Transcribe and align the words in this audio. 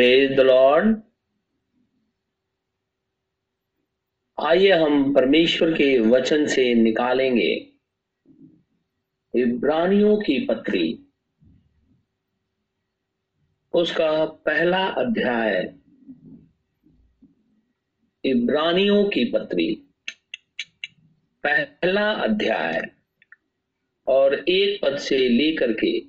Praise 0.00 0.36
the 0.36 0.40
Lord 0.40 1.00
आइए 4.40 4.72
हम 4.72 5.14
परमेश्वर 5.14 5.72
के 5.72 5.98
वचन 5.98 6.46
से 6.46 6.74
निकालेंगे। 6.74 7.72
इब्रानियों 9.34 10.16
की 10.16 10.46
पत्री। 10.46 11.06
उसका 13.72 14.24
पहला 14.24 14.86
अध्याय। 14.86 15.74
इब्रानियों 18.24 19.04
की 19.04 19.24
पत्री। 19.24 19.74
पहला 21.46 22.12
अध्याय। 22.12 22.82
और 24.06 24.34
एक 24.34 24.80
पद 24.82 24.96
से 24.96 25.18
लेकर 25.18 25.72
के 25.72 26.00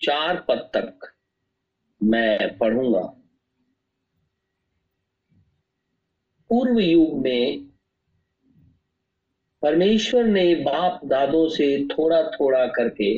चार 0.00 0.46
पद 0.48 0.70
तक। 0.76 1.11
मैं 2.02 2.56
पढ़ूँगा। 2.58 3.00
पूर्व 6.50 6.78
युग 6.80 7.18
में 7.18 7.66
परमेश्वर 9.62 10.24
ने 10.24 10.54
बाप 10.54 11.00
दादों 11.04 11.48
से 11.48 11.66
थोड़ा 11.88 12.22
थोड़ा 12.30 12.66
करके 12.68 13.12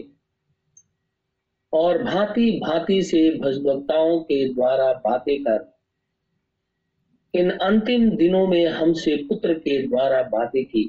और 1.73 2.03
भांति 2.05 2.51
भांति 2.65 3.03
से 3.03 3.31
भजभक्ताओं 3.39 4.19
के 4.21 4.49
द्वारा 4.49 4.93
बातें 5.05 5.39
कर, 5.43 5.73
इन 7.35 7.51
अंतिम 7.51 8.11
दिनों 8.11 8.47
में 8.47 8.67
हमसे 8.67 9.17
पुत्र 9.29 9.55
के 9.55 9.81
द्वारा 9.87 10.23
बातें 10.29 10.65
की, 10.65 10.85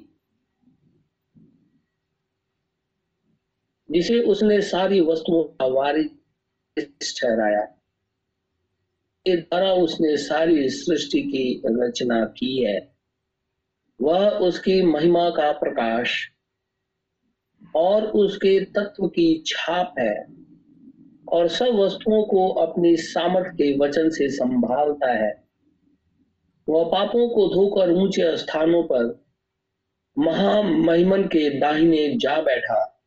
जिसे 3.90 4.20
उसने 4.24 4.62
सारी 4.64 5.00
वस्तुओं 5.02 5.44
का 5.44 5.66
वारिस 5.74 7.20
ठहराया। 7.20 7.66
के 9.28 9.36
द्वारा 9.38 9.74
उसने 9.74 10.18
सारी 10.18 10.70
सृष्टि 10.70 11.22
की 11.22 11.62
रचना 11.66 12.26
की 12.26 12.64
है। 12.64 12.96
वह 14.02 14.30
उसकी 14.30 14.82
महिमा 14.82 15.30
का 15.30 15.52
प्रकाश 15.52 16.30
और 17.76 18.04
उसके 18.04 18.60
तत्व 18.66 19.08
की 19.08 19.44
छाप 19.48 19.96
है 20.00 20.28
और 21.32 21.48
सब 21.48 21.66
वस्तुओं 21.66 22.24
को 22.24 22.48
अपनी 22.50 22.96
सामर्थ 22.98 23.48
के 23.48 23.78
वचन 23.78 24.10
से 24.10 24.30
संभालता 24.30 25.12
है। 25.12 25.44
वह 26.70 26.84
पापों 26.84 27.30
को 27.30 27.48
धोकर 27.48 27.92
ऊँचे 27.92 28.38
स्थानों 28.38 28.84
पर 28.84 29.26
महामहिमन 30.18 31.24
के 31.24 31.50
दाहिने 31.60 32.18
जा 32.18 32.42
बैठा 32.42 33.04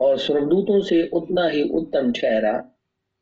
और 0.00 0.18
स्वर्गदूतों 0.18 0.80
से 0.80 1.10
उतना 1.12 1.46
ही 1.48 1.62
उत्तम 1.62 2.12
ठहरा। 2.12 2.79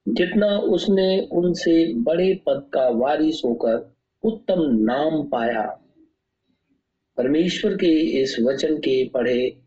जितना 0.08 0.58
उसने 0.58 1.28
उनसे 1.32 1.94
बड़े 1.94 2.42
पद 2.46 2.70
का 2.74 2.88
वारिस 2.88 3.42
होकर 3.44 3.96
उत्तम 4.22 4.56
नाम 4.58 5.28
पाया। 5.28 5.80
परमेश्वर 7.16 7.74
के 7.74 8.22
इस 8.22 8.36
वचन 8.40 8.78
के 8.78 9.08
पढ़े 9.08 9.62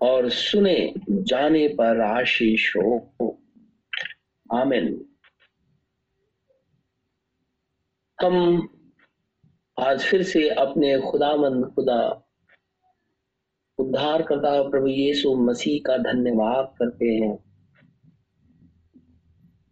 और 0.00 0.28
सुने 0.28 0.94
जाने 1.10 1.68
पर 1.68 2.00
आशीष 2.00 2.76
हो। 2.76 3.12
आमिन। 4.52 5.04
हम 8.22 8.68
आज 9.78 10.00
फिर 10.00 10.22
से 10.22 10.48
अपने 10.48 11.00
खुदामंद 11.00 11.64
खुदा 11.64 12.24
उद्धार 13.78 14.22
करता 14.22 14.68
प्रभु 14.68 14.86
यीशु 14.86 15.34
मसीह 15.34 15.80
का 15.86 15.96
धन्यवाद 15.96 16.74
करते 16.78 17.06
हैं। 17.06 17.53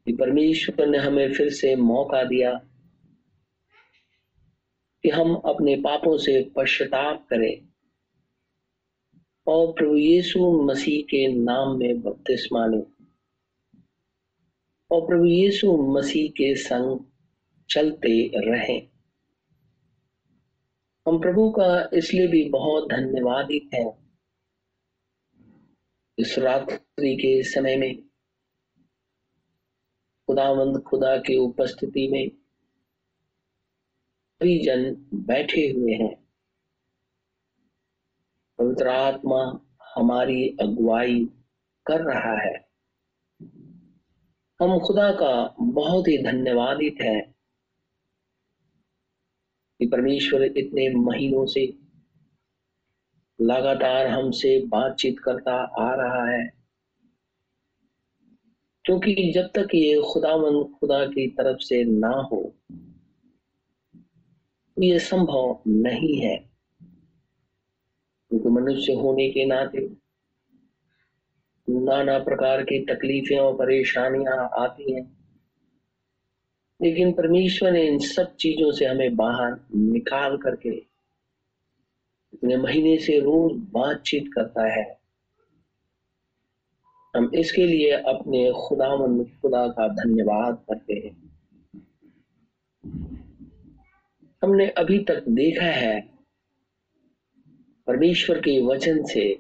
कि 0.06 0.12
परमेश्वर 0.12 0.86
ने 0.86 0.98
हमें 0.98 1.33
फिर 1.33 1.50
से 1.50 1.77
मौका 1.77 2.25
दिया 2.25 2.55
कि 5.03 5.08
हम 5.08 5.34
अपने 5.34 5.77
पापों 5.77 6.19
से 6.19 6.53
पश्चाताप 6.56 7.27
करें 7.31 7.68
और 9.46 9.73
प्रभु 9.73 9.96
यीशु 9.96 10.62
मसीह 10.62 11.02
के 11.02 11.33
नाम 11.33 11.79
में 11.79 12.02
बपतिस्मा 12.02 12.67
लें। 12.67 13.07
और 14.91 15.07
प्रभु 15.07 15.24
यीशु 15.24 15.77
मसीह 15.77 16.30
के 16.30 16.55
संग 16.57 17.01
चलते 17.70 18.30
रहें। 18.36 18.89
हम 21.08 21.20
प्रभु 21.20 21.51
का 21.51 21.91
इसलिए 21.92 22.27
भी 22.27 22.48
बहुत 22.48 22.89
धन्यवादित 22.91 23.74
हैं। 23.74 24.02
इस 26.18 26.39
रात्रि 26.39 27.17
के 27.17 27.42
समय 27.42 27.77
में 27.77 28.11
खुदावंद 30.27 30.83
खुदा 30.83 31.17
की 31.17 31.37
उपस्थिति 31.37 32.09
में 32.09 32.29
सभी 34.33 34.59
जन 34.65 35.07
बैठे 35.15 35.61
हुए 35.61 35.93
हैं। 35.93 36.29
पवित्र 38.59 38.89
आत्मा 38.89 39.61
हमारी 39.97 40.57
अगुवाई 40.61 41.25
कर 41.87 42.01
रहा 42.01 42.43
है। 42.43 42.69
हम 44.61 44.79
खुदा 44.79 45.11
का 45.11 45.55
बहुत 45.61 46.09
ही 46.09 46.23
धन्यवादित 46.23 46.97
है 47.03 47.21
कि 49.81 49.87
परमेश्वर 49.87 50.43
इतने 50.43 50.89
महीनों 50.89 51.47
से 51.47 51.79
लगातार 53.41 54.07
हमसे 54.07 54.67
बातचीत 54.67 55.19
करता 55.19 55.55
आ 55.63 55.95
रहा 55.95 56.31
है। 56.31 56.61
क्योंकि 58.85 59.33
जब 59.35 59.47
तक 59.47 59.69
ये 59.75 60.03
खुदावन 60.13 60.65
खुदा 60.65 61.07
की 61.07 61.29
तरफ़ 61.29 61.59
से 61.59 61.85
ना 61.85 62.09
हो, 62.09 62.55
ये 64.79 64.98
संभव 64.98 65.63
नहीं 65.69 66.17
है। 66.17 66.37
क्योंकि 68.31 68.48
मनुष्य 68.48 68.92
होने 68.92 69.31
के 69.31 69.45
नाते 69.45 70.03
नाना 71.71 72.19
प्रकार 72.19 72.63
की 72.63 72.85
तकलीफें 72.85 73.39
और 73.39 73.55
परेशानियाँ 73.55 74.51
आती 74.59 74.92
हैं। 74.92 75.17
लेकिन 76.83 77.13
परमेश्वर 77.13 77.73
ने 77.73 77.87
इन 77.87 77.98
सब 77.98 78.37
चीज़ों 78.37 78.73
से 78.73 78.85
हमें 78.85 79.17
बाहर 79.17 79.61
निकाल 79.75 80.37
करके 80.37 80.77
इतने 82.35 82.57
महीने 82.57 82.98
से 82.98 83.19
रोज 83.19 83.53
बातचीत 83.57 84.25
करता 84.35 84.73
है। 84.73 85.02
हम 87.17 87.30
इसके 87.34 87.67
लिए 87.67 87.90
अपने 87.90 88.52
खुदावन 88.52 89.24
खुदा 89.24 89.68
का 89.68 89.89
धन्यवाद 89.89 90.64
करते 90.70 90.95
हैं। 90.95 91.33
हमने 94.42 94.68
अभी 94.68 94.98
तक 94.98 95.24
देखा 95.28 95.67
है, 95.67 96.00
परमेश्वर 97.86 98.39
के 98.39 98.67
वचन 98.67 99.05
से, 99.05 99.34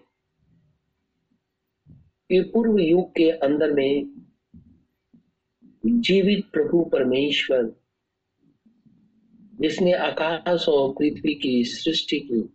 कि 2.30 2.40
पूर्व 2.40 2.78
युग 2.78 3.10
के 3.10 3.30
अंदर 3.30 3.72
में 3.72 4.24
जीवित 5.86 6.50
प्रभु 6.52 6.84
परमेश्वर, 6.84 7.72
जिसने 9.60 9.92
आकाश 9.92 10.68
और 10.68 10.92
पृथ्वी 10.92 11.34
की 11.34 11.64
सृष्टि 11.64 12.20
की, 12.20 12.54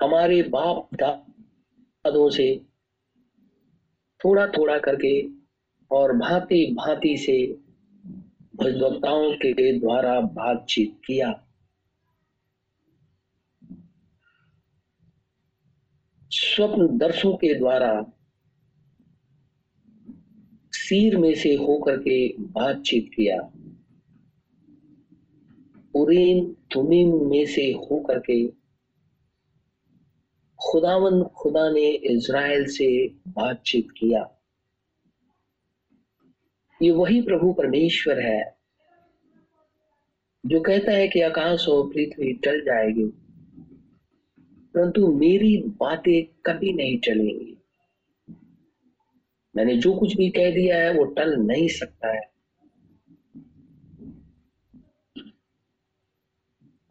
हमारे 0.00 0.42
बाप 0.42 0.88
दादों 0.94 2.30
से 2.30 2.73
थोड़ा 4.24 4.46
थोड़ा 4.46 4.78
करके 4.78 5.28
और 5.90 6.12
भांति 6.16 6.74
भांति 6.78 7.16
से 7.16 7.36
भजवक्ताओं 8.56 9.32
के 9.32 9.78
द्वारा 9.78 10.20
बातचीत 10.20 11.00
किया। 11.06 11.32
स्वप्न 16.30 16.98
दर्शों 16.98 17.32
के 17.36 17.54
द्वारा 17.58 18.12
सीर 20.72 21.16
में 21.16 21.34
से 21.34 21.54
होकर 21.54 21.96
के 21.96 22.28
बातचीत 22.40 23.10
किया। 23.16 23.40
उरीम 25.94 26.44
तुमीम 26.72 27.30
में 27.30 27.46
से 27.46 27.72
होकर 27.72 28.18
के 28.18 28.63
खुदावन, 30.64 31.22
खुदा 31.34 31.68
ने 31.70 31.88
इज़राइल 32.06 32.64
से 32.66 32.86
बातचीत 33.28 33.90
किया। 33.90 34.20
ये 36.80 36.90
वही 36.90 37.20
प्रभु 37.22 37.52
परमेश्वर 37.52 38.20
है, 38.20 38.42
जो 40.44 40.60
कहता 40.60 40.92
है 40.92 41.08
कि 41.08 41.20
आकाश 41.20 41.68
और 41.68 41.86
पृथ्वी 41.88 42.32
टल 42.44 42.60
जाएगी, 42.60 43.04
परंतु 44.74 45.06
मेरी 45.14 45.56
बातें 45.80 46.24
कभी 46.46 46.72
नहीं 46.72 46.98
चलेंगी 46.98 47.50
मैंने 49.54 49.76
जो 49.76 49.94
कुछ 49.94 50.16
भी 50.16 50.28
कह 50.30 50.50
दिया 50.50 50.76
है, 50.76 50.92
वो 50.94 51.04
टल 51.14 51.34
नहीं 51.36 51.68
सकता 51.68 52.12
है। 52.12 52.22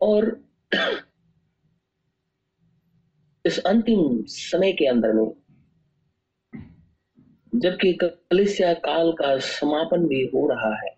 और 0.01 0.29
इस 3.45 3.59
अंतिम 3.59 4.23
समय 4.23 4.71
के 4.71 4.85
अंदर 4.85 5.13
में, 5.13 5.33
जबकि 7.55 7.93
कलिसिया 8.03 8.73
काल 8.73 9.11
का 9.11 9.37
समापन 9.37 10.07
भी 10.07 10.25
हो 10.25 10.49
रहा 10.49 10.75
है, 10.75 10.97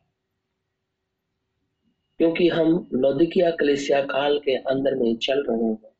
क्योंकि 2.17 2.49
हम 2.49 2.89
लौदिकिया 2.93 3.51
कलिसिया 3.51 4.01
काल 4.01 4.39
के 4.39 4.55
अंदर 4.55 4.95
में 4.95 5.17
चल 5.17 5.45
रहे 5.49 5.63
हैं। 5.63 5.95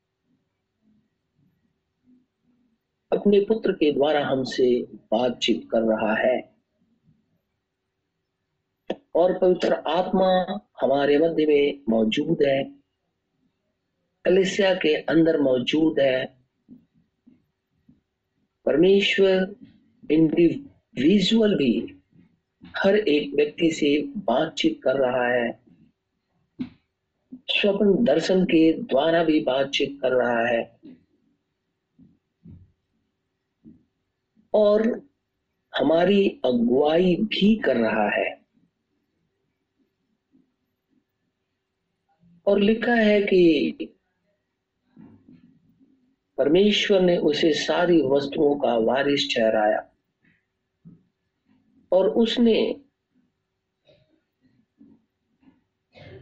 अपने 3.12 3.40
पुत्र 3.40 3.72
के 3.72 3.92
द्वारा 3.92 4.26
हमसे 4.26 4.82
बातचीत 4.84 5.68
कर 5.72 5.82
रहा 5.82 6.16
है। 6.16 6.56
और 9.16 9.40
पवित्र 9.40 9.74
आत्मा 9.74 10.60
हमारे 10.82 11.18
मध्य 11.18 11.46
में 11.46 11.84
मौजूद 11.90 12.38
है। 12.44 12.75
कलिसिया 14.26 14.74
के 14.74 14.96
अंदर 14.96 15.42
मौजूद 15.42 16.00
है। 16.00 16.38
परमेश्वर 18.66 19.56
इंडिविजुअल 20.12 21.56
भी 21.56 22.02
हर 22.78 22.96
एक 22.96 23.34
व्यक्ति 23.34 23.72
से 23.72 24.02
बातचीत 24.02 24.82
कर 24.84 24.96
रहा 24.96 25.28
है। 25.28 25.60
स्वप्न 27.34 28.04
दर्शन 28.04 28.46
के 28.46 28.74
द्वारा 28.74 29.24
भी 29.24 29.40
बातचीत 29.40 30.00
कर 30.02 30.12
रहा 30.12 30.48
है। 30.48 30.80
और 34.54 35.02
हमारी 35.78 36.40
अगुवाई 36.46 37.16
भी 37.16 37.56
कर 37.56 37.78
रहा 37.78 38.10
है। 38.10 38.46
और 42.48 42.60
लिखा 42.60 42.94
है 42.94 43.22
कि 43.22 43.95
परमेश्वर 46.38 47.02
ने 47.02 47.18
उसे 47.18 47.54
सारी 47.54 48.02
वस्तुओं 48.02 48.56
का 48.56 48.78
वारिस 48.78 49.36
ठहराया 49.36 49.92
और 51.92 52.10
उसने 52.10 52.82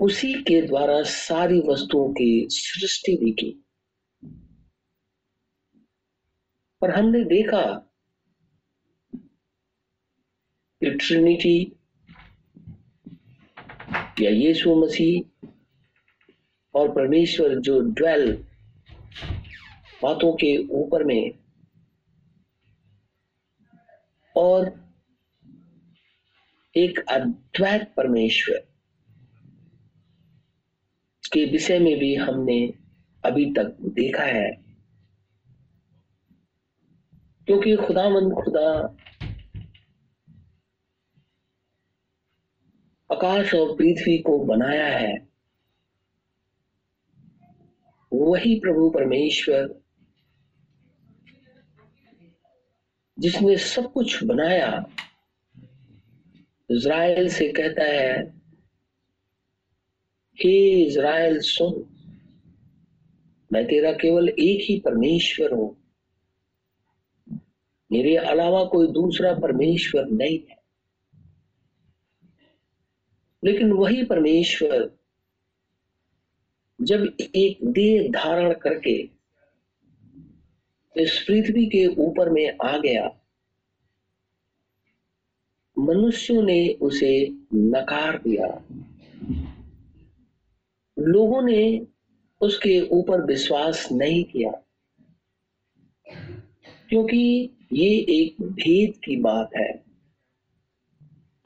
उसी 0.02 0.34
के 0.44 0.62
द्वारा 0.62 1.02
सारी 1.04 1.60
वस्तुओं 1.60 2.14
की 2.14 2.48
सृष्टि 2.50 3.18
भी 3.18 3.32
की। 3.32 3.60
और 6.82 6.92
हमने 6.92 7.24
देखा 7.24 7.64
कि 10.82 10.92
ट्रिनिटी 10.92 11.58
या 14.22 14.32
यीशु 14.32 14.76
मसीह 14.76 15.48
और 16.76 16.92
परमेश्वर 16.92 17.56
जो 17.60 17.80
ड्वेल 17.80 18.46
बातों 20.04 20.34
के 20.34 20.68
ऊपर 20.68 21.04
में। 21.04 21.32
और 24.36 24.84
एक 26.78 27.00
अद्वैत 27.10 27.94
परमेश्वर 27.98 28.58
के 31.34 31.46
विषय 31.46 31.80
में 31.80 32.00
भी 32.00 32.16
हमने 32.16 32.74
अभी 33.26 33.46
तक 33.46 33.78
देखा 33.82 34.24
है। 34.24 34.52
क्योंकि 37.46 37.76
खुदामंद 37.76 38.34
खुदा 38.34 38.96
आकाश 43.16 43.54
और 43.54 43.78
पृथ्वी 43.78 44.18
को 44.18 44.46
बनाया 44.46 44.98
है, 44.98 45.28
वही 48.14 48.60
प्रभु 48.60 48.90
परमेश्वर 48.90 49.83
जिसने 53.24 53.58
सब 53.58 53.94
कुछ 53.94 54.24
बनाया। 54.24 54.90
इज़राइल 56.72 57.30
से 57.30 57.52
कहता 57.52 57.84
है, 57.84 58.28
हे 60.36 60.84
इज़राइल, 60.84 61.40
सुन, 61.40 61.86
मैं 63.54 63.66
तेरा 63.66 63.92
केवल 63.92 64.30
एक 64.30 64.70
ही 64.70 64.80
परमेश्वर 64.80 65.52
हूँ। 65.52 65.78
मेरे 67.92 68.16
अलावा 68.16 68.64
कोई 68.64 68.88
दूसरा 68.88 69.34
परमेश्वर 69.34 70.06
नहीं 70.06 70.40
है। 70.50 70.58
लेकिन 73.44 73.72
वही 73.72 74.04
परमेश्वर 74.04 74.98
जब 76.82 77.18
एक 77.36 77.60
देह 77.64 78.12
धारण 78.12 78.54
करके 78.54 79.13
इस 80.98 81.24
पृथ्वी 81.28 81.66
के 81.66 81.86
ऊपर 81.88 82.30
में 82.30 82.58
आ 82.64 82.78
गया। 82.78 83.10
मनुष्यों 85.78 86.42
ने 86.44 86.70
उसे 86.82 87.28
नकार 87.54 88.18
दिया। 88.18 88.48
लोगों 90.98 91.42
ने 91.42 91.88
उसके 92.42 92.80
ऊपर 92.92 93.26
विश्वास 93.26 93.88
नहीं 93.92 94.24
किया, 94.24 94.52
क्योंकि 96.90 97.50
ये 97.74 97.90
एक 98.10 98.42
भेद 98.42 98.94
की 98.98 99.16
बात 99.16 99.50
है। 99.58 99.84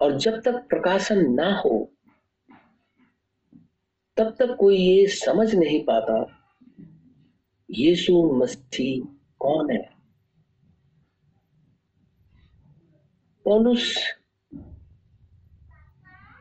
और 0.02 0.18
जब 0.18 0.42
तक 0.42 0.54
प्रकाशन 0.70 1.34
ना 1.34 1.54
हो, 1.60 1.92
तब 4.18 4.36
तक 4.40 4.56
कोई 4.60 4.78
ये 4.78 5.08
समझ 5.08 5.56
नहीं 5.56 5.84
पाता, 5.84 6.26
यीशु 7.72 8.24
मसीह 8.34 9.17
कौन 9.40 9.72
है? 9.72 9.98
पौलुस, 13.46 13.98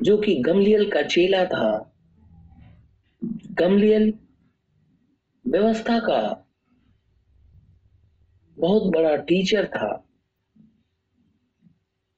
जो 0.02 0.18
कि 0.18 0.34
गमलियल 0.34 0.90
का 0.90 1.02
चेला 1.02 1.44
था। 1.44 1.92
गमलियल 3.50 4.18
व्यवस्था 5.46 5.98
का 5.98 6.48
बहुत 8.58 8.92
बड़ा 8.92 9.16
टीचर 9.16 9.66
था। 9.66 10.08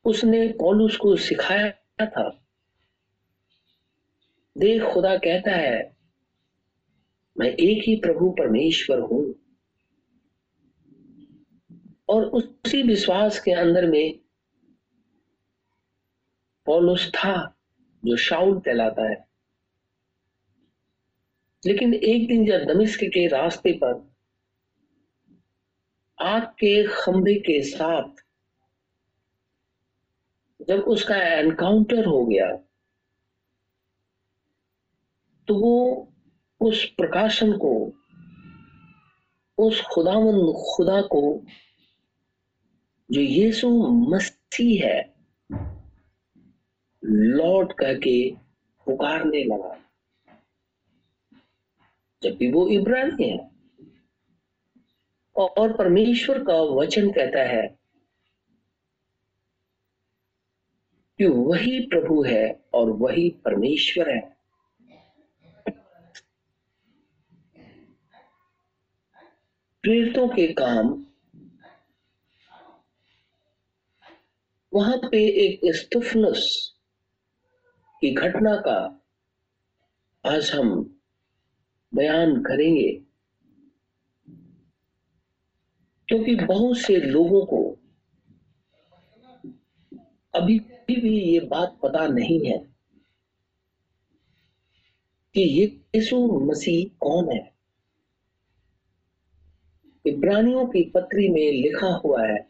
उसने 0.05 0.49
पौलुस 0.49 0.97
को 0.97 1.17
सिखाया 1.17 2.07
था। 2.07 2.45
देख, 4.59 4.83
खुदा 4.83 5.17
कहता 5.17 5.51
है, 5.51 5.97
मैं 7.39 7.49
एक 7.49 7.89
ही 7.89 7.97
प्रभु 7.97 8.31
परमेश्वर 8.31 9.01
हूँ। 9.01 9.48
और 12.09 12.25
उसी 12.25 12.83
विश्वास 12.83 13.41
के 13.41 13.51
अंदर 13.51 13.87
में 13.87 14.19
पौलुस 16.67 17.09
था 17.09 17.57
जो 18.05 18.17
शाउल 18.17 18.59
कहलाता 18.61 19.11
है। 19.11 19.29
लेकिन 21.67 21.95
एक 21.95 22.29
दिन 22.29 22.47
जब 22.47 22.65
दमिश्क 22.65 23.01
के 23.05 23.27
रास्ते 23.27 23.73
पर 23.73 24.09
आग 26.21 26.43
के 26.43 26.87
खंभे 26.89 27.35
के 27.35 27.63
साथ 27.63 28.25
जब 30.69 30.81
उसका 30.81 31.17
एनकाउंटर 31.17 32.05
हो 32.05 32.27
गया 32.27 32.57
तो 35.49 35.55
वो 35.55 36.13
उस 36.61 36.85
प्रकाशन 36.85 37.53
को, 37.53 37.93
उस 39.59 39.81
खुदावन 39.83 40.53
खुदा 40.53 41.01
को 41.03 41.47
जो 43.11 43.21
यीशु 43.21 43.71
मसीह 43.87 44.87
है, 44.87 45.15
लौट 47.05 47.73
करके 47.73 48.35
पुकारने 48.87 49.45
लगा। 49.45 49.85
जबकि 52.23 52.53
वो 52.53 52.69
इब्रानी 52.69 53.29
है। 53.29 53.51
और 55.37 55.77
परमेश्वर 55.77 56.45
का 56.45 56.55
वचन 56.55 57.11
कहता 57.11 57.43
है 57.43 57.79
कि 61.19 61.27
वही 61.27 61.81
प्रभु 61.81 62.23
है 62.23 62.65
और 62.75 62.91
वही 62.91 63.31
परमेश्वर 63.31 64.11
है। 64.11 64.39
प्रेरितों 69.83 70.29
के 70.29 70.53
काम 70.53 71.08
वहाँ 74.75 74.97
पे 74.97 75.29
एक 75.29 75.61
स्टुफनस 75.75 76.75
की 78.01 78.15
घटना 78.15 78.57
का 78.57 79.05
आज 80.27 80.51
हम 80.55 80.99
बयान 81.95 82.43
करेंगे। 82.43 83.03
क्योंकि 86.09 86.37
तो 86.37 86.47
बहुत 86.47 86.79
से 86.79 86.97
लोगों 86.97 87.47
को 87.47 87.79
अभी 90.35 90.59
भी 90.59 91.33
ये 91.33 91.41
बात 91.41 91.79
पता 91.83 92.07
नहीं 92.07 92.47
है 92.47 92.59
कि 95.35 95.41
ये 95.41 95.65
यीशु 95.95 96.41
मसीह 96.41 96.97
कौन 97.01 97.33
है। 97.33 97.55
इब्रानियों 100.07 100.67
की 100.67 100.91
पत्री 100.91 101.29
में 101.29 101.53
लिखा 101.53 101.87
हुआ 101.87 102.27
है 102.27 102.48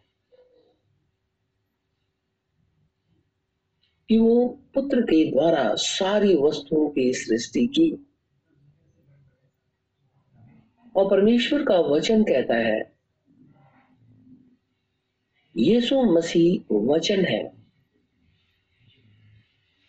कि 4.09 4.19
वो 4.19 4.63
पुत्र 4.75 5.01
के 5.01 5.31
द्वारा 5.31 5.75
सारी 5.75 6.35
वस्तुओं 6.35 6.89
की 6.89 7.13
सृष्टि 7.15 7.67
की। 7.67 8.07
और 10.97 11.11
परमेश्वर 11.11 11.65
का 11.65 11.79
वचन 11.79 12.23
कहता 12.23 12.55
है, 12.55 12.93
यीशु 15.57 16.03
मसीह 16.03 16.75
वचन 16.75 17.25
है। 17.25 17.53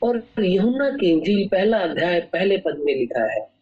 और 0.04 0.28
यहुना 0.40 0.90
के 0.90 1.10
इंजील 1.10 1.48
पहला 1.48 1.78
अध्याय, 1.78 2.22
पहले 2.22 2.58
पद 2.58 2.76
में 2.80 2.96
लिखा 2.96 3.34
है 3.34 3.54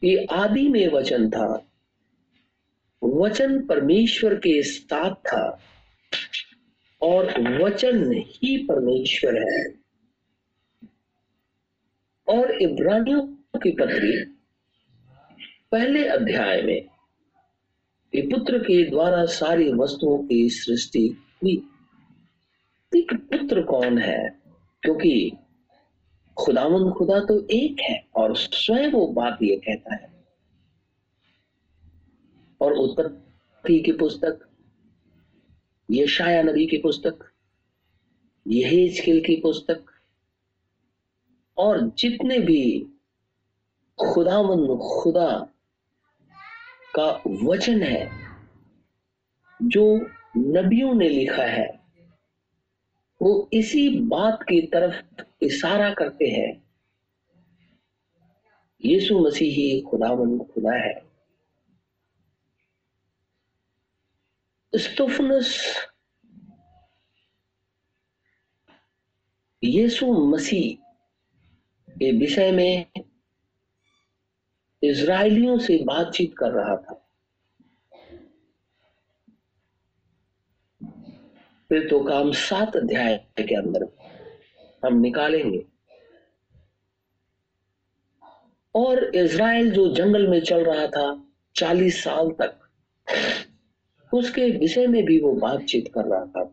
कि 0.00 0.16
आदि 0.16 0.68
में 0.68 0.88
वचन 0.88 1.30
था, 1.30 1.64
वचन 3.04 3.66
परमेश्वर 3.66 4.34
के 4.34 4.62
साथ 4.62 5.14
था। 5.14 5.60
और 7.02 7.24
वचन 7.62 8.12
ही 8.12 8.66
परमेश्वर 8.66 9.34
है। 9.34 9.74
और 12.28 12.62
इब्रानियों 12.62 13.26
की 13.58 13.70
पत्री, 13.70 14.24
पहले 15.72 16.08
अध्याय 16.08 16.62
में 16.62 16.86
पुत्र 18.16 18.58
के 18.58 18.90
द्वारा 18.90 19.24
सारी 19.24 19.72
वस्तुओं 19.72 20.18
की 20.18 20.48
सृष्टि 20.48 21.08
हुई। 21.42 21.62
एक 22.96 23.14
पुत्र 23.14 23.62
कौन 23.62 23.98
है? 23.98 24.40
क्योंकि 24.82 25.32
खुदावन 26.38 26.92
खुदा 26.92 27.20
तो 27.20 27.46
एक 27.50 27.80
है 27.80 28.06
और 28.14 28.36
स्वयं 28.36 28.90
वो 28.90 29.06
बात 29.06 29.38
ये 29.42 29.56
कहता 29.56 29.94
है। 29.94 30.24
और 32.60 32.72
उत्पत्ति 32.72 33.80
की 33.80 33.92
पुस्तक 33.92 34.47
ये 35.90 36.06
शाया 36.06 36.42
नबी 36.42 36.66
की 36.66 36.76
पुस्तक 36.76 37.30
यहेजकिल 38.48 39.20
की 39.20 39.36
पुस्तक, 39.36 39.84
और 41.58 41.90
जितने 41.98 42.38
भी 42.38 42.86
खुदावन 43.98 44.76
खुदा 44.76 45.48
का 46.94 47.22
वचन 47.42 47.82
है, 47.82 48.10
जो 49.62 50.06
नबियों 50.36 50.94
ने 50.94 51.08
लिखा 51.08 51.42
है, 51.42 51.80
वो 53.22 53.50
इसी 53.52 54.00
बात 54.00 54.42
की 54.42 54.60
तरफ़ 54.66 55.22
इशारा 55.42 55.94
करते 55.94 56.26
हैं। 56.26 56.64
यीशु 58.84 59.18
मसीह 59.18 59.54
ही 59.54 59.80
खुदावन 59.80 60.38
खुदा 60.38 60.72
है। 60.72 61.07
स्तुफनस। 64.76 65.76
यीशु 69.64 70.06
मसीह 70.06 70.74
के 71.92 72.10
विषय 72.12 72.52
में 72.52 72.86
इसराइलियों 74.82 75.58
से 75.58 75.78
बातचीत 75.84 76.34
कर 76.38 76.50
रहा 76.50 76.76
था। 76.76 76.94
फिर 81.68 81.88
तो 81.88 82.04
काम 82.04 82.32
सात 82.32 82.76
अध्याय 82.76 83.16
के 83.38 83.54
अंदर 83.54 83.88
हम 84.86 85.00
निकालेंगे। 85.00 85.64
और 88.74 89.16
इज़राइल 89.16 89.70
जो 89.70 89.94
जंगल 89.94 90.26
में 90.26 90.40
चल 90.40 90.64
रहा 90.64 90.86
था, 90.86 91.32
चालीस 91.54 92.04
साल 92.04 92.30
तक 92.30 92.60
उसके 94.12 94.50
विषय 94.50 94.86
में 94.86 95.04
भी 95.04 95.18
वो 95.20 95.32
बातचीत 95.36 95.90
कर 95.94 96.04
रहा 96.04 96.24
था। 96.26 96.52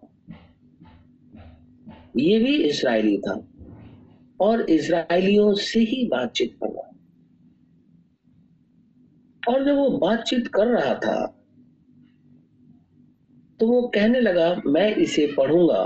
ये 2.17 2.39
भी 2.39 2.55
इसराइली 2.63 3.17
था 3.17 3.35
और 4.39 4.61
इसराइलियों 4.69 5.53
से 5.53 5.79
ही 5.81 6.07
बातचीत 6.07 6.57
कर 6.63 6.69
रहा 6.69 6.91
और 9.43 9.65
जब 9.65 9.75
वो 9.75 9.89
बातचीत 9.99 10.47
कर 10.47 10.67
रहा 10.67 10.93
था 10.95 11.25
तो 13.59 13.67
वो 13.67 13.81
कहने 13.87 14.19
लगा, 14.19 14.61
मैं 14.65 14.95
इसे 14.95 15.25
पढ़ूँगा। 15.37 15.83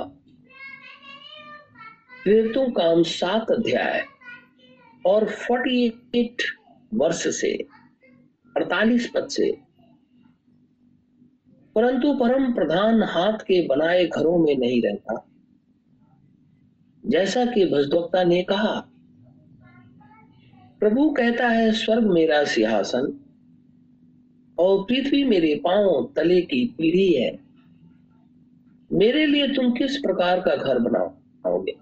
प्रेरितों 2.24 2.70
काम 2.72 3.04
सात 3.06 3.52
अध्याय 3.52 4.04
और 5.06 5.26
फोर्टी 5.28 5.86
एट 6.16 6.42
वर्ष 6.94 7.28
से, 7.36 7.52
अड़तालीस 8.56 9.10
पद 9.16 9.28
से 9.28 9.50
परंतु 11.76 12.14
परम 12.14 12.54
प्रधान 12.54 13.04
हाथ 13.04 13.34
के 13.34 13.68
बनाए 13.68 14.06
घरों 14.06 14.38
में 14.38 14.58
नहीं 14.58 14.82
रहता। 14.82 15.26
जैसा 17.06 17.46
कि 17.46 17.66
भजदोक्ता 17.66 18.24
ने 18.24 18.44
कहा, 18.44 18.86
प्रभु 20.80 21.10
कहता 21.10 21.48
है, 21.48 21.72
स्वर्ग 21.72 22.04
मेरा 22.04 22.44
सिंहासन 22.44 23.20
और 24.60 24.84
पृथ्वी 24.84 25.24
मेरे 25.24 25.56
पाँव 25.56 26.14
तले 26.16 26.42
की 26.42 26.66
पीढ़ी 26.66 27.14
है। 27.14 27.40
मेरे 28.94 29.26
लिए 29.26 29.48
तुम 29.48 29.72
किस 29.72 29.98
प्रकार 29.98 30.40
का 30.40 30.56
घर 30.56 30.80
बनाओगे? 30.80 31.76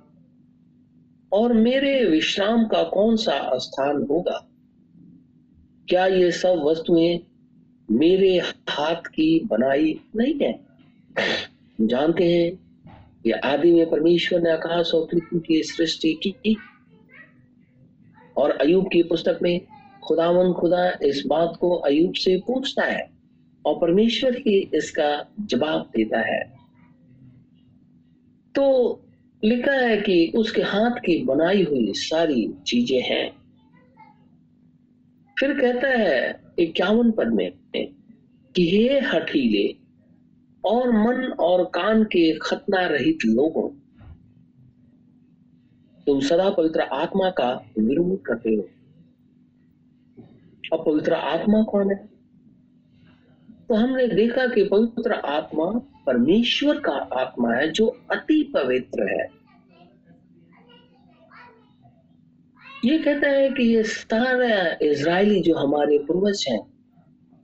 और 1.34 1.54
मेरे 1.54 2.06
विश्राम 2.06 2.68
का 2.68 2.84
कौन 2.84 3.16
सा 3.16 3.58
स्थान 3.58 4.08
होगा? 4.10 4.48
क्या 5.90 6.06
ये 6.06 6.32
सब 6.32 6.50
वस्तुएँ 6.50 7.20
मेरे 7.92 8.38
हाथ 8.70 8.96
की 8.96 9.40
बनाई 9.46 10.00
नहीं 10.16 10.40
है। 10.40 10.60
जानते 11.82 12.24
हैं, 12.24 12.60
ये 13.26 13.32
आदि 13.32 13.72
में 13.72 13.90
परमेश्वर 13.90 14.42
ने 14.42 14.52
आकाश 14.52 14.94
और 14.94 15.06
पृथ्वी 15.06 15.40
की 15.40 15.64
सृष्टि 15.64 16.14
की। 16.14 16.58
और 18.38 18.52
अयुब 18.52 18.90
की 18.94 19.04
पुस्तक 19.04 19.40
में 19.42 19.62
खुदावन 20.04 20.54
खुदा 20.54 20.90
इस 21.02 21.24
बात 21.28 21.58
को 21.60 21.76
अयुब 21.76 22.14
से 22.14 22.38
पूछता 22.38 22.84
है 22.84 23.10
और 23.66 23.76
परमेश्वर 23.76 24.38
ही 24.38 24.72
इसका 24.74 25.26
जवाब 25.40 25.92
देता 25.96 26.20
है। 26.20 26.58
तो 28.56 29.02
लिखा 29.44 29.72
है 29.72 29.98
कि 29.98 30.32
उसके 30.36 30.62
हाथ 30.62 30.92
की 30.92 31.24
बनाई 31.24 31.64
हुई 31.64 31.94
सारी 31.94 32.54
चीज़ें 32.68 33.02
हैं। 33.02 33.32
फिर 35.40 35.54
कहता 35.62 35.88
है 35.88 36.47
इक्यावन 36.60 37.12
पद 37.12 37.28
में 37.28 37.52
कि 38.56 38.70
हे 38.70 39.00
हठीले 39.00 39.76
और 40.66 40.92
मन 40.92 41.32
और 41.40 41.64
कान 41.64 42.04
के 42.04 42.40
खतना 42.42 42.88
रहित 42.88 43.18
लोगों, 43.26 43.70
तुम 46.06 46.20
सदा 46.20 46.50
पवित्र 46.50 46.82
आत्मा 46.82 47.30
का 47.30 47.72
विरोध 47.80 48.22
करते 48.22 48.50
हो। 48.50 48.70
अब 50.74 50.86
पवित्र 50.86 51.14
आत्मा 51.14 51.64
कौन 51.64 51.92
है? 51.92 52.10
तो 53.70 53.74
हमने 53.74 54.08
देखा 54.08 54.48
कि 54.48 54.64
पवित्र 54.64 55.14
आत्मा 55.14 55.66
परमेश्वर 56.06 56.80
का 56.80 56.92
आत्मा 56.92 57.54
है 57.54 57.72
जो 57.72 57.88
अति 58.12 58.52
पवित्र 58.54 59.22
है। 59.22 59.37
ये 62.88 62.98
कहता 62.98 63.28
है 63.28 63.50
कि 63.50 63.64
ये 63.64 63.84
सारे 63.84 64.90
इज़राइली 64.90 65.42
जो 65.42 65.56
हमारे 65.56 65.98
पूर्वज 65.98 66.46
हैं, 66.50 66.60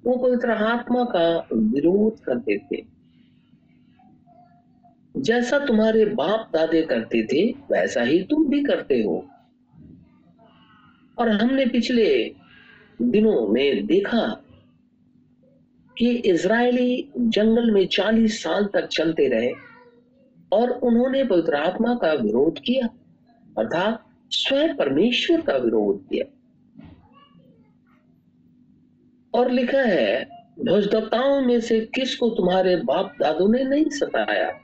वो 0.05 0.17
पवित्र 0.17 0.51
आत्मा 0.51 1.03
का 1.03 1.47
विरोध 1.53 2.19
करते 2.19 2.57
थे। 2.57 2.85
जैसा 5.17 5.59
तुम्हारे 5.59 6.05
बाप 6.05 6.49
दादे 6.53 6.81
करते 6.81 7.23
थे, 7.23 7.51
वैसा 7.51 8.01
ही 8.01 8.23
तुम 8.23 8.49
भी 8.49 8.63
करते 8.63 9.03
हो। 9.03 9.27
और 11.17 11.29
हमने 11.29 11.65
पिछले 11.65 12.35
दिनों 13.01 13.47
में 13.47 13.85
देखा 13.85 14.43
कि 15.97 16.09
इज़राइली 16.09 17.09
जंगल 17.17 17.71
में 17.71 17.87
40 17.87 18.43
साल 18.43 18.65
तक 18.65 18.87
चलते 18.87 19.27
रहे 19.27 19.51
और 20.53 20.69
उन्होंने 20.69 21.23
पवित्र 21.23 21.55
आत्मा 21.55 21.95
का 21.95 22.13
विरोध 22.13 22.59
किया। 22.59 22.87
अर्थात 23.57 24.05
स्वयं 24.29 24.75
परमेश्वर 24.75 25.41
का 25.41 25.57
विरोध 25.57 26.09
किया। 26.09 26.39
और 29.33 29.51
लिखा 29.51 29.81
है 29.81 30.25
ध्वजदत्ताओं 30.65 31.41
में 31.41 31.59
से 31.59 31.79
किसको 31.81 32.29
तुम्हारे 32.29 32.75
बाप 32.75 33.15
दादों 33.19 33.49
ने 33.49 33.63
नहीं 33.63 33.85
सताया? 33.89 34.59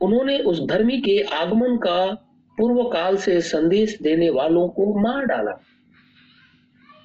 उन्होंने 0.00 0.38
उस 0.38 0.66
धर्मी 0.66 1.00
के 1.00 1.20
आगमन 1.20 1.76
का 1.76 2.14
पूर्व 2.58 2.84
काल 2.84 3.16
से 3.16 3.40
संदेश 3.40 3.98
देने 4.02 4.30
वालों 4.30 4.68
को 4.68 5.00
मार 5.00 5.24
डाला। 5.24 5.60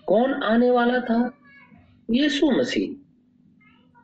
कौन 0.07 0.33
आने 0.33 0.71
वाला 0.71 0.99
था? 0.99 1.37
यीशु 2.11 2.51
मसीह। 2.51 3.03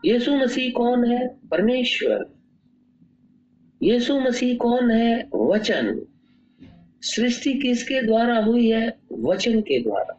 यीशु 0.06 0.36
मसीह 0.36 0.72
कौन 0.72 1.06
है? 1.06 1.28
परमेश्वर। 1.28 2.34
यीशु 3.84 4.20
मसीह 4.20 4.58
कौन 4.58 4.92
है? 4.92 5.30
वचन। 5.36 6.06
सृष्टि 7.02 7.54
किसके 7.54 8.02
द्वारा 8.02 8.40
हुई 8.40 8.70
है? 8.70 8.98
वचन 9.12 9.62
के 9.62 9.84
द्वारा। 9.84 10.16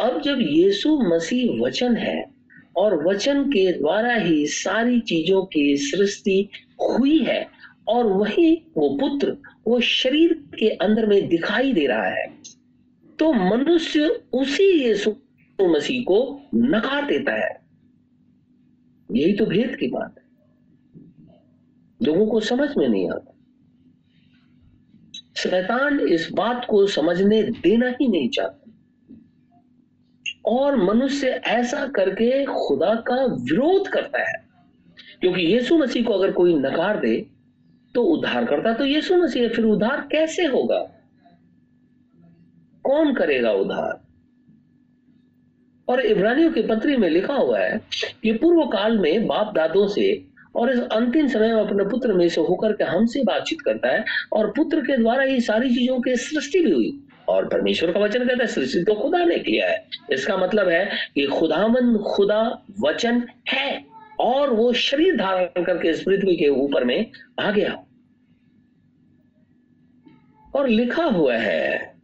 अब 0.00 0.22
जब 0.22 0.38
यीशु 0.40 0.98
मसीह 0.98 1.62
वचन 1.62 1.96
है 1.96 2.30
और 2.76 3.06
वचन 3.06 3.44
के 3.44 3.72
द्वारा 3.72 4.14
ही 4.14 4.46
सारी 4.46 5.00
चीज़ों 5.00 5.44
की 5.44 5.76
सृष्टि 5.76 6.48
हुई 6.80 7.18
है 7.18 7.46
और 7.88 8.06
वही 8.06 8.56
वो 8.76 8.98
पुत्र 9.00 9.36
वो 9.66 9.80
शरीर 9.80 10.32
के 10.58 10.68
अंदर 10.68 11.06
में 11.06 11.28
दिखाई 11.28 11.72
दे 11.72 11.86
रहा 11.86 12.08
है 12.08 12.26
तो 13.18 13.32
मनुष्य 13.32 14.22
उसी 14.32 14.84
यीशु 14.84 15.10
मसीह 15.60 16.02
को 16.02 16.40
नकार 16.54 17.06
देता 17.06 17.32
है। 17.32 17.60
यही 19.12 19.32
तो 19.32 19.46
भेद 19.46 19.76
की 19.76 19.86
बात 19.88 20.14
है। 20.18 20.24
लोगों 22.02 22.26
को 22.26 22.40
समझ 22.40 22.68
में 22.76 22.88
नहीं 22.88 23.10
आता। 23.10 23.31
शैतान 25.42 26.00
इस 26.00 26.28
बात 26.32 26.66
को 26.70 26.86
समझने 26.86 27.42
देना 27.42 27.88
ही 27.90 28.08
नहीं 28.08 28.28
चाहता। 28.28 28.58
और 30.46 30.76
मनुष्य 30.84 31.28
ऐसा 31.28 31.86
करके 31.88 32.44
खुदा 32.44 32.94
का 33.06 33.24
विरोध 33.24 33.88
करता 33.88 34.22
है, 34.22 34.34
क्योंकि 35.20 35.42
यीशु 35.42 35.78
मसीह 35.78 36.04
को 36.04 36.12
अगर 36.12 36.32
कोई 36.32 36.54
नकार 36.54 37.00
दे 37.00 37.14
तो 37.94 38.02
उद्धार 38.04 38.44
करता 38.44 38.72
तो 38.74 38.84
यीशु 38.84 39.16
मसीह, 39.16 39.48
फिर 39.48 39.64
उद्धार 39.64 40.08
कैसे 40.12 40.44
होगा? 40.44 40.78
कौन 42.84 43.14
करेगा 43.14 43.52
उद्धार? 43.52 44.00
और 45.88 46.00
इब्रानियों 46.00 46.50
के 46.52 46.62
पत्री 46.62 46.96
में 46.96 47.08
लिखा 47.10 47.34
हुआ 47.34 47.58
है 47.58 47.80
कि 48.22 48.32
पूर्व 48.32 48.64
काल 48.68 48.98
में 48.98 49.26
बाप 49.26 49.52
दादों 49.54 49.86
से 49.88 50.12
और 50.56 50.72
इस 50.72 50.80
अंतिम 50.80 51.28
समय 51.28 51.54
में 51.54 51.62
अपने 51.62 51.84
पुत्र 51.84 52.12
में 52.12 52.28
से 52.28 52.40
होकर 52.40 52.72
के 52.72 52.84
हमसे 52.84 53.22
बातचीत 53.24 53.60
करता 53.60 53.88
है 53.88 54.04
और 54.32 54.50
पुत्र 54.50 54.80
के 54.80 54.96
द्वारा 54.96 55.22
ही 55.22 55.40
सारी 55.40 55.74
चीज़ों 55.74 56.00
की 56.00 56.16
सृष्टि 56.16 56.60
भी 56.60 56.70
हुई। 56.70 57.00
और 57.28 57.48
परमेश्वर 57.48 57.92
का 57.92 58.00
वचन 58.00 58.20
कहता 58.20 58.42
है, 58.42 58.46
सृष्टि 58.46 58.80
तो 58.80 58.94
खुदा 58.94 59.24
ने 59.24 59.38
किया 59.38 59.68
है। 59.68 59.86
इसका 60.12 60.36
मतलब 60.36 60.68
है 60.68 60.90
कि 61.14 61.26
खुदावन 61.26 61.98
खुदा 61.98 62.64
वचन 62.80 63.22
है 63.48 63.84
और 64.20 64.50
वो 64.50 64.72
शरीर 64.72 65.16
धारण 65.16 65.64
करके 65.64 65.90
इस 65.90 66.02
पृथ्वी 66.02 66.36
के 66.36 66.48
ऊपर 66.48 66.84
में 66.84 67.10
आ 67.40 67.50
गया। 67.50 67.84
और 70.56 70.68
लिखा 70.68 71.04
हुआ 71.04 71.36
है 71.36 71.94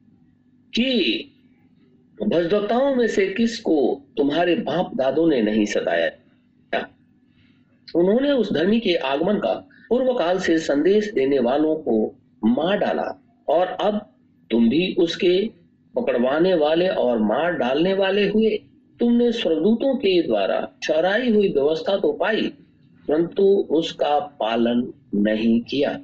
कि 0.75 1.31
भजदत्ताओं 2.23 2.95
में 2.95 3.09
से 3.09 3.27
किसको 3.27 4.03
तुम्हारे 4.17 4.55
बाप 4.55 4.97
दादों 4.97 5.29
ने 5.29 5.43
नहीं 5.43 5.67
सताया? 5.67 6.11
उन्होंने 7.97 8.31
उस 8.33 8.53
धर्मी 8.53 8.81
के 8.81 8.95
आगमन 8.95 9.39
का 9.39 9.53
पूर्व 9.89 10.13
काल 10.15 10.39
से 10.39 10.59
संदेश 10.59 11.11
देने 11.13 11.39
वालों 11.39 11.75
को 11.77 12.15
मार 12.45 12.79
डाला 12.79 13.07
और 13.49 13.67
अब 13.81 14.01
तुम 14.51 14.69
भी 14.69 14.95
उसके 14.95 15.39
पकड़वाने 15.95 16.55
वाले 16.55 16.89
और 16.89 17.19
मार 17.19 17.53
डालने 17.53 17.95
वाले 17.95 18.29
हुए। 18.29 18.51
तुमने 19.01 19.31
स्वर्गदूतों 19.33 19.95
के 19.95 20.21
द्वारा 20.23 20.61
ठहराई 20.83 21.31
हुई 21.31 21.49
व्यवस्था 21.49 21.97
तो 21.97 22.13
पाई, 22.13 22.43
परंतु 23.09 23.43
उसका 23.71 24.19
पालन 24.41 24.93
नहीं 25.15 25.61
किया। 25.61 25.99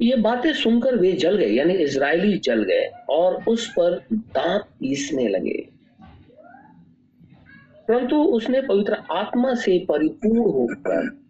ये 0.00 0.16
बातें 0.16 0.52
सुनकर 0.52 0.96
वे 0.96 1.12
जल 1.12 1.36
गए, 1.36 1.48
यानी 1.48 1.74
इज़राइली 1.74 2.38
जल 2.38 2.62
गए 2.62 2.86
और 3.10 3.42
उस 3.48 3.66
पर 3.68 4.00
दांत 4.12 4.64
पीसने 4.80 5.28
लगे। 5.28 5.68
परंतु 7.88 8.16
उसने 8.16 8.60
पवित्र 8.60 8.96
आत्मा 9.12 9.54
से 9.54 9.86
परिपूर्ण 9.88 10.38
होकर 10.38 11.20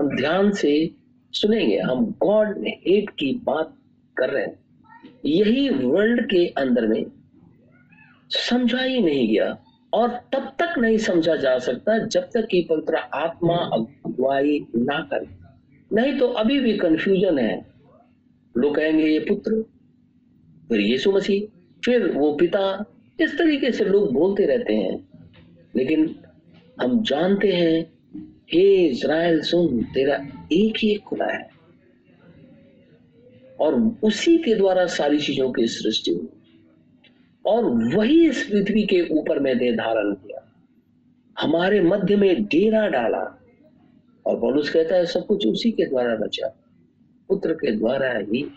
हम 0.00 0.16
ध्यान 0.16 0.50
से 0.50 0.90
सुनेंगे। 1.32 1.78
हम 1.78 2.14
गॉड 2.22 2.64
हेट 2.68 3.10
की 3.10 3.40
बात 3.44 3.74
कर 4.16 4.30
रहे 4.30 4.44
हैं। 4.44 4.64
यही 5.24 5.70
वर्ल्ड 5.70 6.30
के 6.30 6.46
अंदर 6.46 6.86
में 6.86 7.06
समझा 8.30 8.78
ही 8.78 9.00
नहीं 9.00 9.28
गया 9.28 9.58
और 9.92 10.08
तब 10.10 10.52
तक 10.58 10.78
नहीं 10.78 10.98
समझा 10.98 11.36
जा 11.36 11.58
सकता 11.58 11.98
जब 11.98 12.20
तक 12.20 12.46
कि 12.50 12.66
पवित्र 12.70 12.96
आत्मा 12.96 13.54
अगुवाई 13.54 14.66
ना 14.76 15.00
करे। 15.00 15.26
नहीं 15.92 16.18
तो 16.18 16.28
अभी 16.28 16.60
भी 16.60 16.76
कंफ्यूजन 16.76 17.38
है। 17.38 17.66
लोग 18.56 18.74
कहेंगे, 18.74 19.06
ये 19.06 19.18
पुत्र, 19.18 19.64
फिर 20.68 20.80
यीशु 20.80 21.12
मसीह, 21.12 21.58
फिर 21.84 22.10
वो 22.10 22.34
पिता, 22.34 22.84
इस 23.20 23.38
तरीके 23.38 23.72
से 23.72 23.84
लोग 23.84 24.12
बोलते 24.12 24.46
रहते 24.46 24.74
हैं। 24.74 25.13
लेकिन 25.76 26.16
हम 26.82 27.02
जानते 27.02 27.52
हैं, 27.52 27.92
हे 28.52 28.86
इज़राइल 28.86 29.40
सुन, 29.40 29.82
तेरा 29.82 30.26
एक 30.52 30.74
ही 30.78 30.94
खुदा 30.94 31.26
है। 31.26 31.50
और 33.60 33.96
उसी 34.02 34.38
के 34.38 34.54
द्वारा 34.54 34.86
सारी 34.86 35.18
चीज़ों 35.18 35.52
की 35.52 35.66
सृष्टि 35.66 36.10
हुई। 36.10 36.28
और 37.46 37.64
वही 37.94 38.28
इस 38.28 38.44
पृथ्वी 38.44 38.82
के 38.82 39.14
ऊपर 39.14 39.38
में 39.38 39.58
दे 39.58 39.72
धारण 39.72 40.14
किया। 40.14 40.52
हमारे 41.40 41.80
मध्य 41.80 42.16
में 42.16 42.44
डेरा 42.44 42.88
डाला। 42.88 43.42
और 44.26 44.40
पौलुस 44.40 44.70
कहता 44.70 44.94
है, 44.94 45.06
सब 45.06 45.26
कुछ 45.26 45.46
उसी 45.46 45.70
के 45.70 45.86
द्वारा 45.86 46.14
रचा। 46.14 46.48
पुत्र 47.28 47.52
के 47.52 47.72
द्वारा 47.72 48.18
ही। 48.18 48.50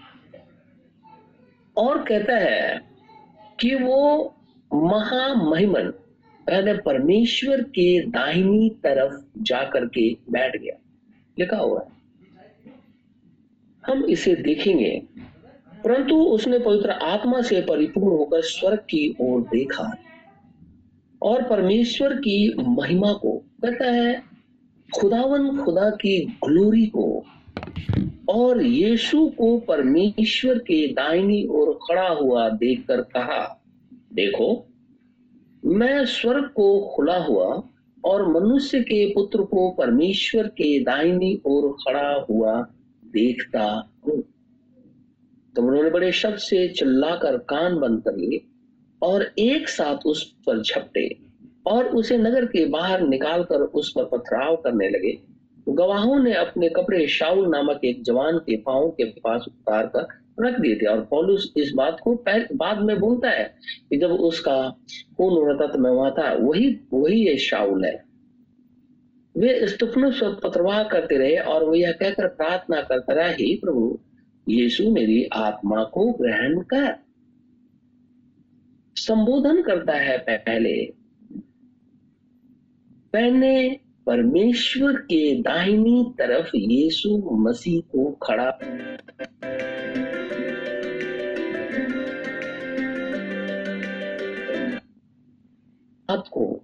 और 1.78 2.04
कहता 2.04 2.38
है 2.38 2.82
कि 3.60 3.76
वो 3.76 4.36
महामहिमन 4.74 5.94
पहले 6.48 6.74
परमेश्वर 6.74 7.62
के 7.62 8.02
दाहिनी 8.02 8.70
तरफ़ 8.70 9.42
जाकर 9.42 9.86
के 9.86 10.18
बैठ 10.32 10.62
गया। 10.62 10.80
लिखा 11.40 11.58
हुआ 11.58 11.80
है। 11.80 11.98
हम 13.86 14.06
इसे 14.06 14.36
देखेंगे। 14.36 15.04
परंतु 15.84 16.16
उसने 16.16 16.60
पवित्र 16.60 16.90
आत्मा 16.90 17.42
से 17.42 17.62
परिपूर्ण 17.62 18.08
होकर 18.08 18.42
स्वर्ग 18.42 18.80
की 18.80 19.16
ओर 19.22 19.42
देखा 19.42 19.98
और 21.22 21.44
परमेश्वर 21.44 22.14
की 22.14 22.54
महिमा 22.54 23.14
को, 23.14 23.32
कहता 23.32 23.92
है, 23.92 24.24
खुदावन 25.00 25.58
खुदा 25.58 25.90
की 25.90 26.26
ग्लोरी 26.26 26.86
को 26.86 27.26
और 28.30 28.64
यीशु 28.64 29.32
को 29.38 29.60
परमेश्वर 29.60 30.58
के 30.58 30.88
दाहिनी 30.88 31.48
ओर 31.48 31.80
खड़ा 31.88 32.10
हुआ 32.10 32.50
देखकर 32.50 33.02
कहा, 33.02 33.64
देखो 34.14 34.67
मैं 35.68 36.06
स्वर्ग 36.06 36.44
को 36.46 36.94
खुला 36.96 37.18
हुआ 37.18 37.64
और 38.06 38.28
मनुष्य 38.28 38.80
के 38.80 39.06
पुत्र 39.14 39.42
को 39.42 39.72
परमेश्वर 39.72 40.48
के 40.48 40.80
दाहिनी 40.80 41.42
ओर 41.46 41.72
खड़ा 41.72 42.26
हुआ 42.30 42.62
देखता 43.06 43.64
हूँ। 44.08 44.22
तो 45.56 45.62
उन्होंने 45.62 45.90
बड़े 45.90 46.12
शब्द 46.12 46.38
से 46.38 46.68
चिल्लाकर 46.68 47.38
कान 47.38 47.80
बंद 47.80 48.04
कर 48.04 48.16
लिए 48.16 48.42
और 49.02 49.24
एक 49.40 49.70
साथ 49.70 50.06
उस 50.06 50.36
पर 50.48 50.62
झपटे 50.62 51.20
और 51.68 51.86
उसे 51.86 52.18
नगर 52.18 52.46
के 52.46 52.66
बाहर 52.66 53.02
निकालकर 53.02 53.62
उस 53.62 53.94
पर 53.98 54.04
पथराव 54.04 54.56
करने 54.56 54.90
लगे। 54.90 55.20
गवाहों 55.70 56.20
ने 56.20 56.34
अपने 56.34 56.70
कपड़े 56.70 57.08
शाउल 57.08 57.48
नामक 57.48 57.82
एक 57.84 58.04
जवान 58.04 58.38
के 58.38 58.58
पाँव 58.58 58.90
के 58.90 59.04
पास 59.04 59.46
उतार 59.48 59.88
कर 59.88 60.08
रख 60.40 60.60
दिए 60.60 60.76
थे। 60.76 60.86
और 60.86 61.02
पॉलुस 61.02 61.54
इस 61.58 61.72
बात 61.76 61.98
को 62.04 62.24
बाद 62.56 62.78
में 62.82 63.00
बोलता 63.00 63.30
है 63.30 63.56
कि 63.90 63.98
जब 63.98 64.12
उसका 64.12 64.70
खून 65.18 65.50
रतत 65.50 65.78
में 65.78 65.92
हुआ 65.92 66.10
था। 66.10 66.34
वही 66.34 66.80
वही 66.94 67.28
ये 67.28 67.38
शाउल 67.38 67.86
है। 67.86 68.08
वे 69.38 69.68
स्तुफनुस 69.68 70.20
पत्रवाह 70.24 70.84
करते 70.84 71.18
रहे 71.18 71.38
और 71.38 71.64
वो 71.64 71.76
यह 71.76 71.92
कहकर 71.92 72.28
प्रार्थना 72.28 72.82
करता 72.82 73.14
रहा, 73.14 73.30
हे 73.30 73.56
प्रभु, 73.56 74.00
यीशु 74.50 74.92
मेरी 74.92 75.24
आत्मा 75.24 75.84
को 75.84 76.12
ग्रहण 76.12 76.60
कर। 76.60 76.96
संबोधन 78.96 79.62
करता 79.62 79.94
है 79.94 80.18
पहले। 80.18 80.86
पहले 83.14 83.70
परमेश्वर 84.06 84.94
के 84.94 85.42
दाहिनी 85.42 86.06
तरफ़ 86.20 86.52
यीशु 86.56 87.30
मसीह 87.32 87.82
को 87.82 88.12
खड़ा 88.12 88.60
आपको 96.10 96.64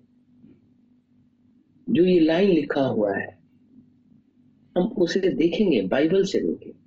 जो 1.90 2.06
ये 2.06 2.20
लाइन 2.20 2.50
लिखा 2.50 2.82
हुआ 2.82 3.18
है, 3.18 3.40
हम 4.78 4.84
उसे 4.84 5.20
देखेंगे, 5.20 5.82
बाइबल 5.82 6.24
से 6.24 6.40
देखेंगे। 6.40 6.84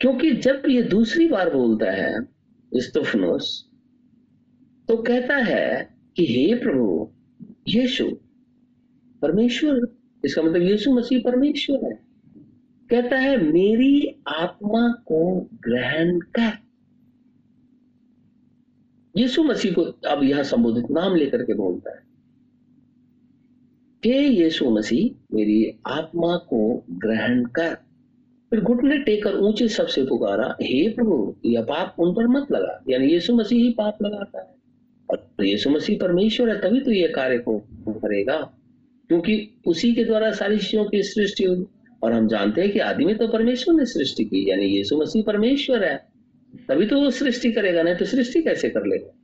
क्योंकि 0.00 0.30
जब 0.30 0.62
ये 0.68 0.82
दूसरी 0.82 1.28
बार 1.28 1.54
बोलता 1.56 1.90
है, 1.90 2.16
इस्तफनोस 2.72 3.70
तो 4.88 4.96
कहता 4.96 5.36
है 5.36 5.96
कि 6.16 6.26
हे 6.26 6.54
प्रभु, 6.54 7.12
यीशु, 7.68 8.10
परमेश्वर, 9.22 9.96
इसका 10.24 10.42
मतलब 10.42 10.62
यीशु 10.62 10.94
मसीह 10.94 11.22
परमेश्वर 11.24 11.84
है। 11.84 12.02
कहता 12.90 13.16
है, 13.16 13.36
मेरी 13.36 14.22
आत्मा 14.28 14.88
को 15.06 15.48
ग्रहण 15.54 16.20
कर। 16.20 16.69
यीशु 19.14 19.42
मसीह 19.42 19.72
को 19.72 19.82
अब 20.08 20.22
यहाँ 20.24 20.42
संबोधित 20.42 20.90
नाम 20.90 21.14
लेकर 21.16 21.42
के 21.42 21.54
बोलता 21.54 21.90
है 21.90 22.08
हे 24.02 24.18
यीशु 24.20 24.70
मसीह 24.70 25.34
मेरी 25.36 25.80
आत्मा 25.86 26.36
को 26.36 26.84
ग्रहण 26.90 27.44
कर, 27.44 27.74
फिर 28.52 28.60
घुटने 28.60 28.98
टेकर 28.98 29.34
ऊँचे 29.36 29.68
सबसे 29.68 30.04
पुकारा, 30.04 30.56
हे 30.62 30.88
प्रभु, 30.88 31.34
यह 31.46 31.62
पाप 31.62 31.96
उन 31.98 32.14
पर 32.14 32.26
मत 32.26 32.52
लगा, 32.52 32.82
यानी 32.90 33.06
यीशु 33.06 33.34
मसीह 33.34 33.58
ही 33.58 33.70
पाप 33.70 33.98
लगाता 34.02 34.38
है। 34.38 34.54
और 35.08 35.44
यीशु 35.44 35.70
मसीह 35.70 35.98
परमेश्वर 35.98 36.48
है, 36.48 36.60
तभी 36.60 36.80
तो 36.80 36.90
यह 36.90 37.12
कार्य 37.14 37.38
को 37.38 37.58
करेगा, 37.88 38.36
क्योंकि 39.10 39.62
उसी 39.66 39.92
के 39.94 40.04
द्वारा 40.04 40.30
सारी 40.32 40.58
चीज़ों 40.58 40.84
की 40.84 41.02
सृष्टि 41.02 41.44
होगी 41.44 41.66
और 42.02 42.12
हम 42.12 42.28
जानते 42.28 42.60
हैं 42.60 42.72
कि 42.72 42.78
आदि 42.78 43.04
में 43.04 43.16
तो 43.18 43.28
परमेश्वर 43.28 43.74
ने 43.74 43.86
सृष्टि 43.86 44.24
की, 44.24 44.50
यानी 44.50 44.66
यीशु 44.66 44.96
मसीह 44.96 45.22
परमेश्वर 45.22 45.84
है। 45.84 46.09
तभी 46.56 46.86
तो 46.86 47.00
वो 47.00 47.10
सृष्टि 47.10 47.52
करेगा, 47.52 47.82
नहीं 47.82 47.96
तो 47.96 48.04
सृष्टि 48.04 48.42
कैसे 48.42 48.70
कर 48.70 48.86
लेगा? 48.86 49.14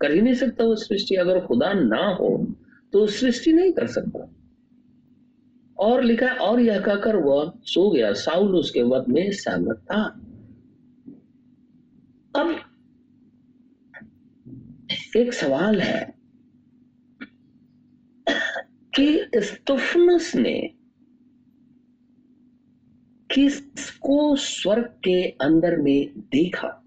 कर 0.00 0.10
ही 0.10 0.20
नहीं 0.20 0.34
सकता 0.34 0.64
वो 0.64 0.76
सृष्टि। 0.76 1.14
अगर 1.14 1.40
खुदा 1.40 1.72
ना 1.72 2.06
हो 2.14 2.56
तो 2.92 3.06
सृष्टि 3.06 3.52
नहीं 3.52 3.72
कर 3.72 3.86
सकता। 3.86 4.30
और 5.78 6.02
लिखा 6.02 6.26
और 6.26 6.60
यह 6.60 6.80
कहकर 6.80 7.16
वह 7.16 7.52
सो 7.62 7.90
गया। 7.90 8.12
साउल 8.12 8.56
उसके 8.56 8.82
वध 8.82 9.04
में 9.08 9.32
सहमत 9.32 9.76
था। 9.76 10.02
अब 12.40 12.60
एक 15.16 15.32
सवाल 15.32 15.80
है 15.80 16.14
कि 18.96 19.26
स्तुफनस 19.36 20.36
ने 20.36 20.75
किसको 23.34 24.36
स्वर्ग 24.36 24.84
के 24.84 25.22
अंदर 25.22 25.76
में 25.76 26.08
देखा? 26.18 26.82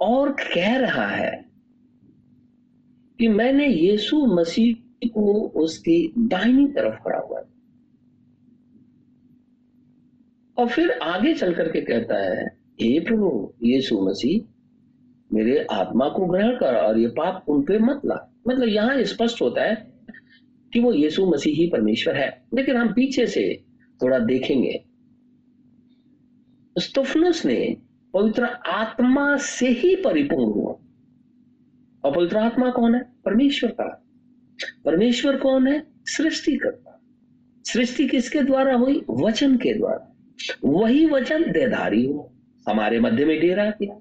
और 0.00 0.32
कह 0.32 0.76
रहा 0.76 1.06
है 1.06 1.44
कि 3.18 3.28
मैंने 3.28 3.68
यीशु 3.68 4.26
मसीह 4.26 5.08
को 5.08 5.48
उसकी 5.48 6.12
दाहिनी 6.18 6.66
तरफ़ 6.66 6.94
खड़ा 6.94 7.18
हुआ 7.18 7.38
और 10.58 10.68
फिर 10.68 10.90
आगे 10.90 11.34
चल 11.34 11.54
करके 11.54 11.80
कहता 11.80 12.18
है, 12.18 12.46
हे 12.80 13.00
प्रभु, 13.00 13.52
यीशु 13.62 14.00
मसीह, 14.00 14.40
मेरे 15.32 15.66
आत्मा 15.70 16.08
को 16.08 16.26
ग्रहण 16.26 16.56
कर 16.56 16.74
और 16.74 16.98
ये 16.98 17.08
पाप 17.08 17.44
उन 17.48 17.62
पे 17.62 17.78
मत 17.78 18.00
ला। 18.04 18.34
मतलब 18.48 18.68
यहाँ 18.68 19.02
स्पष्ट 19.02 19.42
होता 19.42 19.62
है 19.62 19.92
कि 20.72 20.80
वो 20.80 20.92
यीशु 20.92 21.26
मसीह 21.26 21.56
ही 21.56 21.66
परमेश्वर 21.66 22.16
है। 22.16 22.44
लेकिन 22.54 22.76
हम 22.76 22.92
पीछे 22.92 23.26
से 23.26 23.64
थोड़ा 24.02 24.18
देखेंगे। 24.18 24.84
स्तुफनुस 26.78 27.46
ने 27.46 27.76
पवित्र 28.14 28.44
आत्मा 28.68 29.36
से 29.36 29.68
ही 29.68 29.96
परिपूर्ण 29.96 30.44
हुआ। 30.44 30.72
और 32.04 32.16
पवित्र 32.16 32.36
आत्मा 32.36 32.70
कौन 32.70 32.94
है? 32.94 33.02
परमेश्वर 33.24 33.70
का। 33.70 34.04
परमेश्वर 34.84 35.36
कौन 35.36 35.68
है? 35.68 35.86
सृष्टि 36.06 36.56
करता 36.56 36.88
सृष्टि 37.64 38.08
किसके 38.08 38.40
द्वारा 38.40 38.74
हुई? 38.74 39.04
वचन 39.10 39.56
के 39.56 39.74
द्वारा। 39.74 40.16
वही 40.64 41.06
वचन 41.06 41.52
देधारी 41.52 42.06
हो। 42.06 42.32
हमारे 42.68 43.00
मध्य 43.00 43.24
में 43.24 43.40
डेरा 43.40 43.70
किया। 43.70 44.00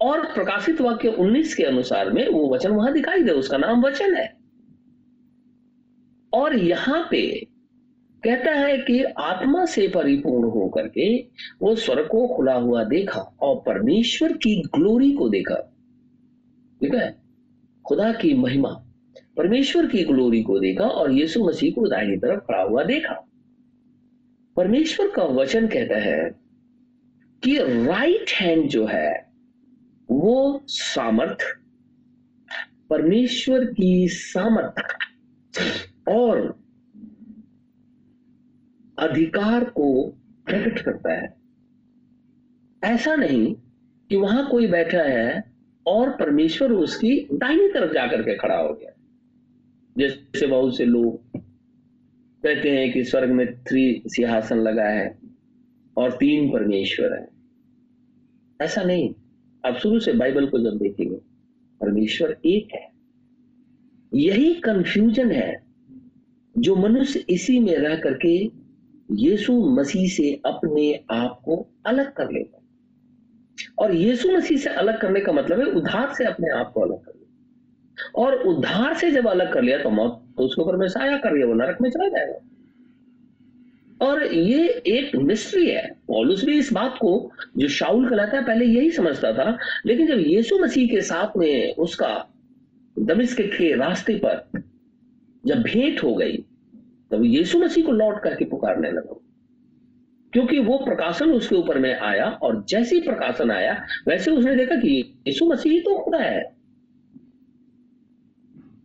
और 0.00 0.24
प्रकाशित 0.24 0.80
वाक्य 0.80 1.08
19 1.08 1.54
के 1.54 1.62
अनुसार 1.62 2.10
में 2.10 2.28
वो 2.28 2.54
वचन 2.54 2.70
वहाँ 2.70 2.92
दिखाई 2.92 3.22
दे, 3.22 3.30
उसका 3.30 3.56
नाम 3.56 3.82
वचन 3.82 4.14
है। 4.14 4.36
और 6.32 6.56
यहाँ 6.56 7.08
पे 7.10 7.46
कहता 8.24 8.50
है 8.50 8.78
कि 8.78 9.02
आत्मा 9.02 9.64
से 9.64 9.88
परिपूर्ण 9.88 10.50
होकर 10.50 10.88
के 10.88 11.22
वो 11.62 11.74
स्वर्ग 11.74 12.08
को 12.08 12.28
खुला 12.28 12.54
हुआ 12.54 12.84
देखा 12.84 13.20
और 13.20 13.62
परमेश्वर 13.66 14.32
की 14.32 14.62
ग्लोरी 14.62 15.12
को 15.12 15.28
देखा। 15.28 15.76
ठीक 16.82 16.94
है? 16.94 17.22
खुदा 17.88 18.12
की 18.12 18.34
महिमा। 18.34 18.86
परमेश्वर 19.36 19.86
की 19.86 20.04
ग्लोरी 20.04 20.42
को 20.42 20.58
देखा 20.58 20.84
और 20.84 21.12
यीशु 21.12 21.44
मसीह 21.44 21.72
को 21.72 21.88
दाहिनी 21.88 22.16
तरफ़ 22.16 22.40
खड़ा 22.40 22.62
हुआ 22.62 22.84
देखा। 22.84 23.28
परमेश्वर 24.56 25.08
का 25.08 25.24
वचन 25.24 25.66
कहता 25.66 25.96
है 25.96 26.40
कि 27.44 27.58
राइट 27.58 28.30
हैंड 28.30 28.68
जो 28.68 28.86
है, 28.86 29.32
वो 30.10 30.64
सामर्थ, 30.66 31.38
परमेश्वर 32.90 33.64
की 33.64 34.08
सामर्थ 34.08 34.74
और 36.08 36.59
अधिकार 39.00 39.64
को 39.64 40.06
प्रकट 40.46 40.78
करता 40.78 41.12
है। 41.12 41.36
ऐसा 42.84 43.14
नहीं 43.14 43.54
कि 44.08 44.16
वहाँ 44.16 44.48
कोई 44.50 44.66
बैठा 44.66 45.02
है 45.02 45.52
और 45.86 46.10
परमेश्वर 46.10 46.72
उसकी 46.72 47.28
दाहिनी 47.32 47.68
तरफ़ 47.68 47.92
जाकर 47.92 48.22
के 48.22 48.36
खड़ा 48.36 48.56
हो 48.56 48.74
गया। 48.74 48.90
जैसे 49.98 50.46
बहुत 50.46 50.76
से 50.76 50.84
लोग 50.84 51.36
कहते 52.42 52.70
हैं 52.70 52.92
कि 52.92 53.04
स्वर्ग 53.04 53.30
में 53.30 53.62
थ्री 53.62 54.02
सिंहासन 54.06 54.58
लगा 54.58 54.84
है 54.84 55.18
और 55.96 56.12
तीन 56.12 56.52
परमेश्वर 56.52 57.12
है। 57.12 57.28
ऐसा 58.60 58.82
नहीं। 58.82 59.14
आप 59.66 59.76
शुरू 59.76 60.00
से 60.00 60.12
बाइबल 60.12 60.46
को 60.46 60.58
जब 60.58 60.78
देखेंगे, 60.78 61.16
परमेश्वर 61.80 62.36
एक 62.46 62.68
है। 62.74 62.90
यही 64.14 64.54
कंफ्यूजन 64.54 65.30
है 65.30 65.62
जो 66.58 66.76
मनुष्य 66.76 67.24
इसी 67.28 67.58
में 67.58 67.76
रह 67.76 67.96
करके 67.96 68.59
यीशु 69.12 69.52
मसीह 69.70 70.08
से 70.08 70.40
अपने 70.46 71.00
आप 71.10 71.40
को 71.44 71.68
अलग 71.86 72.12
कर 72.12 72.30
लेगा 72.32 72.62
और 73.78 73.94
यीशु 73.94 74.32
मसीह 74.32 74.58
से 74.58 74.70
अलग 74.70 75.00
करने 75.00 75.20
का 75.20 75.32
मतलब 75.32 75.60
है 75.60 75.66
उधार 75.66 76.14
से 76.14 76.24
अपने 76.24 76.50
आप 76.50 76.72
को 76.72 76.80
अलग 76.80 76.98
कर 76.98 77.12
लिया। 77.14 77.20
और 78.14 78.34
उधार 78.34 78.94
से 78.94 79.10
जब 79.10 79.28
अलग 79.28 79.52
कर 79.52 79.62
लिया 79.62 79.78
तो 79.78 79.90
मौत 79.90 80.34
तो 80.36 80.42
उसके 80.42 80.62
ऊपर 80.62 80.76
में 80.76 80.88
साया 80.88 81.16
कर 81.16 81.34
लिया, 81.34 81.46
वो 81.46 81.54
नरक 81.54 81.78
में 81.80 81.90
चला 81.90 82.08
जाएगा। 82.08 82.46
और 84.06 84.32
ये 84.32 84.68
एक 84.68 85.16
मिस्ट्री 85.16 85.70
है। 85.70 85.96
पॉलुस 86.08 86.44
भी 86.44 86.58
इस 86.58 86.72
बात 86.72 86.98
को, 87.00 87.32
जो 87.56 87.68
शाउल 87.68 88.08
कहलाता 88.10 88.36
है, 88.36 88.44
पहले 88.44 88.64
यही 88.64 88.90
समझता 88.90 89.32
था। 89.32 89.58
लेकिन 89.86 90.06
जब 90.06 90.18
यीशु 90.18 90.58
मसीह 90.58 90.88
के 90.88 91.00
साथ 91.00 91.36
में 91.36 91.74
उसका 91.74 92.26
दमिश्क 92.98 93.40
के 93.40 93.76
रास्ते 93.76 94.14
पर 94.14 94.62
जब 95.46 95.62
भेंट 95.62 96.02
हो 96.02 96.14
गई 96.14 96.44
तब 97.10 97.24
यीशु 97.24 97.58
मसीह 97.58 97.86
को 97.86 97.92
लौट 97.92 98.22
करके 98.22 98.44
पुकारने 98.44 98.90
लगा। 98.90 99.20
क्योंकि 100.32 100.58
वो 100.58 100.78
प्रकाशन 100.78 101.30
उसके 101.30 101.56
ऊपर 101.56 101.78
में 101.78 101.98
आया 101.98 102.30
और 102.30 102.64
जैसे 102.68 102.96
ही 102.96 103.02
प्रकाशन 103.02 103.50
आया, 103.50 103.86
वैसे 104.08 104.30
उसने 104.30 104.56
देखा 104.56 104.74
कि 104.74 105.18
यीशु 105.26 105.46
मसीह 105.46 105.80
तो 105.80 106.04
खुदा 106.04 106.18
है। 106.18 106.56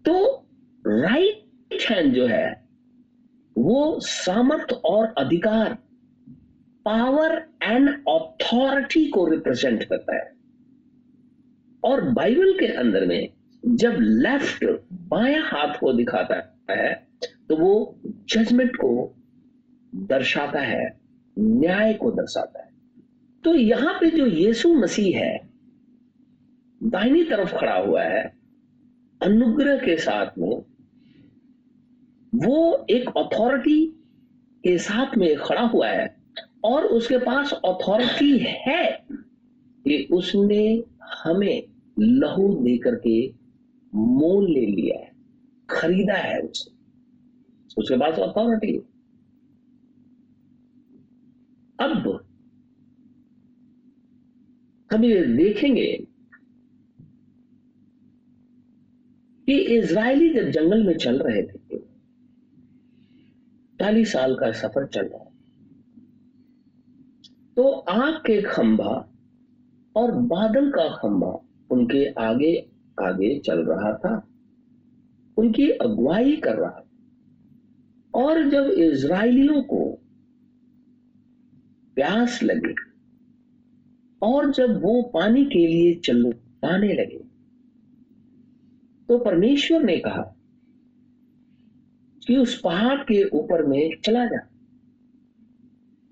तो 0.05 0.45
राइट 0.87 1.47
हैंड 1.91 2.13
जो 2.13 2.27
है, 2.27 2.67
वो 3.57 3.99
सामर्थ 3.99 4.73
और 4.73 5.15
अधिकार 5.17 5.73
पावर 6.85 7.47
एंड 7.63 7.89
अथॉरिटी 8.09 9.05
को 9.05 9.27
रिप्रेजेंट 9.27 9.83
करता 9.83 10.15
है। 10.15 10.35
और 11.83 12.01
बाइबल 12.01 12.59
के 12.59 12.65
अंदर 12.65 13.05
में 13.05 13.29
जब 13.65 13.97
लेफ़्ट 13.99 14.65
बाया 14.93 15.41
हाथ 15.43 15.79
को 15.79 15.93
दिखाता 15.93 16.65
है 16.71 17.04
तो 17.49 17.55
वो 17.55 17.99
जजमेंट 18.05 18.75
को 18.75 19.15
दर्शाता 19.95 20.59
है, 20.59 20.99
न्याय 21.39 21.93
को 21.93 22.11
दर्शाता 22.11 22.63
है। 22.63 22.71
तो 23.43 23.55
यहाँ 23.55 23.93
पे 23.93 24.09
जो 24.11 24.25
यीशु 24.25 24.73
मसीह 24.73 25.17
है, 25.17 25.49
दाहिनी 26.83 27.23
तरफ़ 27.23 27.55
खड़ा 27.55 27.77
हुआ 27.77 28.03
है, 28.03 28.37
अनुग्रह 29.21 29.77
के 29.77 29.97
साथ 29.97 30.37
में, 30.39 30.63
वो 32.35 32.85
एक 32.89 33.09
अथॉरिटी 33.09 33.85
के 34.63 34.77
साथ 34.77 35.17
में 35.17 35.35
खड़ा 35.35 35.61
हुआ 35.61 35.87
है 35.87 36.17
और 36.63 36.83
उसके 36.83 37.17
पास 37.17 37.53
अथॉरिटी 37.53 38.37
है 38.37 39.05
कि 39.85 40.07
उसने 40.11 40.83
हमें 41.23 41.63
लहू 41.99 42.53
दे 42.55 42.77
करके 42.77 43.33
मोल 43.95 44.51
ले 44.51 44.65
लिया 44.65 44.99
है, 44.99 45.11
खरीदा 45.69 46.13
है 46.13 46.39
उसने। 46.39 46.74
उसके 47.77 47.97
पास 47.97 48.19
अथॉरिटी 48.19 48.77
अब 51.79 52.07
हम 54.91 55.03
ये 55.05 55.21
देखेंगे 55.27 55.87
कि 59.47 59.57
इज़राइली 59.75 60.29
जब 60.33 60.49
जंगल 60.51 60.83
में 60.83 60.97
चल 60.97 61.17
रहे 61.19 61.41
थे, 61.43 61.77
चालीस 63.79 64.11
साल 64.11 64.35
का 64.35 64.51
सफ़र 64.51 64.87
चल 64.87 65.05
रहा 65.05 65.23
तो 67.57 67.69
आग 67.71 68.13
के 68.25 68.41
खंभा 68.41 68.93
और 69.95 70.11
बादल 70.31 70.69
का 70.71 70.87
खंभा 70.95 71.31
उनके 71.71 72.05
आगे 72.21 72.55
आगे 73.01 73.37
चल 73.39 73.59
रहा 73.65 73.93
था। 73.97 74.15
उनकी 75.37 75.69
अगुवाई 75.71 76.35
कर 76.35 76.55
रहा 76.55 76.69
था 76.69 76.84
और 78.15 78.43
जब 78.49 78.69
इज़राइलियों 78.71 79.61
को 79.63 79.79
प्यास 81.97 82.39
लगे 82.43 82.73
और 84.21 84.51
जब 84.51 84.81
वो 84.81 85.01
पानी 85.13 85.43
के 85.45 85.65
लिए 85.67 85.93
चलने 85.95 86.93
लगे 86.93 87.17
तो 89.09 89.17
परमेश्वर 89.17 89.83
ने 89.83 89.97
कहा 89.97 90.21
कि 92.27 92.37
उस 92.37 92.59
पहाड़ 92.61 92.97
के 93.01 93.23
ऊपर 93.29 93.65
में 93.65 93.89
चला 94.05 94.25
जा। 94.25 94.39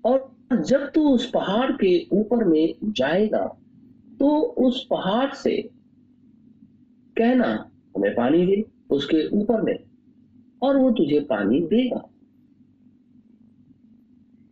और 0.04 0.62
जब 0.62 0.90
तू 0.90 1.08
उस 1.08 1.30
पहाड़ 1.30 1.70
के 1.72 1.98
ऊपर 2.12 2.44
में 2.44 2.74
जाएगा 2.84 3.46
तो 4.20 4.28
उस 4.66 4.86
पहाड़ 4.90 5.32
से 5.34 5.56
कहना, 7.16 7.70
हमें 7.96 8.14
पानी 8.14 8.46
दे, 8.46 8.64
उसके 8.90 9.26
ऊपर 9.36 9.62
में। 9.62 9.76
और 10.64 10.76
वो 10.76 10.90
तुझे 10.90 11.20
पानी 11.20 11.60
देगा। 11.60 12.02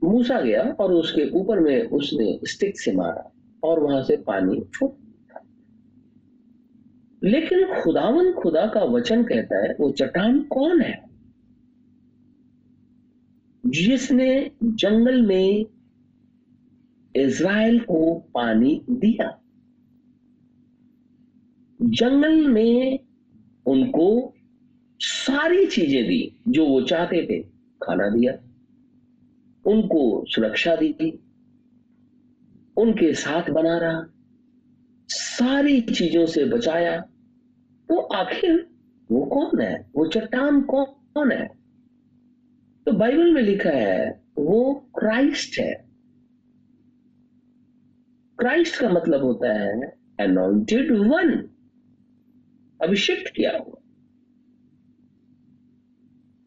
मूसा 0.04 0.40
गया 0.40 0.62
और 0.80 0.92
उसके 0.92 1.30
ऊपर 1.30 1.60
में 1.60 1.82
उसने 1.90 2.38
स्टिक 2.44 2.80
से 2.80 2.92
मारा 2.92 3.30
और 3.62 3.80
वहाँ 3.80 4.02
से 4.02 4.16
पानी 4.16 4.60
फूट 4.74 4.96
लेकिन 7.24 7.82
खुदावन 7.82 8.32
खुदा 8.32 8.66
का 8.66 8.84
वचन 8.84 9.22
कहता 9.22 9.58
है, 9.62 9.76
वो 9.80 9.90
चट्टान 9.90 10.42
कौन 10.42 10.80
है 10.80 11.04
जिसने 13.66 14.50
जंगल 14.62 15.22
में 15.22 15.66
इज़राइल 17.16 17.78
को 17.80 18.14
पानी 18.34 18.74
दिया? 18.90 19.28
जंगल 21.82 22.46
में 22.48 22.98
उनको 23.66 24.34
सारी 25.22 25.66
चीज़ें 25.66 26.06
दी 26.06 26.36
जो 26.48 26.66
वो 26.66 26.82
चाहते 26.82 27.26
थे। 27.26 27.42
खाना 27.82 28.08
दिया, 28.08 28.32
उनको 29.66 30.24
सुरक्षा 30.28 30.76
दी, 30.76 31.20
उनके 32.76 33.14
साथ 33.14 33.50
बना 33.50 33.78
रहा, 33.78 34.06
सारी 35.08 35.80
चीज़ों 35.80 36.26
से 36.26 36.44
बचाया। 36.44 37.00
तो 37.88 38.00
आखिर 38.00 38.70
वो 39.12 39.24
कौन 39.26 39.60
है? 39.60 39.90
वो 39.96 40.06
चट्टान 40.06 40.62
कौन 40.62 41.32
है? 41.32 41.46
तो 42.86 42.92
बाइबल 42.92 43.34
में 43.34 43.42
लिखा 43.42 43.70
है, 43.70 44.24
वो 44.38 44.90
क्राइस्ट 44.98 45.58
है। 45.58 45.74
क्राइस्ट 48.38 48.80
का 48.80 48.88
मतलब 48.88 49.22
होता 49.22 49.52
है 49.52 49.80
अनॉइंटेड 50.20 50.92
वन 50.92 51.48
अभिषिक्त 52.82 53.32
किया 53.36 53.58
हुआ। 53.58 53.81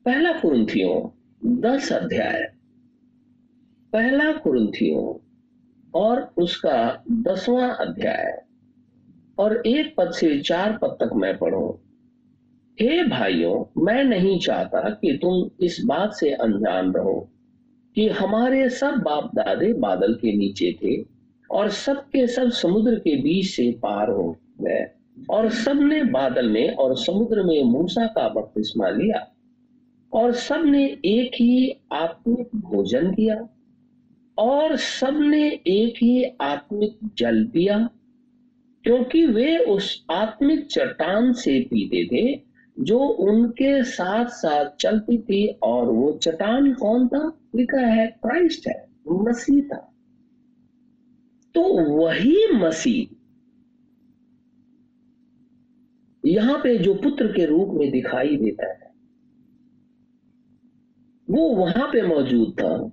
पहला 0.06 0.32
कुरुंथियों 0.40 1.10
दस 1.60 1.94
अध्याय। 1.94 2.54
पहला 3.94 4.32
कुरुंथियों 4.32 5.28
और 5.96 6.34
उसका 6.38 7.04
दसवां 7.12 7.70
अध्याय। 7.70 8.42
और 9.40 9.68
एक 9.68 9.96
पद 9.98 10.12
से 10.12 10.40
चार 10.40 10.78
पद 10.82 10.88
तक 10.88 11.10
मैं 11.14 11.38
पढ़ू। 11.38 11.80
हे 12.82 13.04
भाइयों, 13.04 13.84
मैं 13.84 14.04
नहीं 14.04 14.40
चाहता 14.40 14.90
कि 14.90 15.20
तुम 15.22 15.50
इस 15.66 15.84
बात 15.86 16.14
से 16.14 16.30
अनजान 16.30 16.92
रहो 16.92 17.30
कि 17.96 18.08
हमारे 18.08 18.70
सब 18.70 18.92
बाप 18.92 19.32
दादे 19.36 19.74
बादल 19.74 20.14
के 20.14 20.38
नीचे 20.38 20.80
थे 20.84 21.06
और 21.52 21.70
सबके 21.70 22.28
सब 22.28 22.50
समुद्र 22.50 22.96
के 22.96 23.22
बीच 23.22 23.46
से 23.46 23.72
पार 23.72 24.10
हो 24.10 24.38
गए। 24.62 24.92
और 25.30 25.50
सबने 25.50 26.04
बादल 26.04 26.50
में 26.50 26.74
और 26.74 26.98
समुद्र 26.98 27.44
में 27.44 27.64
मूसा 27.64 28.08
का 28.08 28.30
बपतिस्मा 28.30 28.90
लिया। 28.90 29.32
और 30.16 30.34
सबने 30.34 30.86
एक 31.06 31.32
ही 31.36 31.76
आत्मिक 31.94 32.50
भोजन 32.56 33.12
किया, 33.12 33.50
और 34.38 34.76
सबने 34.76 35.50
एक 35.68 35.94
ही 36.04 36.24
आत्मिक 36.42 37.00
जल 37.18 37.46
पिया, 37.46 37.90
क्योंकि 38.84 39.26
वे 39.26 39.58
उस 39.58 40.06
आत्मिक 40.12 40.68
चट्टान 40.68 41.34
से 41.34 41.60
पीते 41.60 42.06
थे, 42.06 42.42
जो 42.80 43.00
उनके 43.00 43.84
साथ 43.84 44.26
साथ 44.26 44.70
चलती 44.80 45.18
थी, 45.18 45.48
और 45.48 45.88
वो 45.88 46.20
चट्टान 46.24 46.74
कौन 46.74 47.08
था? 47.08 47.40
लिखा 47.56 47.82
है, 47.82 48.08
क्राइस्ट 48.08 48.68
है 48.68 48.88
मसीह 49.08 49.62
था। 49.62 49.92
तो 51.56 51.62
वही 51.98 52.48
मसीह 52.54 53.16
यहाँ 56.26 56.60
पे 56.64 56.78
जो 56.78 56.94
पुत्र 56.94 57.28
के 57.28 57.46
रूप 57.46 57.70
में 57.70 57.92
दिखाई 57.92 58.38
देता 58.38 58.70
है 58.70 58.85
वो 61.30 61.56
वहाँ 61.56 61.88
पे 61.88 62.02
मौजूद 62.02 62.54
था। 62.62 62.92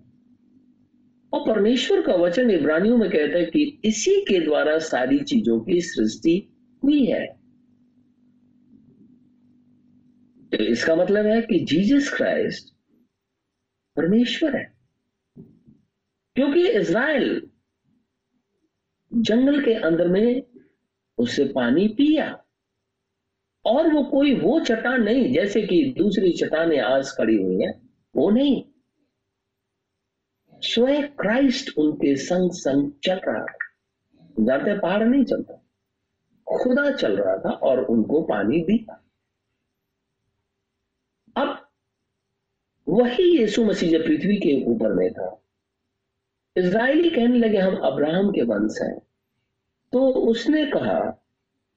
और 1.33 1.55
परमेश्वर 1.55 2.03
का 2.03 2.15
वचन 2.15 2.51
इब्रानियों 2.51 2.97
में 2.97 3.11
कहता 3.11 3.39
है 3.39 3.45
कि 3.45 3.81
इसी 3.85 4.21
के 4.21 4.41
द्वारा 4.41 4.79
सारी 4.79 5.19
चीज़ों 5.19 5.61
की 5.61 5.81
सृष्टि 5.81 6.53
हुई 6.85 7.07
है। 7.07 7.27
तो 10.51 10.57
इसका 10.57 10.97
मतलब 10.97 11.27
है 11.27 11.43
कि 11.43 11.65
जीसस 11.65 12.15
क्राइस्ट 12.17 12.75
परमेश्वर 13.97 14.57
है। 14.57 14.79
क्योंकि 16.35 16.69
इज़राइल 16.69 17.51
जंगल 19.15 19.65
के 19.65 19.75
अंदर 19.75 20.09
में 20.09 20.43
उससे 21.19 21.45
पानी 21.45 21.89
पिया 21.89 22.45
और 23.65 23.93
वो 23.93 24.05
कोई 24.05 24.35
वो 24.35 24.61
चट्टान 24.61 25.03
नहीं, 25.03 25.35
जैसे 25.35 25.63
कि 25.63 25.95
दूसरी 25.99 26.33
चट्टाने 26.33 26.79
आज 26.79 27.11
खड़ी 27.11 27.37
हुई 27.37 27.63
है। 27.63 27.82
वो 28.15 28.31
नहीं 28.31 28.63
स्वयं 30.63 31.03
क्राइस्ट 31.03 31.79
उनके 31.79 32.17
संग 32.17 32.51
संग 32.53 32.93
चल 33.05 33.21
रहा 33.29 33.45
था। 33.45 34.45
जाते 34.45 34.79
पहाड़ 34.79 35.03
नहीं 35.03 35.25
चलता। 35.25 35.55
खुदा 36.47 36.91
चल 36.91 37.17
रहा 37.17 37.37
था 37.37 37.51
और 37.51 37.85
उनको 37.85 38.23
पानी 38.23 38.61
दिया 38.61 38.99
अब 41.37 41.69
वही 42.89 43.25
यीशु 43.39 43.65
मसीह 43.65 43.91
जब 43.91 44.05
पृथ्वी 44.07 44.37
के 44.37 44.55
ऊपर 44.73 44.93
में 44.93 45.13
था, 45.13 45.43
इज़राइली 46.57 47.11
कहने 47.11 47.39
लगे, 47.39 47.59
हम 47.59 47.77
अब्राहम 47.77 48.31
के 48.31 48.43
वंश 48.43 48.79
हैं। 48.83 48.99
तो 49.93 50.09
उसने 50.31 50.65
कहा 50.67 51.01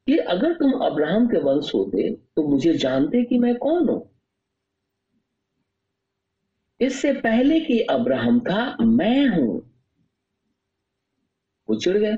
कि 0.07 0.17
अगर 0.17 0.53
तुम 0.53 0.71
अब्राहम 0.71 1.27
के 1.27 1.39
वंश 1.39 1.73
होते 1.75 2.09
तो 2.35 2.47
मुझे 2.47 2.73
जानते 2.73 3.23
कि 3.23 3.39
मैं 3.39 3.55
कौन 3.57 3.89
हूँ? 3.89 4.14
इससे 6.79 7.11
पहले 7.13 7.59
कि 7.59 7.79
अब्राहम 7.81 8.39
था 8.39 8.75
मैं 8.81 9.27
हूँ, 9.27 9.61
वो 11.69 11.75
चिड़ 11.75 11.97
गए 11.97 12.15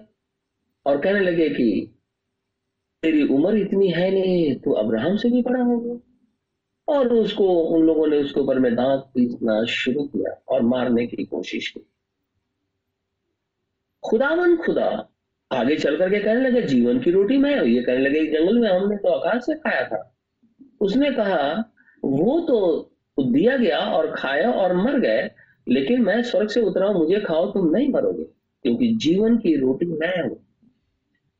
और 0.85 1.01
कहने 1.01 1.19
लगे 1.19 1.49
कि 1.49 1.93
तेरी 3.03 3.23
उम्र 3.27 3.57
इतनी 3.57 3.89
है 3.91 4.09
नहीं 4.11 4.55
तो 4.55 4.71
अब्राहम 4.75 5.15
से 5.17 5.29
भी 5.29 5.41
बड़ा 5.41 5.63
होगा 5.63 5.99
और 6.87 7.13
उसको, 7.13 7.47
उन 7.65 7.83
लोगों 7.83 8.07
ने 8.07 8.17
उसके 8.17 8.39
ऊपर 8.39 8.59
में 8.59 8.73
दांत 8.75 9.01
पीसना 9.13 9.63
शुरू 9.65 10.03
किया 10.05 10.31
और 10.49 10.61
मारने 10.63 11.05
की 11.07 11.25
कोशिश 11.25 11.67
की। 11.67 11.79
खुदावन 14.03 14.55
खुदा, 14.57 14.89
आगे 15.51 15.75
चल 15.75 15.97
करके 15.97 16.19
कहने 16.19 16.49
लगे, 16.49 16.61
जीवन 16.61 16.99
की 16.99 17.11
रोटी 17.11 17.37
मैं, 17.37 17.55
ये 17.63 17.81
कहने 17.81 17.99
लगे, 17.99 18.25
जंगल 18.27 18.59
में 18.59 18.69
हमने 18.69 18.97
तो 18.97 19.09
आकाश 19.09 19.45
से 19.45 19.55
खाया 19.55 19.83
था। 19.87 20.01
उसने 20.81 21.11
कहा, 21.11 21.71
वो 22.03 22.39
तो 22.39 22.93
दिया 23.23 23.57
गया 23.57 23.79
और 23.79 24.11
खाया 24.11 24.51
और 24.51 24.75
मर 24.77 24.99
गए, 24.99 25.29
लेकिन 25.67 26.01
मैं 26.01 26.21
स्वर्ग 26.23 26.49
से 26.49 26.61
उतरा 26.61 26.91
मुझे 26.93 27.19
खाओ, 27.19 27.51
तुम 27.51 27.69
नहीं 27.69 27.89
मरोगे, 27.89 28.23
क्योंकि 28.65 28.93
जीवन 28.97 29.37
की 29.37 29.55
रोटी 29.55 29.85
मैं 29.87 30.21
हूँ। 30.21 30.43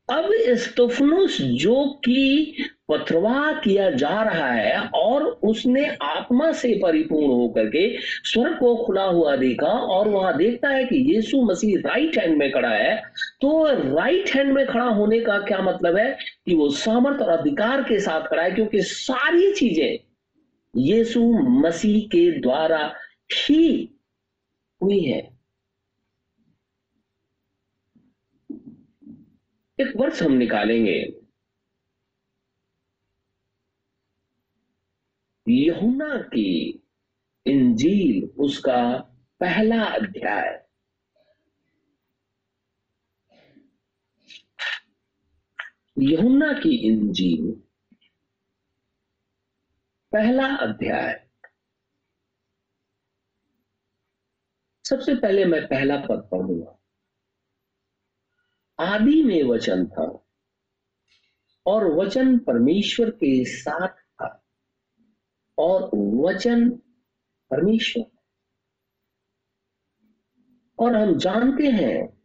अब 0.08 0.28
स्टोफनुस 0.56 1.36
जो 1.54 1.84
कि 2.04 2.54
पथरवाह 2.90 3.52
किया 3.54 3.90
जा 3.92 4.22
रहा 4.22 4.50
है, 4.50 4.78
और 4.88 5.22
उसने 5.44 5.84
आत्मा 6.02 6.50
से 6.52 6.72
परिपूर्ण 6.82 7.26
होकर 7.28 7.66
के 7.66 7.82
स्वर्ग 8.24 8.58
को 8.58 8.74
खुला 8.76 9.04
हुआ 9.04 9.34
देखा, 9.36 9.66
और 9.66 10.08
वहाँ 10.08 10.36
देखता 10.36 10.68
है 10.68 10.84
कि 10.84 10.96
यीशु 11.10 11.42
मसीह 11.42 11.80
राइट 11.86 12.18
हैंड 12.18 12.36
में 12.38 12.50
खड़ा 12.52 12.70
है 12.70 12.96
तो 13.42 13.64
राइट 13.66 14.30
हैंड 14.34 14.52
में 14.52 14.66
खड़ा 14.66 14.84
होने 14.86 15.20
का 15.20 15.38
क्या 15.40 15.60
मतलब 15.62 15.96
है? 15.96 16.10
कि 16.46 16.54
वो 16.54 16.68
सामर्थ 16.70 17.22
और 17.22 17.28
अधिकार 17.30 17.82
के 17.82 17.98
साथ 18.00 18.28
खड़ा 18.30 18.42
है, 18.42 18.50
क्योंकि 18.50 18.82
सारी 18.82 19.52
चीज़ें 19.52 19.98
यीशु 20.76 21.20
मसीह 21.42 22.06
के 22.06 22.40
द्वारा 22.40 22.94
ही 23.32 23.98
हुई 24.82 25.00
है। 25.00 25.38
एक 29.80 29.92
वर्ष 29.96 30.22
हम 30.22 30.32
निकालेंगे। 30.32 31.20
यहुना 35.48 36.16
की 36.16 36.82
इंजील, 37.46 38.30
उसका 38.38 38.98
पहला 39.40 39.84
अध्याय। 39.84 40.68
यहुना 45.98 46.52
की 46.52 46.76
इंजील 46.76 47.67
पहला 50.12 50.56
अध्याय। 50.56 51.28
सबसे 54.84 55.14
पहले 55.14 55.44
मैं 55.44 55.68
पहला 55.68 55.96
पद 55.96 56.28
पढ़ूँगा। 56.32 56.78
आदि 58.78 59.22
में 59.22 59.42
वचन 59.42 59.86
था 59.86 60.26
और 61.66 61.84
वचन 61.84 62.38
परमेश्वर 62.38 63.10
के 63.10 63.44
साथ 63.44 63.88
था 63.88 64.46
और 65.58 65.90
वचन 65.96 66.70
परमेश्वर। 67.50 68.04
और 70.78 70.96
हम 70.96 71.18
जानते 71.18 71.66
हैं, 71.66 72.22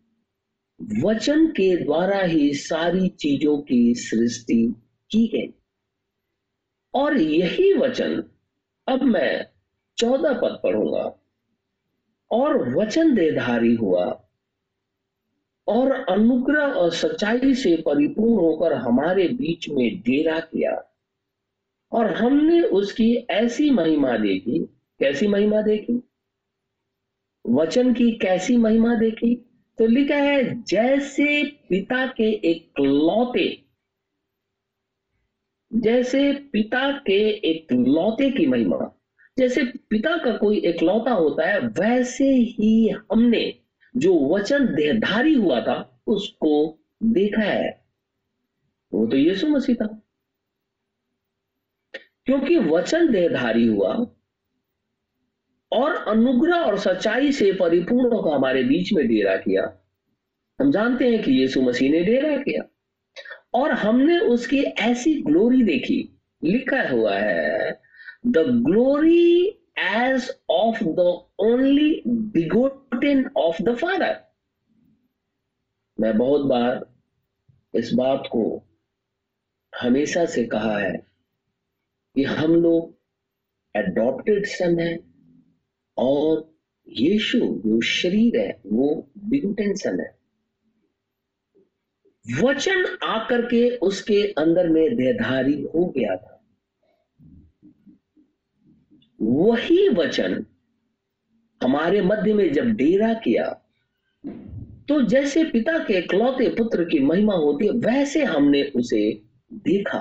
वचन 1.04 1.48
के 1.48 1.84
द्वारा 1.84 2.20
ही 2.20 2.54
सारी 2.54 3.10
चीज़ों 3.10 3.62
की 3.62 3.96
सृष्टि 3.96 4.74
की 5.12 5.28
गई। 5.28 5.63
और 6.94 7.18
यही 7.18 7.74
वचन 7.74 8.24
अब 8.88 9.02
मैं 9.02 9.46
चौदह 9.98 10.34
पद 10.34 10.60
पढ़ूँगा। 10.64 11.20
और 12.32 12.76
वचन 12.76 13.16
देधारी 13.16 13.76
हुआ 13.76 14.24
और 15.68 15.92
अनुग्रह 15.92 16.64
और 16.64 16.92
सच्चाई 16.92 17.54
से 17.54 17.76
परिपूर्ण 17.76 18.34
होकर 18.34 18.74
हमारे 18.74 19.28
बीच 19.28 19.70
में 19.70 20.00
डेरा 20.00 20.40
किया 20.40 20.98
और 21.92 22.14
हमने 22.14 22.62
उसकी 22.62 23.16
ऐसी 23.16 23.70
महिमा 23.70 24.18
देखी। 24.18 24.60
कैसी 25.00 25.28
महिमा 25.28 25.62
देखी? 25.62 26.04
वचन 27.50 27.94
की 27.94 28.12
कैसी 28.12 28.58
महिमा 28.58 28.96
देखी? 28.96 29.36
तो 29.78 29.86
लिखा 29.86 30.16
है, 30.16 30.64
जैसे 30.64 31.44
पिता 31.44 32.08
के 32.08 32.52
एक 32.52 32.80
लौते 32.80 33.63
जैसे 35.76 36.34
पिता 36.34 36.92
के 36.92 37.30
एक 37.52 37.74
लौते 37.74 38.32
की 38.32 38.46
महिमा, 38.46 39.02
जैसे 39.38 39.66
पिता 39.66 40.18
का 40.18 40.38
कोई 40.38 40.60
एक 40.60 40.84
लौता 40.84 41.12
होता 41.12 41.48
है, 41.48 41.60
वैसे 41.60 42.26
ही 42.26 42.90
हमने 42.90 43.60
जो 43.98 44.30
वचन 44.30 44.66
देहधारी 44.66 45.34
हुआ 45.34 45.62
था, 45.62 46.04
उसको 46.08 46.80
देखा 47.04 47.42
है। 47.42 47.86
वो 48.94 49.08
तो 49.08 49.18
यीशु 49.18 49.48
मसीह 49.48 49.76
था। 49.76 50.00
क्योंकि 52.26 52.58
वचन 52.58 53.12
देहधारी 53.12 53.68
हुआ 53.68 54.06
और 55.72 55.96
अनुग्रह 55.96 56.56
और 56.56 56.78
सच्चाई 56.78 57.32
से 57.32 57.54
परिपूर्ण 57.54 58.16
होकर 58.16 58.30
हमारे 58.30 58.64
बीच 58.64 58.94
में 58.94 59.08
डेरा 59.08 59.36
किया। 59.38 59.88
हम 60.62 60.72
जानते 60.72 61.10
हैं 61.10 61.24
कि 61.24 61.32
यीशु 61.32 61.62
मसीह 61.62 61.92
ने 61.92 62.04
डेरा 62.04 62.38
किया। 62.38 62.73
और 63.56 63.72
हमने 63.72 64.20
उसकी 64.20 64.64
ऐसी 64.64 65.22
ग्लोरी 65.22 65.64
देखी, 65.64 66.20
लिखा 66.44 66.90
हुआ 66.90 67.16
है 67.18 67.72
the 68.28 68.38
glory 68.38 69.48
as 69.80 70.32
of 70.50 70.84
the 70.84 71.00
only 71.40 72.04
begotten 72.08 73.30
of 73.38 73.62
the 73.64 73.76
father 73.76 74.20
मैं 76.00 76.18
बहुत 76.18 76.42
बार 76.42 76.86
इस 77.76 77.94
बात 77.94 78.24
को 78.32 78.64
हमेशा 79.82 80.26
से 80.26 80.44
कहा 80.46 80.78
है 80.80 80.94
कि 82.16 82.24
हम 82.24 82.56
लोग 82.56 82.98
एडॉप्टेड 83.76 84.46
सन 84.46 84.80
है 84.80 85.00
और 85.98 86.54
यीशु, 86.88 87.40
जो 87.40 87.82
शरीर 87.82 88.40
है, 88.40 88.62
वो 88.66 89.12
बिगुटेन 89.18 89.76
सन 89.76 90.00
है। 90.00 90.23
वचन 92.26 92.86
आकर 93.04 93.42
के 93.46 93.70
उसके 93.78 94.22
अंदर 94.32 94.70
में 94.70 94.96
देधारी 94.96 95.62
हो 95.76 95.86
गया 95.98 96.16
था। 96.16 96.30
वही 99.22 99.90
वचन 99.90 100.46
हमारे 101.62 102.02
मध्य 102.02 102.34
में 102.34 102.54
जब 102.54 102.66
डेरा 102.66 103.14
किया 103.14 103.50
तो 104.90 105.02
जैसे 105.02 105.44
पिता 105.44 105.78
के 105.80 105.94
इकलौते 105.94 106.50
पुत्र 106.50 106.84
की 106.84 107.00
महिमा 107.00 107.34
होती 107.34 107.68
है, 107.68 107.72
वैसे 107.72 108.24
हमने 108.24 108.64
उसे 108.64 109.22
देखा। 109.54 110.00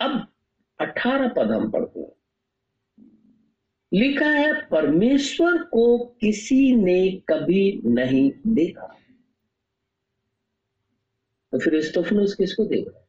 अब 0.00 0.26
अठारह 0.80 1.28
पद 1.28 1.50
हम 1.52 1.70
पढ़ते 1.70 2.00
हैं। 2.00 2.12
लिखा 3.92 4.26
है, 4.26 4.52
परमेश्वर 4.66 5.62
को 5.62 5.98
किसी 6.20 6.76
ने 6.76 7.10
कभी 7.28 7.82
नहीं 7.84 8.30
देखा। 8.46 8.94
तो 11.56 11.60
फिर 11.60 11.82
स्तफनुस 11.82 12.34
किसको 12.34 12.64
देगा 12.64 13.08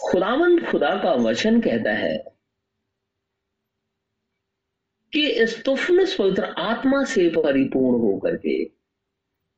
खुदावन 0.00 0.70
खुदा 0.70 1.02
का 1.02 1.12
वचन 1.12 1.60
कहता 1.60 1.92
है 1.92 2.18
कि 5.12 5.46
स्तुफनुस 5.46 6.16
पवित्र 6.16 6.44
आत्मा 6.44 7.04
से 7.04 7.28
परिपूर्ण 7.28 8.00
होकर 8.02 8.36
के 8.36 8.70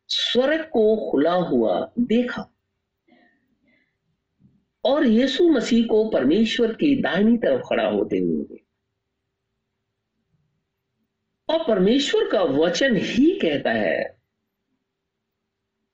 स्वर्ग 0.09 0.65
को 0.65 1.11
खुला 1.11 1.35
हुआ 1.35 1.93
देखा। 1.99 2.53
और 4.85 5.07
यीशु 5.07 5.49
मसीह 5.49 5.87
को 5.87 6.11
परमेश्वर 6.11 6.73
की 6.73 7.03
दाहिनी 7.03 7.37
तरफ़ 7.37 7.63
खड़ा 7.63 7.89
होते 7.89 8.19
हुए 8.19 8.65
और 11.49 11.69
परमेश्वर 11.69 12.31
का 12.31 12.43
वचन 12.43 12.97
ही 12.97 13.39
कहता 13.39 13.71
है 13.71 14.18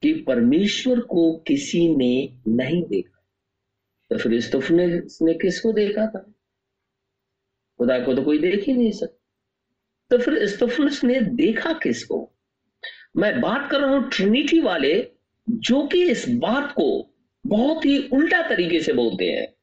कि 0.05 0.15
परमेश्वर 0.15 1.01
को 1.01 1.37
किसी 1.37 1.97
ने 1.97 2.39
नहीं 2.49 2.83
देखा। 2.83 3.27
तो 4.11 4.19
फिर 4.19 4.41
स्तुफनुस 4.41 5.19
ने 5.23 5.35
किसको 5.35 5.73
देखा 5.73 6.07
था? 6.07 6.35
खुदा 7.79 7.99
को 7.99 8.15
तो 8.15 8.23
कोई 8.23 8.39
देख 8.39 8.65
ही 8.65 8.73
नहीं 8.73 8.93
सकता। 8.93 9.21
तो 10.11 10.19
फिर 10.19 10.47
स्तफनुस 10.47 11.05
ने 11.05 11.21
देखा 11.21 11.73
किसको? 11.73 12.33
मैं 13.17 13.41
बात 13.41 13.71
कर 13.71 13.81
रहा 13.81 13.91
हूँ 13.91 14.11
ट्रिनिटी 14.11 14.61
वाले, 14.61 15.11
जो 15.51 15.87
कि 15.87 16.05
इस 16.05 16.25
बात 16.29 16.73
को 16.73 17.15
बहुत 17.47 17.85
ही 17.85 18.09
उल्टा 18.09 18.49
तरीके 18.49 18.81
से 18.81 18.93
बोलते 18.93 19.25
हैं। 19.25 19.55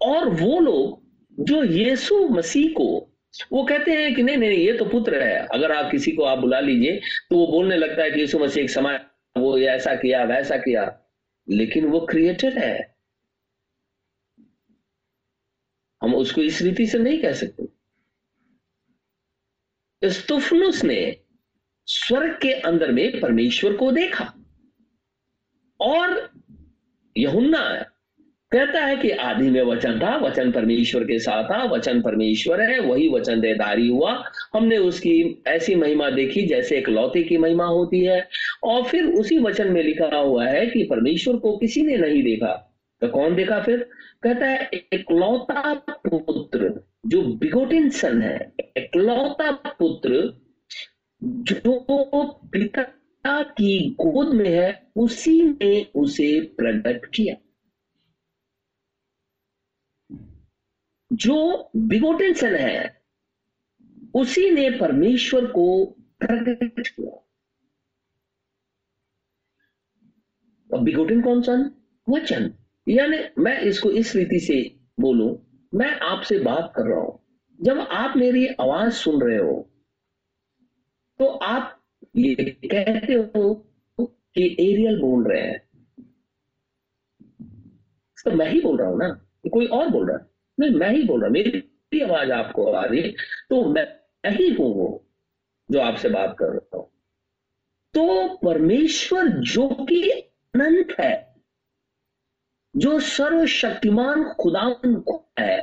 और 0.00 0.28
वो 0.28 0.60
लोग 0.60 1.02
जो 1.44 1.64
यीशु 1.64 2.28
मसीह 2.28 2.70
को 2.70 3.10
वो 3.52 3.64
कहते 3.64 3.90
हैं 3.90 4.14
कि 4.14 4.22
नहीं 4.22 4.36
नहीं, 4.36 4.58
ये 4.58 4.78
तो 4.78 4.84
पुत्र 4.84 5.22
है। 5.22 5.46
अगर 5.46 5.72
आप 5.72 5.90
किसी 5.90 6.12
को 6.12 6.22
आप 6.22 6.38
बुला 6.38 6.60
लीजिए 6.60 6.96
तो 6.96 7.36
वो 7.36 7.46
बोलने 7.46 7.76
लगता 7.76 8.02
है 8.02 8.10
कि 8.10 8.20
यीशु 8.20 8.38
मसीह 8.38 8.64
एक 8.64 8.70
समय, 8.70 9.06
वो 9.36 9.58
ऐसा 9.58 9.94
किया, 9.94 10.24
वैसा 10.24 10.56
किया। 10.56 11.02
लेकिन 11.50 11.86
वो 11.86 12.00
क्रिएटर 12.00 12.58
है। 12.58 12.96
हम 16.02 16.14
उसको 16.14 16.40
इस 16.42 16.62
रीति 16.62 16.86
से 16.86 16.98
नहीं 16.98 17.22
कह 17.22 17.32
सकते। 17.32 17.68
स्तुफनुस 20.10 20.84
ने 20.84 21.16
स्वर्ग 21.86 22.38
के 22.42 22.52
अंदर 22.52 22.92
में 22.92 23.20
परमेश्वर 23.20 23.76
को 23.76 23.92
देखा। 23.92 24.34
और 25.80 26.30
यहुन्ना 27.16 27.87
कहता 28.52 28.84
है 28.84 28.96
कि 28.96 29.10
आदि 29.10 29.50
में 29.50 29.62
वचन 29.62 29.98
था, 29.98 30.16
वचन 30.16 30.52
परमेश्वर 30.52 31.04
के 31.04 31.18
साथ 31.18 31.44
था, 31.44 31.64
वचन 31.64 32.02
परमेश्वर 32.02 32.60
है, 32.60 32.80
वही 32.80 33.08
वचन 33.08 33.40
देदारी 33.40 33.88
हुआ। 33.88 34.24
हमने 34.54 34.76
उसकी 34.76 35.42
ऐसी 35.46 35.74
महिमा 35.74 36.10
देखी 36.10 36.42
जैसे 36.42 36.78
एक 36.78 36.88
लौते 36.88 37.22
की 37.22 37.36
महिमा 37.36 37.64
होती 37.64 38.00
है। 38.00 38.28
और 38.62 38.84
फिर 38.84 39.04
उसी 39.04 39.38
वचन 39.38 39.72
में 39.72 39.82
लिखा 39.82 40.16
हुआ 40.16 40.44
है 40.44 40.66
कि 40.66 40.82
परमेश्वर 40.82 41.36
को 41.36 41.56
किसी 41.56 41.82
ने 41.82 41.96
नहीं 41.96 42.22
देखा। 42.22 42.80
तो 43.00 43.08
कौन 43.08 43.34
देखा 43.34 43.60
फिर? 43.60 43.88
कहता 44.22 44.46
है, 44.46 44.70
एकलौता 44.74 45.74
पुत्र, 45.90 46.88
जो 47.06 47.22
बिगोटिन 47.22 47.90
सन 47.90 48.22
है, 48.22 48.52
एकलौता 48.60 49.50
पुत्र, 49.50 50.40
जो 51.24 52.40
पिता 52.52 53.42
की 53.42 53.90
गोद 53.90 54.34
में 54.34 54.50
है, 54.50 54.82
उसी 54.96 55.42
ने 55.42 55.86
उसे 55.94 56.40
प्रकट 56.40 57.06
किया। 57.14 57.34
जो 61.12 61.70
बिगोटिन 61.76 62.34
सन 62.34 62.54
है, 62.54 63.02
उसी 64.14 64.50
ने 64.50 64.68
परमेश्वर 64.70 65.46
को 65.46 65.84
प्रकट 66.20 66.88
किया। 66.88 67.24
और 70.70 70.80
बिगोटिन 70.80 71.22
कौन 71.22 71.42
सन 71.42 71.70
वचन। 72.08 72.52
यानी 72.88 73.18
मैं 73.38 73.60
इसको 73.60 73.90
इस 73.90 74.14
रीति 74.16 74.40
से 74.40 74.58
बोलूँ, 75.00 75.36
मैं 75.74 75.90
आपसे 76.00 76.38
बात 76.38 76.72
कर 76.76 76.82
रहा 76.82 77.00
हूँ। 77.00 77.18
जब 77.60 77.78
आप 77.78 78.16
मेरी 78.16 78.46
आवाज़ 78.46 78.92
सुन 78.92 79.20
रहे 79.22 79.38
हो 79.38 79.70
तो 81.20 81.26
आप 81.26 81.82
ये 82.16 82.34
कहते 82.34 83.14
हो 83.14 83.54
कि 84.00 84.44
एरियल 84.60 85.00
बोल 85.00 85.28
रहे 85.28 85.42
हैं। 85.42 85.58
तो 88.24 88.30
मैं 88.30 88.48
ही 88.50 88.60
बोल 88.60 88.78
रहा 88.78 88.88
हूँ 88.88 88.98
ना? 88.98 89.08
कोई 89.52 89.66
और 89.66 89.88
बोल 89.88 90.08
रहा 90.08 90.18
है? 90.18 90.37
नहीं 90.58 90.70
मैं 90.72 90.90
ही 90.90 91.02
बोल 91.04 91.20
रहा 91.20 91.30
मेरी 91.30 92.00
आवाज़ 92.00 92.32
आपको 92.32 92.70
आ 92.72 92.84
रही 92.84 93.00
है। 93.02 93.10
तो 93.50 93.64
मैं 93.66 93.86
ही 94.32 94.48
हूँ 94.50 94.72
वो 94.74 95.04
जो 95.68 95.80
आपसे 95.80 96.08
बात 96.08 96.36
कर 96.38 96.46
रहा 96.46 96.76
हूँ। 96.76 96.90
तो 97.94 98.28
परमेश्वर 98.38 99.28
जो 99.46 99.68
कि 99.84 100.10
अनंत 100.10 100.94
है, 101.00 101.12
जो 102.74 102.98
सर्वशक्तिमान 103.00 104.22
को 104.38 105.16
है 105.40 105.56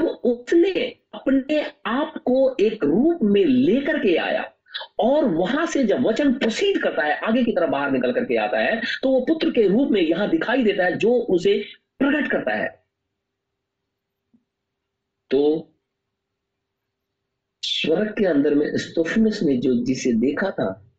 तो 0.00 0.06
उसने 0.06 0.72
अपने 1.14 1.60
आप 1.86 2.14
को 2.24 2.56
एक 2.60 2.84
रूप 2.84 3.18
में 3.24 3.44
लेकर 3.44 3.98
के 3.98 4.16
आया 4.18 4.44
और 5.00 5.24
वहाँ 5.26 5.66
से 5.66 5.84
जब 5.84 6.06
वचन 6.06 6.32
प्रसिद्ध 6.34 6.82
करता 6.82 7.02
है, 7.02 7.18
आगे 7.18 7.44
की 7.44 7.52
तरफ़ 7.52 7.70
बाहर 7.70 7.90
निकल 7.90 8.12
करके 8.12 8.36
आता 8.38 8.58
है 8.58 8.80
तो 9.02 9.10
वो 9.10 9.20
पुत्र 9.28 9.50
के 9.50 9.66
रूप 9.68 9.90
में 9.90 10.00
यहाँ 10.00 10.28
दिखाई 10.30 10.62
देता 10.64 10.84
है, 10.84 10.96
जो 10.96 11.12
उसे 11.12 11.58
प्रकट 12.00 12.30
करता 12.30 12.54
है। 12.54 12.68
तो 15.30 15.72
स्वर्ग 17.62 18.14
के 18.18 18.26
अंदर 18.26 18.54
में 18.54 18.66
स्तुफनस 18.76 19.42
ने 19.42 19.56
जो 19.56 19.84
जिसे 19.84 20.12
देखा 20.12 20.50
था, 20.50 20.96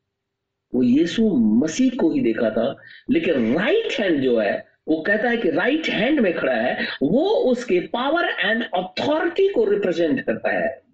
वो 0.75 0.83
यीशु 0.83 1.29
मसीह 1.37 1.91
को 1.99 2.11
ही 2.11 2.21
देखा 2.21 2.49
था, 2.49 2.77
लेकिन 3.11 3.57
राइट 3.57 3.93
हैंड 3.99 4.23
जो 4.23 4.39
है, 4.39 4.67
वो 4.87 5.01
कहता 5.01 5.29
है 5.29 5.37
कि 5.37 5.49
राइट 5.49 5.87
हैंड 5.87 6.19
में 6.19 6.39
खड़ा 6.39 6.53
है, 6.53 6.87
वो 7.03 7.29
उसके 7.29 7.79
पावर 7.79 8.25
एंड 8.25 8.63
अथॉरिटी 8.63 9.53
को 9.53 9.65
रिप्रेजेंट 9.65 10.25
करता 10.25 10.49
है। 10.49 10.87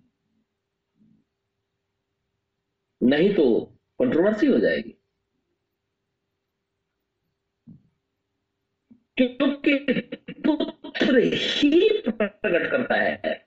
नहीं 3.03 3.33
तो 3.33 3.65
कंट्रोवर्सी 3.99 4.47
हो 4.47 4.59
जाएगी। 4.59 4.99
क्योंकि 9.17 9.75
पुत्र 11.13 11.29
ही 11.33 11.89
प्रकट 12.09 12.69
करता 12.71 12.95
है। 12.95 13.45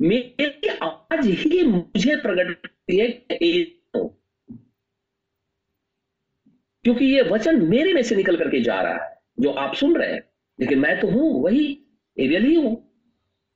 मेरी 0.00 0.68
आज 0.68 1.26
ही 1.26 1.62
मुझे 1.66 2.16
प्रकट 2.16 2.54
करती 2.54 2.96
है 2.96 3.08
क्योंकि 6.84 7.04
ये 7.04 7.22
वचन 7.22 7.62
मेरे 7.62 7.92
में 7.92 8.02
से 8.02 8.16
निकल 8.16 8.36
करके 8.36 8.60
जा 8.60 8.80
रहा 8.82 9.04
है, 9.04 9.16
जो 9.40 9.50
आप 9.50 9.74
सुन 9.74 9.96
रहे 9.96 10.12
हैं। 10.12 10.22
लेकिन 10.60 10.78
मैं 10.78 11.00
तो 11.00 11.08
हूँ, 11.08 11.42
वही 11.42 11.64
एरियल 12.18 12.44
ही 12.44 12.54
हूँ। 12.54 12.74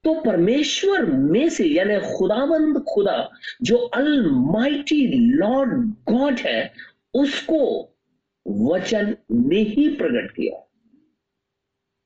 तो 0.04 0.14
परमेश्वर 0.20 1.04
में 1.06 1.48
से, 1.48 1.64
यानी 1.64 1.98
खुदावंद 2.18 2.84
खुदा, 2.88 3.30
जो 3.62 3.76
अलमाइटी 3.76 5.06
लॉर्ड 5.36 5.70
गॉड 6.10 6.38
है, 6.38 6.72
उसको 7.14 7.60
वचन 8.48 9.16
ने 9.32 9.60
ही 9.60 9.88
प्रकट 9.88 10.30
किया। 10.30 10.69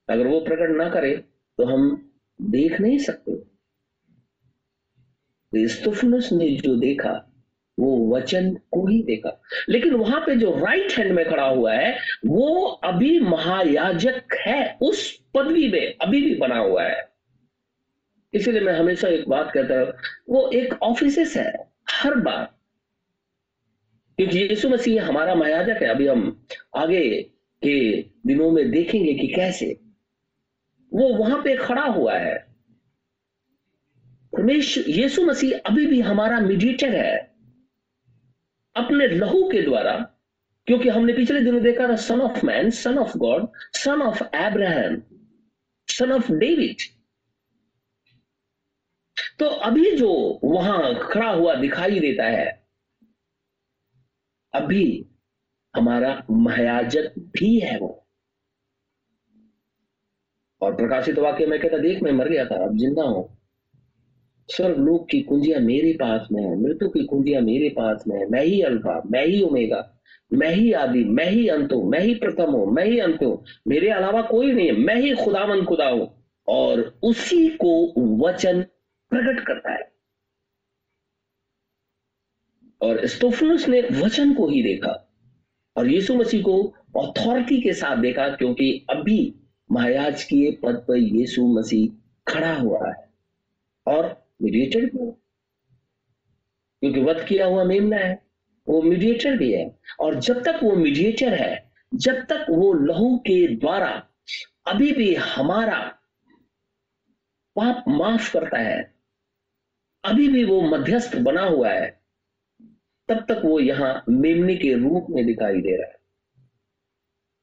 अगर 0.09 0.27
वो 0.27 0.41
प्रकट 0.41 0.77
ना 0.77 0.89
करे 0.89 1.17
तो 1.59 1.65
हम 1.65 2.11
देख 2.43 2.81
नहीं 2.81 2.99
सकते। 2.99 3.55
स्तुफनुस 5.69 6.33
ने 6.33 6.51
जो 6.51 6.77
देखा, 6.77 7.31
वो 7.79 8.17
वचन 8.17 8.55
को 8.55 8.87
ही 8.87 9.03
देखा। 9.03 9.43
लेकिन 9.69 9.95
वहाँ 9.95 10.21
पे 10.21 10.37
जो 10.37 10.51
राइट 10.51 10.93
हैंड 10.93 11.13
में 11.13 11.29
खड़ा 11.29 11.47
हुआ 11.47 11.75
है, 11.75 11.99
वो 12.27 12.67
अभी 12.67 13.21
महायाजक 13.21 14.35
है, 14.47 14.79
उस 14.83 15.25
पदवी 15.35 15.69
में 15.69 15.97
अभी 16.03 16.23
भी 16.23 16.35
बना 16.35 16.59
हुआ 16.59 16.83
है। 16.83 17.09
इसीलिए 18.35 18.61
मैं 18.61 18.73
हमेशा 18.73 19.09
एक 19.09 19.29
बात 19.29 19.51
कहता 19.55 19.81
हूँ, 19.81 19.93
वो 20.29 20.51
एक 20.51 20.83
ऑफ़िस 20.83 21.37
है, 21.37 21.73
हर 21.91 22.15
बार। 22.15 22.45
क्योंकि 24.19 24.39
यीशु 24.39 24.69
मसीह 24.69 25.09
हमारा 25.09 25.35
महायाजक 25.35 25.83
है, 25.83 25.89
अभी 25.89 26.07
हम 26.07 26.47
आगे 26.77 27.23
के 27.63 28.03
दिनों 28.03 28.51
में 28.51 28.71
देखेंगे 28.71 29.15
कि 29.15 29.27
कैसे 29.27 29.84
वो 30.95 31.09
वहाँ 31.15 31.43
पे 31.43 31.57
खड़ा 31.57 31.83
हुआ 31.83 32.15
है। 32.15 32.35
परमेश्वर, 34.33 34.85
यीशु 34.91 35.23
मसीह 35.23 35.59
अभी 35.67 35.87
भी 35.87 36.01
हमारा 36.01 36.41
मीडिएटर 36.41 36.95
है। 36.97 37.17
अपने 38.77 39.07
लहू 39.09 39.49
के 39.51 39.63
द्वारा, 39.63 39.93
क्योंकि 40.67 40.89
हमने 40.89 41.13
पिछले 41.13 41.41
दिनों 41.41 41.63
देखा 41.63 41.89
था 41.89 41.97
son 41.97 42.21
of 42.21 42.45
man 42.47 42.71
son 42.71 42.99
of 42.99 43.17
God 43.19 43.49
son 43.75 44.03
of 44.03 44.23
Abraham 44.37 45.03
son 45.89 46.13
of 46.13 46.33
David 46.33 46.83
तो 49.39 49.47
अभी 49.47 49.91
जो 49.97 50.11
वहाँ 50.45 50.95
खड़ा 51.03 51.31
हुआ 51.31 51.55
दिखाई 51.55 52.01
देता 52.01 52.25
है, 52.25 52.47
अभी 54.55 55.07
हमारा 55.75 56.23
महायाजक 56.31 57.13
भी 57.19 57.59
है 57.61 57.79
वो। 57.79 58.04
और 60.65 60.75
प्रकाशित 60.75 61.19
वाक्य 61.19 61.47
में 61.47 61.61
कहता, 61.61 61.79
देख, 61.79 62.03
मैं 62.03 62.13
मर 62.13 62.29
गया 62.29 62.45
था, 62.45 62.65
अब 62.65 62.77
ज़िंदा 62.79 63.03
हूँ। 63.03 63.39
स्वर्ग 64.49 64.79
लोक 64.79 65.09
की 65.11 65.21
कुंजिया 65.21 65.59
मेरे 65.59 65.93
पास 65.93 66.29
में 66.33 66.43
है, 66.43 66.61
मृत्यु 66.63 66.89
की 66.89 67.05
कुंजिया 67.05 67.41
मेरे 67.41 67.69
पास 67.69 68.05
में 68.09 68.19
है। 68.19 68.29
मैं 68.29 68.45
ही 68.45 68.63
अल्फ़ा, 68.63 69.03
मैं 69.11 69.27
ही 69.27 69.43
उमेगा 69.43 69.91
मैं 70.33 70.51
ही 70.51 70.73
आदि, 70.73 71.05
मैं 71.05 71.27
ही 71.27 71.49
अंत 71.49 71.73
हूँ 71.73 71.91
मैं 71.91 72.01
ही 72.01 72.15
प्रथम 72.15 72.51
हूँ, 72.51 72.73
मैं 72.73 72.85
ही 72.85 72.99
अंत। 72.99 73.23
हूँ 73.23 73.45
मेरे 73.69 73.89
अलावा 73.89 74.23
कोई 74.23 74.53
नहीं 74.53 74.67
है, 74.67 74.73
मैं 74.73 74.97
ही 74.97 75.15
खुदावन 75.15 75.65
खुदा 75.65 75.89
हूँ। 75.89 76.25
और 76.49 76.99
उसी 77.03 77.49
को 77.49 77.95
वचन 78.29 78.63
प्रकट 79.11 79.47
करता 79.47 79.73
है। 79.73 79.93
और 82.83 83.07
स्टोफनुस 83.07 83.69
ने 83.69 83.81
वचन 83.81 84.35
को 84.35 84.49
ही 84.49 84.63
देखा। 84.63 85.11
और 85.77 85.89
यीशु 85.89 86.15
मसीह 86.15 86.43
को 86.43 86.63
अथॉरिटी 86.97 87.61
के 87.61 87.73
साथ 87.73 87.97
देखा, 87.97 88.29
क्योंकि 88.29 88.87
अभी 88.91 89.44
महायाज 89.73 90.25
के 90.25 90.51
पद 90.51 90.85
पर 90.89 90.97
यीशु 90.97 91.47
मसीह 91.47 91.93
खड़ा 92.33 92.55
हुआ 92.55 92.89
है 92.89 93.15
और 93.87 94.27
मीडिएटर 94.43 94.81
भी 94.81 95.13
क्योंकि 96.83 97.01
वध 97.01 97.25
किया 97.29 97.47
हुआ 97.47 97.65
मेमना 97.65 97.97
है, 97.97 98.23
वो 98.69 98.83
मीडिएटर 98.83 99.37
भी 99.37 99.53
है। 99.53 99.79
और 100.01 100.21
जब 100.21 100.43
तक 100.43 100.61
वो 100.63 100.77
मीडिएटर 100.77 101.35
है, 101.35 101.73
जब 101.95 102.15
तक 102.15 102.47
वो 102.51 102.73
लहू 102.73 103.19
के 103.19 103.57
द्वारा 103.57 104.09
अभी 104.67 104.93
भी 104.93 105.15
हमारा 105.15 105.79
पाप 107.57 107.85
माफ़ 107.89 108.33
करता 108.33 108.59
है, 108.59 108.95
अभी 110.05 110.29
भी 110.29 110.45
वो 110.45 110.61
मध्यस्थ 110.61 111.17
बना 111.17 111.43
हुआ 111.43 111.71
है, 111.71 112.01
तब 113.09 113.27
तक 113.29 113.43
वो 113.45 113.61
यहाँ 113.61 114.05
मेमने 114.09 114.57
के 114.57 114.75
रूप 114.75 115.07
में 115.11 115.27
दिखाई 115.27 115.61
दे 115.61 115.77
रहा 115.77 115.89
है। 115.89 115.99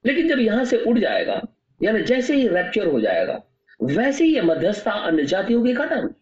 लेकिन 0.06 0.28
जब 0.28 0.40
यहाँ 0.40 0.66
से 0.66 0.78
उड़ 0.78 1.00
जाएगा 1.00 1.48
यानी 1.84 2.02
जैसे 2.02 2.36
ही 2.36 2.48
रैप्चर 2.48 2.88
हो 2.88 3.02
जाएगा, 3.02 3.44
वैसे 3.84 4.26
ही 4.26 4.42
मध्यस्थता 4.42 4.92
अन्य 4.92 5.24
जातियों 5.24 5.64
की 5.64 5.74
खत्म। 5.74 6.14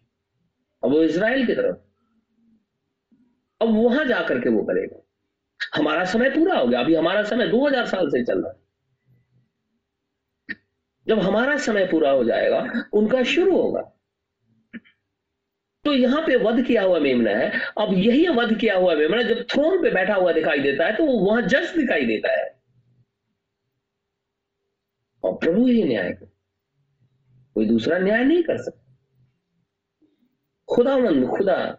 अब 0.84 0.90
वो 0.90 1.02
इसराइल 1.02 1.46
की 1.46 1.54
तरफ़। 1.54 1.76
अब 3.62 3.68
वहाँ 3.68 4.04
जाकर 4.04 4.40
के 4.40 4.48
वो 4.48 4.62
करेगा। 4.62 5.06
हमारा 5.74 6.04
समय 6.04 6.30
पूरा 6.30 6.58
हो 6.58 6.66
गया। 6.66 6.80
अभी 6.80 6.94
हमारा 6.94 7.22
समय 7.22 7.48
2000 7.48 7.86
साल 7.86 8.08
से 8.08 8.24
चल 8.24 8.42
रहा 8.42 8.52
है। 8.52 8.60
जब 11.06 11.18
हमारा 11.18 11.56
समय 11.56 11.86
पूरा 11.86 12.10
हो 12.10 12.24
जाएगा, 12.24 12.84
उनका 12.92 13.22
शुरू 13.22 13.56
होगा। 13.56 13.96
तो 15.84 15.94
यहाँ 15.94 16.22
पे 16.26 16.36
वध 16.36 16.64
किया 16.64 16.82
हुआ 16.82 16.98
मेमना 16.98 17.30
है। 17.30 17.50
अब 17.78 17.88
यही 17.92 18.28
वध 18.28 18.58
किया 18.58 18.76
हुआ 18.76 18.94
मेमना 18.94 19.22
जब 19.22 19.42
थ्रोन 19.42 19.82
पे 19.82 19.90
बैठा 19.90 20.14
हुआ 20.14 20.32
दिखाई 20.32 20.58
देता 20.58 20.86
है 20.86 20.96
तो 20.96 21.04
वहाँ 21.04 21.42
जज 21.42 21.76
दिखाई 21.76 22.06
देता 22.06 22.40
है। 22.40 22.59
और 25.24 25.36
प्रभु 25.36 25.66
ही 25.66 25.84
न्याय 25.84 26.12
कर। 26.12 26.26
कोई 27.54 27.66
दूसरा 27.66 27.98
न्याय 27.98 28.24
नहीं 28.24 28.42
कर 28.42 28.62
सकता। 28.62 28.96
खुदावंद 30.74 31.28
खुदा 31.28 31.78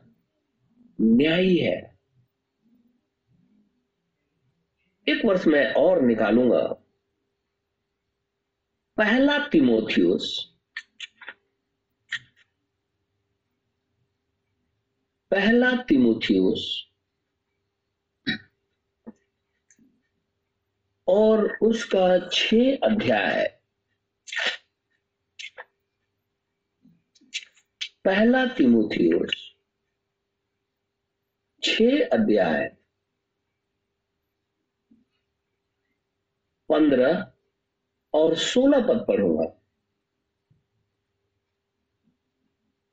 न्यायी 1.01 1.57
है। 1.57 1.99
एक 5.07 5.25
वर्ष 5.25 5.47
में 5.47 5.73
और 5.73 6.01
निकालूँगा। 6.01 6.67
पहला 8.97 9.47
तिमोथियस। 9.47 10.51
पहला 15.31 15.71
तिमोथियस। 15.75 16.90
और 21.07 21.57
उसका 21.61 22.29
छह 22.29 22.75
अध्याय। 22.83 23.45
पहला 28.05 28.45
तिमोथियोस 28.45 29.47
छ 31.63 31.81
अध्याय। 32.13 32.77
पंद्रह 36.69 37.31
और 38.13 38.35
सोलह 38.35 38.87
पद 38.87 39.05
पढ़ूँगा 39.07 39.45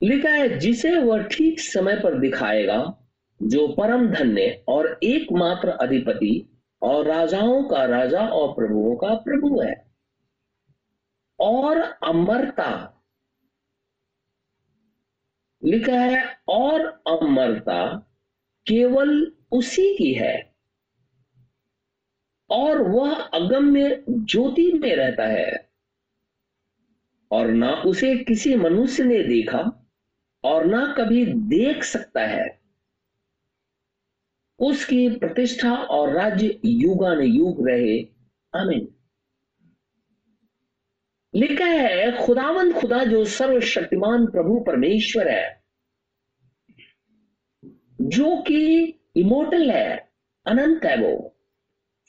लिखा 0.01 0.29
है, 0.29 0.59
जिसे 0.59 0.95
वह 0.95 1.23
ठीक 1.23 1.59
समय 1.59 1.95
पर 1.95 2.19
दिखाएगा, 2.19 3.07
जो 3.43 3.67
परम 3.67 4.07
धन्य 4.11 4.63
और 4.67 4.99
एकमात्र 5.03 5.69
अधिपति 5.69 6.58
और 6.81 7.05
राजाओं 7.05 7.63
का 7.63 7.85
राजा 7.85 8.27
और 8.27 8.53
प्रभुओं 8.53 8.95
का 8.95 9.15
प्रभु 9.15 9.61
है। 9.61 9.91
और 11.39 11.77
अमरता 11.81 12.95
लिखा 15.63 15.93
है, 15.93 16.37
और 16.49 17.03
अमरता 17.07 17.97
केवल 18.67 19.35
उसी 19.51 19.97
की 19.97 20.13
है। 20.13 20.55
और 22.49 22.81
वह 22.81 23.15
अगम्य 23.15 24.03
ज्योति 24.09 24.73
में 24.73 24.95
रहता 24.95 25.23
है। 25.23 25.69
और 27.31 27.47
ना 27.47 27.71
उसे 27.71 28.17
किसी 28.17 28.55
मनुष्य 28.55 29.03
ने 29.03 29.23
देखा, 29.23 29.89
और 30.43 30.65
ना 30.65 30.95
कभी 30.97 31.25
देख 31.25 31.83
सकता 31.83 32.21
है। 32.21 32.58
उसकी 34.59 35.09
प्रतिष्ठा 35.09 35.75
और 35.75 36.13
राज्य 36.13 36.59
युगान 36.65 37.19
युग 37.19 37.69
रहे। 37.69 38.01
आमीन। 38.55 38.95
लिखा 41.35 41.65
है 41.65 42.25
खुदावंद 42.25 42.73
खुदा 42.73 43.03
जो 43.03 43.25
सर्वशक्तिमान 43.25 44.25
प्रभु 44.25 44.59
परमेश्वर 44.59 45.27
है, 45.27 45.63
जो 48.01 48.41
कि 48.41 48.83
इमोटल 49.15 49.71
है, 49.71 50.11
अनंत 50.45 50.85
है 50.85 50.97
वो 50.97 51.35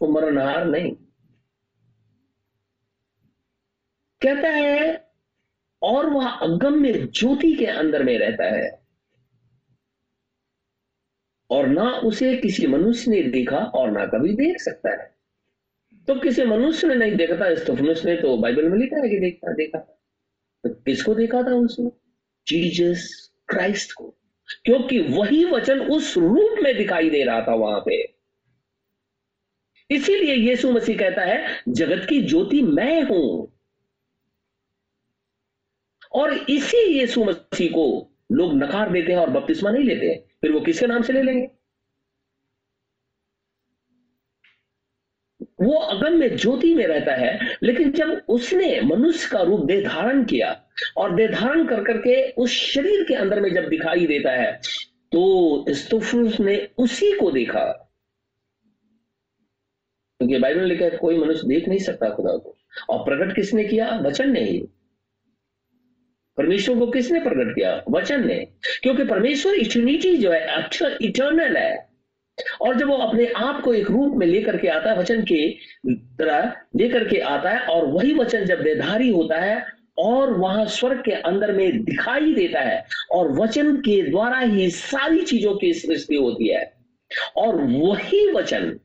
वो 0.03 0.09
मरणहार 0.09 0.65
नहीं। 0.65 0.93
कहता 4.21 4.49
है, 4.49 5.11
और 5.83 6.07
वह 6.07 6.29
अगम्य 6.29 6.93
ज्योति 6.93 7.55
के 7.55 7.67
अंदर 7.67 8.03
में 8.03 8.19
रहता 8.19 8.45
है। 8.45 8.80
और 11.51 11.67
ना 11.67 11.91
उसे 11.91 12.37
किसी 12.37 12.67
मनुष्य 12.67 13.11
ने 13.11 13.23
देखा 13.23 13.59
और 13.59 13.91
ना 13.91 14.07
कभी 14.07 14.33
देख 14.33 14.61
सकता 14.61 15.03
है। 15.03 15.17
तो 16.07 16.15
किसी 16.15 16.45
मनुष्य 16.45 16.89
ने 16.89 16.95
नहीं 16.95 17.17
देखा 17.17 17.37
था 17.37 17.55
स्तफनुस 17.55 18.05
ने 18.05 18.17
तो 18.17 18.37
बाइबल 18.37 18.69
में 18.69 18.79
लिखा 18.79 19.03
है 19.03 19.09
कि 19.09 19.19
देखा 19.19 19.53
देखा 19.53 19.79
तो 20.65 20.71
किसको 20.71 21.15
देखा 21.15 21.43
था 21.43 21.55
उसने? 21.55 21.91
जीसस 22.47 23.31
क्राइस्ट 23.49 23.93
को। 23.93 24.17
क्योंकि 24.65 24.99
वही 24.99 25.45
वचन 25.45 25.81
उस 25.81 26.17
रूप 26.19 26.57
में 26.63 26.77
दिखाई 26.77 27.11
दे 27.11 27.25
रहा 27.25 27.43
था 27.43 27.55
वहाँ 27.55 27.81
पे। 27.81 28.15
इसीलिए 29.91 30.35
यीशु 30.35 30.71
मसीह 30.71 30.99
कहता 30.99 31.23
है, 31.23 31.63
जगत 31.69 32.07
की 32.09 32.23
ज्योति 32.23 32.63
मैं 32.63 33.03
हूँ। 33.03 33.53
और 36.13 36.33
इसी 36.33 37.01
यीशु 37.01 37.25
मसीह 37.25 37.71
को 37.71 38.10
लोग 38.31 38.55
नकार 38.55 38.91
देते 38.93 39.13
हैं 39.13 39.19
और 39.19 39.31
बपतिस्मा 39.31 39.71
नहीं 39.71 39.85
लेते 39.85 40.07
हैं, 40.07 40.19
फिर 40.41 40.53
वो 40.53 40.61
किसके 40.61 40.87
नाम 40.87 41.03
से 41.03 41.13
ले 41.13 41.23
लेंगे? 41.23 41.49
वो 45.63 45.79
अगम्य 45.79 46.29
ज्योति 46.31 46.73
में 46.75 46.87
रहता 46.87 47.15
है, 47.15 47.57
लेकिन 47.63 47.91
जब 47.93 48.11
उसने 48.29 48.81
मनुष्य 48.81 49.29
का 49.33 49.41
रूप 49.43 49.65
देह 49.67 49.83
धारण 49.85 50.25
किया 50.25 50.51
और 50.97 51.15
देह 51.17 51.31
धारण 51.31 51.67
कर 51.67 51.83
करके 51.85 52.31
उस 52.33 52.51
शरीर 52.53 53.05
के 53.09 53.15
अंदर 53.15 53.41
में 53.41 53.53
जब 53.55 53.69
दिखाई 53.69 54.07
देता 54.07 54.33
है 54.33 54.53
तो 55.13 55.65
स्तुफनुस 55.71 56.41
ने 56.41 56.57
उसी 56.79 57.13
को 57.13 57.31
देखा। 57.31 57.65
क्योंकि 60.21 60.39
बाइबल 60.39 60.61
में 60.61 60.67
लिखा 60.67 60.85
है, 60.85 60.91
कोई 60.91 61.19
मनुष्य 61.19 61.49
देख 61.49 61.69
नहीं 61.69 61.79
सकता 61.79 62.11
खुदा 62.11 62.37
को। 62.37 62.57
और 62.91 63.05
प्रकट 63.05 63.35
किसने 63.35 63.65
किया? 63.65 63.89
वचन 63.99 64.31
ने 64.33 64.41
ही 64.41 64.59
परमेश्वर 66.41 66.79
को 66.79 66.87
किसने 66.87 67.21
प्रकट 67.21 67.55
किया? 67.55 67.85
वचन 67.91 68.27
ने। 68.27 68.49
क्योंकि 68.83 69.05
परमेश्वर 69.05 69.55
इटर्निटी 69.55 70.17
जो 70.17 70.31
है 70.31 70.41
अक्षर 70.41 70.99
इटर्नल 71.03 71.57
है। 71.57 71.91
और 72.61 72.77
जब 72.77 72.87
वो 72.87 72.95
अपने 72.95 73.27
आप 73.27 73.63
को 73.63 73.75
एक 73.75 73.91
रूप 73.91 74.17
में 74.17 74.27
लेकर 74.27 74.57
के 74.57 74.69
आता 74.69 74.91
है, 74.91 74.99
वचन 74.99 75.23
के 75.23 75.51
तरह 75.97 76.57
लेकर 76.77 77.09
के 77.09 77.19
आता 77.19 77.51
है, 77.51 77.61
और 77.61 77.87
वही 77.87 78.15
वचन 78.15 78.45
जब 78.45 78.63
बेधारी 78.63 79.09
होता 79.09 79.39
है, 79.39 79.67
और 79.99 80.33
वहाँ 80.33 80.67
स्वर्ग 80.67 81.03
के 81.05 81.13
अंदर 81.13 81.53
में 81.53 81.85
दिखाई 81.85 82.35
देता 82.35 82.61
है, 82.61 82.85
और 83.11 83.33
वचन 83.33 83.77
के 83.77 84.11
द्वारा 84.11 84.39
ही 84.39 84.71
सारी 84.71 85.23
चीज़ों 85.23 85.55
की 85.55 85.75
सृष्टि 85.75 86.15
होती 86.15 86.49
है। 86.49 86.73
और 87.37 87.57
वही 87.57 88.33
वचन 88.33 88.81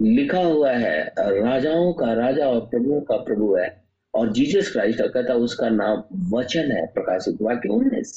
लिखा 0.00 0.40
हुआ 0.40 0.72
है, 0.72 1.02
राजाओं 1.18 1.92
का 1.92 2.12
राजा 2.12 2.48
और 2.48 2.60
प्रभुओं 2.60 3.00
का 3.00 3.16
प्रभु 3.16 3.54
है। 3.54 3.85
और 4.16 4.32
जीसस 4.32 4.72
क्राइस्ट 4.72 5.00
कहता 5.02 5.34
उसका 5.34 5.68
नाम 5.68 6.02
वचन 6.36 6.72
है, 6.72 6.86
प्रकाशित 6.86 7.42
वाक्य 7.42 7.68
उन्नीस 7.68 8.12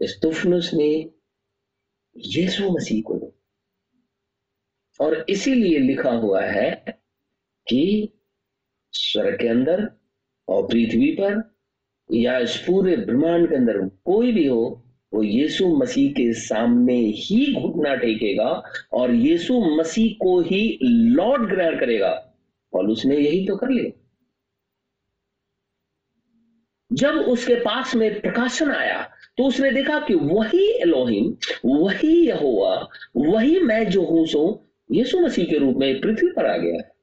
स्तुफनुस 0.00 0.70
ने 0.74 0.88
यीशु 2.16 2.70
मसीह 2.70 3.02
को 3.06 3.18
और 5.00 5.24
इसीलिए 5.28 5.78
लिखा 5.78 6.10
हुआ 6.10 6.42
है 6.44 6.70
कि 7.66 8.12
स्वर्ग 8.92 9.38
के 9.40 9.48
अंदर 9.48 9.88
और 10.48 10.66
पृथ्वी 10.66 11.10
पर 11.20 11.42
या 12.10 12.38
इस 12.38 12.56
पूरे 12.56 12.96
ब्रह्मांड 12.96 13.48
के 13.48 13.54
अंदर 13.54 13.78
कोई 14.04 14.32
भी 14.32 14.46
हो 14.46 14.62
वो 15.12 15.22
यीशु 15.22 15.76
मसीह 15.76 16.12
के 16.12 16.32
सामने 16.32 16.96
ही 16.96 17.54
घुटना 17.60 17.94
टेकेगा 17.94 18.62
और 18.92 19.14
यीशु 19.14 19.60
मसीह 19.76 20.12
को 20.22 20.40
ही 20.40 20.78
लॉर्ड 20.82 21.48
ग्रहण 21.50 21.78
करेगा। 21.80 22.26
और 22.72 22.88
उसने 22.88 23.16
यही 23.16 23.46
तो 23.46 23.56
कर 23.56 23.68
लिया। 23.68 23.96
जब 26.92 27.14
उसके 27.14 27.54
पास 27.54 27.94
में 27.94 28.20
प्रकाशन 28.20 28.70
आया 28.70 29.10
तो 29.38 29.44
उसने 29.44 29.70
देखा 29.70 30.00
कि 30.00 30.14
वही 30.14 30.66
एलोहिम, 30.82 31.36
वही 31.64 32.26
यहोवा, 32.26 32.88
वही 33.16 33.58
मैं 33.60 33.90
जो 33.90 34.04
हूँ, 34.04 34.26
सो 34.26 34.66
यीशु 34.90 35.20
मसीह 35.20 35.44
के 35.44 35.58
रूप 35.58 35.76
में 35.76 36.00
पृथ्वी 36.00 36.28
पर 36.28 36.46
आ 36.46 36.56
गया। 36.56 36.94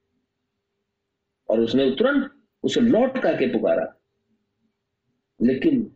और 1.49 1.60
उसने 1.60 1.91
तुरंत 1.91 2.32
उसे 2.64 2.82
लौट 2.82 3.24
करके 3.24 3.47
पुकारा। 3.47 3.93
लेकिन 5.41 5.91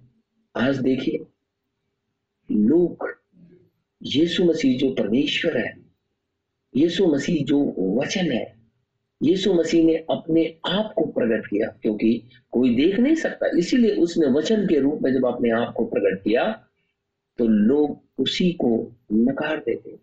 आज 0.55 0.77
देखिए 0.77 1.25
लोग 2.51 3.07
यीशु 4.01 4.43
मसीह 4.45 4.77
जो 4.77 4.89
परमेश्वर 4.93 5.57
है, 5.57 5.73
यीशु 6.73 7.05
मसीह 7.07 7.43
जो 7.45 7.59
वचन 7.99 8.31
है, 8.31 8.45
यीशु 9.21 9.53
मसीह 9.53 9.83
ने 9.85 9.95
अपने 10.11 10.45
आप 10.67 10.93
को 10.97 11.05
प्रकट 11.11 11.47
किया, 11.47 11.67
क्योंकि 11.81 12.23
कोई 12.53 12.75
देख 12.75 12.99
नहीं 12.99 13.15
सकता। 13.15 13.47
इसीलिए 13.57 13.95
उसने 13.97 14.27
वचन 14.31 14.65
के 14.67 14.79
रूप 14.79 15.01
में 15.01 15.11
जब 15.13 15.25
अपने 15.25 15.49
आप 15.51 15.73
को 15.77 15.85
प्रकट 15.85 16.23
किया 16.23 16.51
तो 17.39 17.47
लोग 17.47 18.21
उसी 18.21 18.51
को 18.53 18.69
नकार 19.13 19.57
देते, 19.59 19.97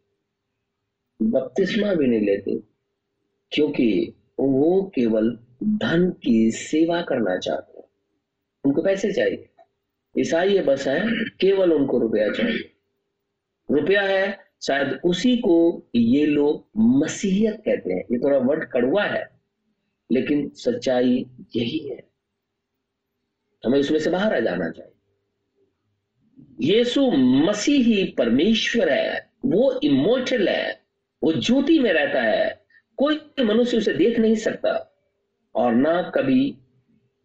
बपतिस्मा 1.21 1.95
भी 1.95 2.07
नहीं 2.07 2.21
लेते, 2.21 2.59
क्योंकि 3.53 4.15
वो 4.41 4.83
केवल 4.95 5.31
धन 5.63 6.11
की 6.23 6.51
सेवा 6.53 7.01
करना 7.03 7.37
चाहते 7.39 7.83
उनको 8.65 8.83
पैसे 8.83 9.13
चाहिए। 9.13 9.49
ईसाई 10.19 10.59
बस 10.59 10.89
है, 10.89 11.01
केवल 11.41 11.73
उनको 11.73 11.99
रुपया 11.99 12.33
चाहिए। 12.33 12.75
रुपया 13.71 14.03
है, 14.03 14.39
शायद 14.67 15.01
उसी 15.05 15.37
को 15.37 15.87
ये 15.95 16.27
लोग 16.27 16.69
मसीहत 16.77 17.63
कहते 17.65 17.93
हैं। 17.93 18.01
ये 18.01 18.19
थोड़ा 18.19 18.39
वर्ड 18.39 18.65
कड़वा 18.65 19.05
है, 19.05 19.41
लेकिन 20.13 20.49
सच्चाई 20.49 21.27
यही 21.57 21.89
है। 21.89 22.09
हमें 23.67 23.79
उसमें 23.79 23.99
से 23.99 24.11
बाहर 24.11 24.35
आ 24.35 24.41
जाना 24.41 24.71
चाहिए। 24.71 24.93
यीशु 26.61 27.11
मसीह 27.11 28.15
परमेश्वर 28.19 28.89
है, 28.89 29.31
वो 29.47 29.81
इमोटल 29.83 30.49
है, 30.49 30.81
वो 31.23 31.33
ज्योति 31.33 31.79
में 31.79 31.93
रहता 31.93 32.23
है, 32.23 32.65
कोई 32.97 33.21
मनुष्य 33.41 33.77
उसे 33.77 33.95
देख 33.95 34.19
नहीं 34.19 34.35
सकता, 34.35 35.03
और 35.55 35.75
ना 35.75 36.03
कभी 36.03 36.59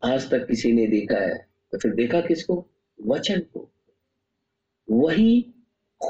आज 0.03 0.29
तक 0.29 0.47
किसी 0.47 0.71
ने 0.71 0.87
देखा 0.87 1.17
है। 1.17 1.47
तो 1.71 1.77
फिर 1.77 1.91
देखा 1.91 2.21
किसको? 2.21 2.69
वचन 3.01 3.39
को। 3.39 3.71
वही 4.91 5.53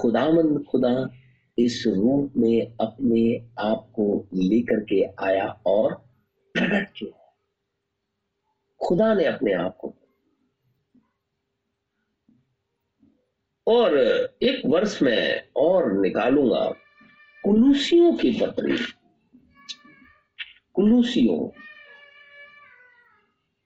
खुदामंद 0.01 0.65
खुदा 0.65 1.09
इस 1.57 1.83
रूप 1.87 2.33
में 2.37 2.77
अपने 2.81 3.49
आप 3.59 3.91
को 3.95 4.27
लेकर 4.33 4.83
के 4.83 5.03
आया 5.03 5.61
और 5.65 5.95
प्रकट 6.53 6.93
किया। 6.97 7.37
खुदा 8.85 9.13
ने 9.13 9.25
अपने 9.25 9.53
आप 9.53 9.77
को। 9.77 9.95
और 13.67 13.97
एक 14.43 14.61
वर्ष 14.65 15.01
में 15.01 15.49
और 15.55 16.01
निकालूँगा 16.01 16.73
कुलूसियों 17.43 18.13
की 18.13 18.31
पत्री। 18.31 18.77
कुलूसियों 20.73 21.47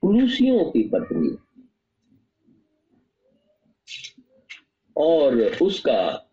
कुलूसियों 0.00 0.64
की 0.64 0.88
पत्री। 0.88 1.47
और 4.98 5.36
उसका 5.62 6.24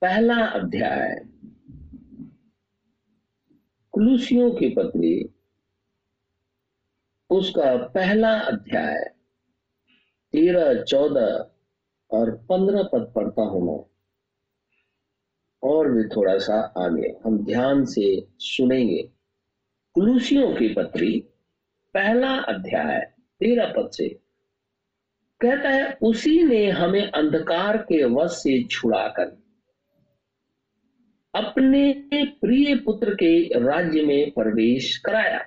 पहला 0.00 0.46
अध्याय, 0.46 1.26
कुलूसियों 3.92 4.50
की 4.50 4.68
पत्री, 4.68 5.30
उसका 7.30 7.86
पहला 7.86 8.40
अध्याय, 8.40 9.14
तेरह, 10.32 10.82
चौदह 10.82 11.50
और 12.10 12.36
पंद्रह 12.36 12.82
पद 12.82 13.12
पढ़ता 13.16 13.42
हूँ 13.42 13.66
मैं। 13.66 13.84
और 15.62 15.92
भी 15.92 16.04
थोड़ा 16.04 16.38
सा 16.38 16.72
आगे, 16.78 17.16
हम 17.24 17.44
ध्यान 17.44 17.84
से 17.84 18.28
सुनेंगे। 18.38 19.10
कुलूसियों 19.94 20.54
की 20.54 20.74
पत्री, 20.74 21.20
पहला 21.94 22.36
अध्याय, 22.36 23.00
तेरह 23.40 23.72
पद 23.72 23.90
से। 23.90 24.29
कहता 25.40 25.68
है, 25.68 25.92
उसी 26.02 26.42
ने 26.44 26.68
हमें 26.70 27.02
अंधकार 27.02 27.76
के 27.82 28.02
वश 28.06 28.32
से 28.32 28.62
छुड़ाकर 28.70 29.38
अपने 31.34 31.92
प्रिय 32.40 32.74
पुत्र 32.76 33.14
के 33.14 33.60
राज्य 33.60 34.02
में 34.02 34.30
प्रवेश 34.30 34.96
कराया। 34.96 35.38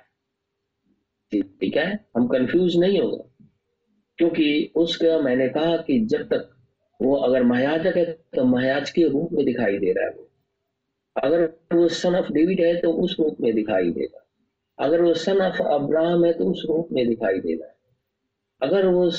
ठीक 1.32 1.76
है, 1.76 1.86
हम 2.16 2.26
कंफ्यूज 2.28 2.76
नहीं 2.76 3.00
होगा, 3.00 3.46
क्योंकि 4.18 4.72
उसका 4.76 5.18
मैंने 5.18 5.48
कहा 5.48 5.76
कि 5.76 5.98
जब 6.06 6.22
तक 6.28 6.50
वो 7.00 7.14
अगर 7.18 7.42
महायाजक 7.42 7.96
है 7.96 8.04
तो 8.34 8.44
महायाज 8.44 8.90
के 8.90 9.08
रूप 9.08 9.32
में 9.32 9.44
दिखाई 9.44 9.78
दे 9.78 9.92
रहा 9.92 10.04
है 10.04 10.10
वो। 10.10 10.30
अगर 11.16 11.44
वो 11.74 11.88
सन 11.90 12.14
ऑफ़ 12.16 12.32
डेविड 12.32 12.60
है 12.60 12.74
तो 12.80 12.92
उस 13.04 13.16
रूप 13.20 13.36
में 13.40 13.54
दिखाई 13.54 13.90
देगा 13.90 14.24
अगर 14.78 15.02
वो 15.02 15.14
सन 15.16 15.40
ऑफ़ 15.42 15.62
अब्राहम 15.62 16.24
है 16.24 16.32
तो 16.32 16.50
उस 16.50 16.64
रूप 16.68 16.88
में 16.92 17.06
दिखाई 17.08 17.40
देगा 17.40 17.72
अगर 18.62 18.86
वो 18.86 19.10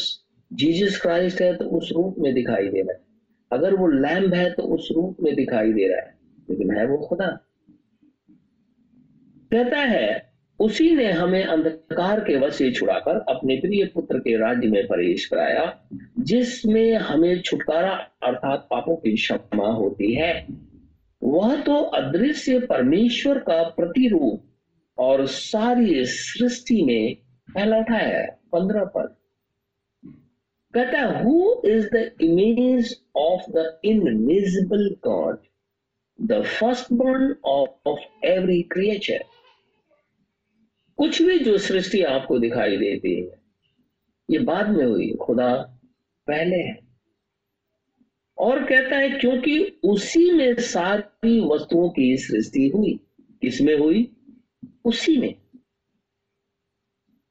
जीसस 0.56 1.02
क्राइस्ट 1.02 1.42
है 1.42 1.56
तो 1.56 1.66
उस 1.66 1.90
रूप 1.96 2.16
में 2.20 2.34
दिखाई 2.34 2.68
दे 2.68 2.82
रहा 2.82 2.94
है। 2.94 3.06
अगर 3.52 3.76
वो 3.76 3.88
लैम्ब 3.88 4.34
है 4.34 4.52
तो 4.52 4.64
उस 4.64 4.90
रूप 4.96 5.18
में 5.24 5.36
दिखाई 5.36 5.74
दे 5.74 5.88
रहा 5.88 6.00
है। 6.00 6.18
लेकिन 6.50 6.72
है 6.72 6.88
वो 6.88 6.98
खुदा। 6.98 7.28
कहता 9.52 9.78
है, 9.78 10.34
उसी 10.60 10.96
ने 10.96 11.12
हमें 11.12 11.44
अंधकार 11.44 12.20
के 12.20 12.38
वश 12.38 12.56
से 12.56 12.72
छुड़ाकर 12.72 13.18
अपने 13.18 13.56
प्रिय 13.56 13.86
पुत्र 13.86 14.20
के 14.20 14.38
राज्य 14.38 14.68
में 14.68 14.88
प्रवेश 14.88 15.26
कराया, 15.26 15.88
जिसमें 16.20 16.94
हमें 16.94 17.42
छुटकारा 17.42 17.92
अर्थात 18.24 18.68
पापों 18.72 18.96
की 18.96 19.16
क्षमा 19.16 19.68
होती 19.68 20.16
है। 20.16 20.48
वह 21.24 21.62
तो 21.62 21.76
अदृश्य 21.76 22.60
परमेश्वर 22.60 23.38
का 23.38 23.64
प्रतिरूप 23.64 24.44
और 24.98 25.26
सारी 25.26 26.06
सृष्टि 26.06 26.84
में 26.84 27.18
उठाया 27.80 28.20
है। 28.20 28.28
पंद्रह 28.28 28.84
पद 28.86 29.16
कहता 30.76 31.00
है 31.00 31.24
who 31.24 31.62
is 31.66 31.88
the 31.88 32.12
image 32.22 33.02
of 33.16 33.42
the 33.50 33.80
invisible 33.86 34.96
God 35.04 35.38
the 36.22 36.44
first 36.44 36.94
born 36.94 37.36
of 37.46 38.26
every 38.26 38.62
creature 38.62 39.24
कुछ 40.98 41.22
भी 41.22 41.40
जो 41.40 41.58
सृष्टि 41.58 42.02
आपको 42.02 42.40
दिखाई 42.40 42.78
देती 42.78 43.22
है, 43.22 43.40
ये 44.30 44.40
बाद 44.40 44.70
में 44.70 44.86
हुई, 44.86 45.14
खुदा 45.14 45.80
पहले 46.28 46.56
है। 46.56 46.80
और 48.38 48.64
कहता 48.64 48.96
है, 48.96 49.10
क्योंकि 49.10 49.80
उसी 49.84 50.32
में 50.32 50.56
सारी 50.56 51.40
वस्तुओं 51.40 51.90
की 51.90 52.18
सृष्टि 52.18 52.68
हुई। 52.70 53.00
किसमें 53.42 53.78
हुई? 53.78 54.12
उसी 54.86 55.18
में। 55.18 55.36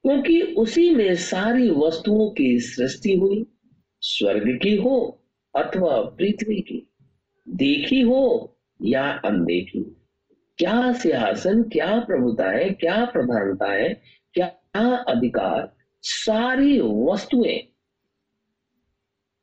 क्योंकि 0.04 0.42
उसी 0.42 0.94
में 0.94 1.14
सारी 1.14 1.70
वस्तुओं 1.70 2.30
की 2.30 2.58
सृष्टि 2.58 3.16
हुई। 3.16 3.46
स्वर्ग 4.00 4.58
की 4.62 4.76
हो 4.76 5.24
अथवा 5.56 6.02
पृथ्वी 6.02 6.60
की। 6.60 6.90
देखी 7.48 8.00
हो 8.00 8.56
या 8.82 9.10
अनदेखी। 9.24 9.96
क्या 10.58 10.92
सिंहासन, 10.92 11.62
क्या 11.62 12.00
प्रभुता 12.00 12.50
है, 12.50 12.70
क्या 12.70 13.04
प्रधानता 13.04 13.72
है, 13.72 14.02
क्या 14.34 14.96
अधिकार, 14.96 15.76
सारी 16.02 16.80
वस्तुएँ 16.80 17.70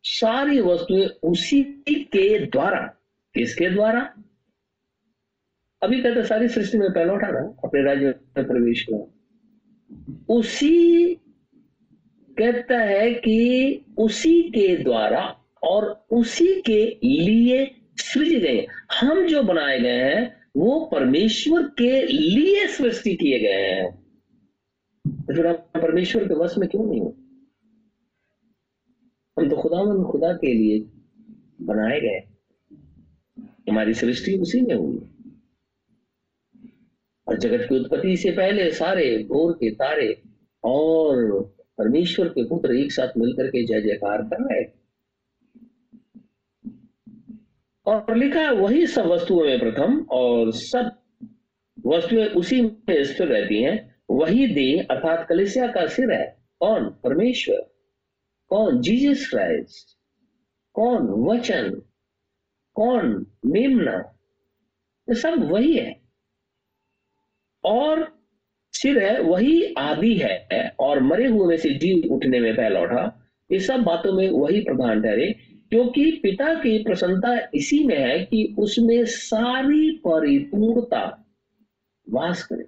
सारी 0.04 0.62
वस्तुएँ 0.62 1.06
उसी 1.08 1.64
के 1.90 2.46
द्वारा। 2.46 2.82
किसके 3.34 3.70
द्वारा? 3.70 4.14
अभी 5.84 6.04
कहते 6.04 6.24
सारी 6.24 6.48
सृष्टि 6.48 6.78
में 6.78 6.94
पहला 6.94 7.14
उठा 7.14 7.28
रहा 7.28 7.44
अपने 7.44 7.84
राज्य 7.84 8.06
में 8.06 8.48
प्रवेश 8.48 8.82
किया। 8.82 9.21
उसी 10.30 11.16
कहता 12.38 12.78
है 12.78 13.14
कि 13.14 13.86
उसी 13.98 14.42
के 14.42 14.78
द्वारा 14.78 15.42
और 15.64 16.06
उसी 16.12 16.62
के 16.62 17.00
लिए 17.04 17.76
सृज 17.98 18.34
गए 18.34 18.68
हम 19.00 19.28
जो 19.28 19.44
बनाए 19.44 19.80
गए 19.80 20.04
हैं, 20.04 20.42
वो 20.58 20.90
परमेश्वर 20.92 21.64
के 21.64 22.08
लिए 22.08 22.68
सृष्टि 22.68 23.16
किए 23.16 23.40
गए 23.40 23.72
हैं। 23.72 24.04
तो 25.08 25.34
फिर 25.34 25.48
हम 25.48 25.54
परमेश्वर 25.54 26.28
के 26.28 26.34
वश 26.34 26.58
में 26.58 26.70
क्यों 26.70 26.86
नहीं 26.86 27.02
हो? 27.02 27.16
हम 29.40 29.50
तो 29.50 29.56
खुदा 29.56 30.12
खुदा 30.12 30.34
के 30.34 30.54
लिए 30.54 30.80
बनाए 31.62 32.02
गए 32.02 32.24
हमारी 33.72 33.94
सृष्टि 33.94 34.34
उसी 34.38 34.62
में 34.62 34.76
हुई 34.76 34.98
और 37.32 37.38
जगत 37.38 37.66
की 37.70 37.80
उत्पत्ति 37.80 38.18
से 38.18 38.32
पहले 38.32 38.72
सारे 38.72 39.18
भोर 39.18 39.54
के 39.54 39.72
तारे 39.72 40.22
और 40.64 41.42
परमेश्वर 41.78 42.28
के 42.28 42.44
पुत्र 42.44 42.76
एक 42.76 42.92
साथ 42.92 43.08
मिलकर 43.18 43.48
के 43.48 43.66
जय 43.66 43.82
जयकार 43.82 44.22
कर 44.22 44.38
रहे 44.42 44.66
और 47.86 48.18
लिखा 48.18 48.52
वही 48.52 48.88
सब 48.88 49.06
वस्तुओं 49.06 49.44
में 49.44 49.60
प्रथम 49.60 50.08
और 50.12 50.52
सब 50.52 50.92
वस्तुएँ 51.88 52.26
उसी 52.26 52.62
में 52.62 53.04
स्थिर 53.04 53.28
रहती 53.28 53.64
हैं। 53.64 53.96
वही 54.10 54.48
देह 54.48 54.88
अर्थात 54.92 55.26
कलिसिया 55.30 55.68
का 55.68 55.88
सिर 55.88 56.12
है। 56.12 56.46
कौन? 56.60 56.86
परमेश्वर। 56.86 57.74
कौन? 58.48 58.82
Jesus 58.82 59.30
Christ. 59.30 59.98
कौन? 60.74 61.08
वचन। 61.08 61.82
कौन? 62.74 63.26
मेमना। 63.46 63.98
ये 65.10 65.16
सब 65.16 65.52
वही 65.52 65.78
है। 65.78 66.01
और 67.64 68.22
सिर 68.74 69.04
है, 69.04 69.22
वही 69.22 69.74
आदि 69.74 70.14
है, 70.14 70.76
और 70.80 71.00
मरे 71.00 71.28
हुए 71.28 71.48
में 71.48 71.58
से 71.58 71.70
जी 71.70 72.08
उठने 72.10 72.40
में 72.40 72.56
पहला 72.56 72.80
उठा। 72.80 73.28
ये 73.52 73.60
सब 73.60 73.82
बातों 73.84 74.14
में 74.14 74.30
वही 74.30 74.62
प्रधान 74.62 75.02
ठहरे 75.02 75.32
क्योंकि 75.70 76.12
पिता 76.12 76.54
की 76.54 76.84
प्रसन्नता 76.84 77.50
इसी 77.54 77.84
में 77.84 77.98
है 77.98 78.20
कि 78.20 78.56
उसमें 78.60 79.06
सारी 79.06 79.92
परिपूर्णता 79.92 81.26
वास 82.10 82.44
करे। 82.44 82.66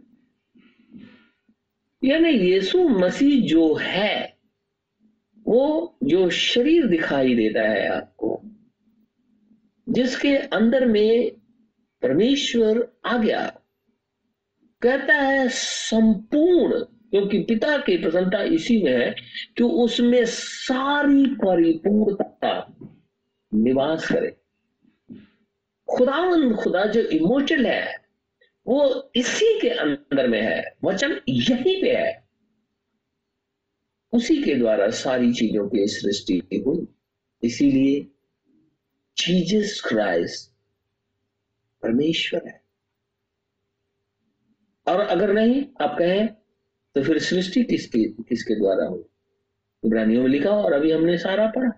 यानी 2.08 2.30
यीशु 2.30 2.88
मसीह 2.89 3.46
जो 3.46 3.74
है, 3.74 4.38
वो 5.48 5.98
जो 6.04 6.30
शरीर 6.30 6.86
दिखाई 6.86 7.36
देता 7.36 7.62
है 7.62 7.88
आपको, 7.88 8.41
जिसके 9.89 10.38
अंदर 10.38 10.86
में 10.86 11.32
परमेश्वर 12.02 12.88
आ 13.06 13.18
गया। 13.18 13.60
कहता 14.84 15.14
है 15.14 15.50
संपूर्ण, 15.50 16.80
क्योंकि 16.80 17.40
पिता 17.40 17.78
की 17.78 17.98
प्रसन्नता 17.98 18.44
इसी 18.44 18.84
में 18.84 19.06
है 19.06 19.16
कि 19.58 19.64
उसमें 19.64 20.26
सारी 20.26 21.26
परिपूर्णता 21.26 22.76
निवास 23.54 24.08
करे। 24.12 24.38
खुदावंद, 25.98 26.56
खुदा 26.56 26.86
जो 26.86 27.02
इमोशनल 27.02 27.66
है, 27.66 28.06
वो 28.68 29.12
इसी 29.16 29.60
के 29.60 29.70
अंदर 29.70 30.28
में 30.28 30.42
है, 30.42 30.76
वचन 30.84 31.22
यहीं 31.30 31.82
पे 31.82 31.96
है। 31.96 32.28
उसी 34.14 34.44
के 34.44 34.56
द्वारा 34.56 34.90
सारी 34.90 35.34
चीज़ों 35.34 35.70
की 35.70 35.88
सृष्टि 35.88 36.64
हुई। 36.68 36.88
इसीलिए 37.44 38.02
जीजस 39.18 39.82
क्राइस्ट 39.82 40.52
परमेश्वर 41.82 42.48
है। 42.48 42.62
और 44.88 45.00
अगर 45.00 45.34
नहीं, 45.34 45.64
आप 45.82 45.96
कहें 46.00 46.28
तो 46.96 47.04
फिर 47.04 47.20
सृष्टि 47.20 47.64
किसके 47.64 48.04
किसके 48.24 48.56
द्वारा 48.56 48.86
हो 48.86 48.98
इब्रानियों 49.84 50.24
में 50.24 50.30
लिखा 50.30 50.50
और 50.52 50.74
अभी 50.74 50.92
हमने 50.92 51.18
सारा 51.18 51.46
पढ़ा। 51.48 51.70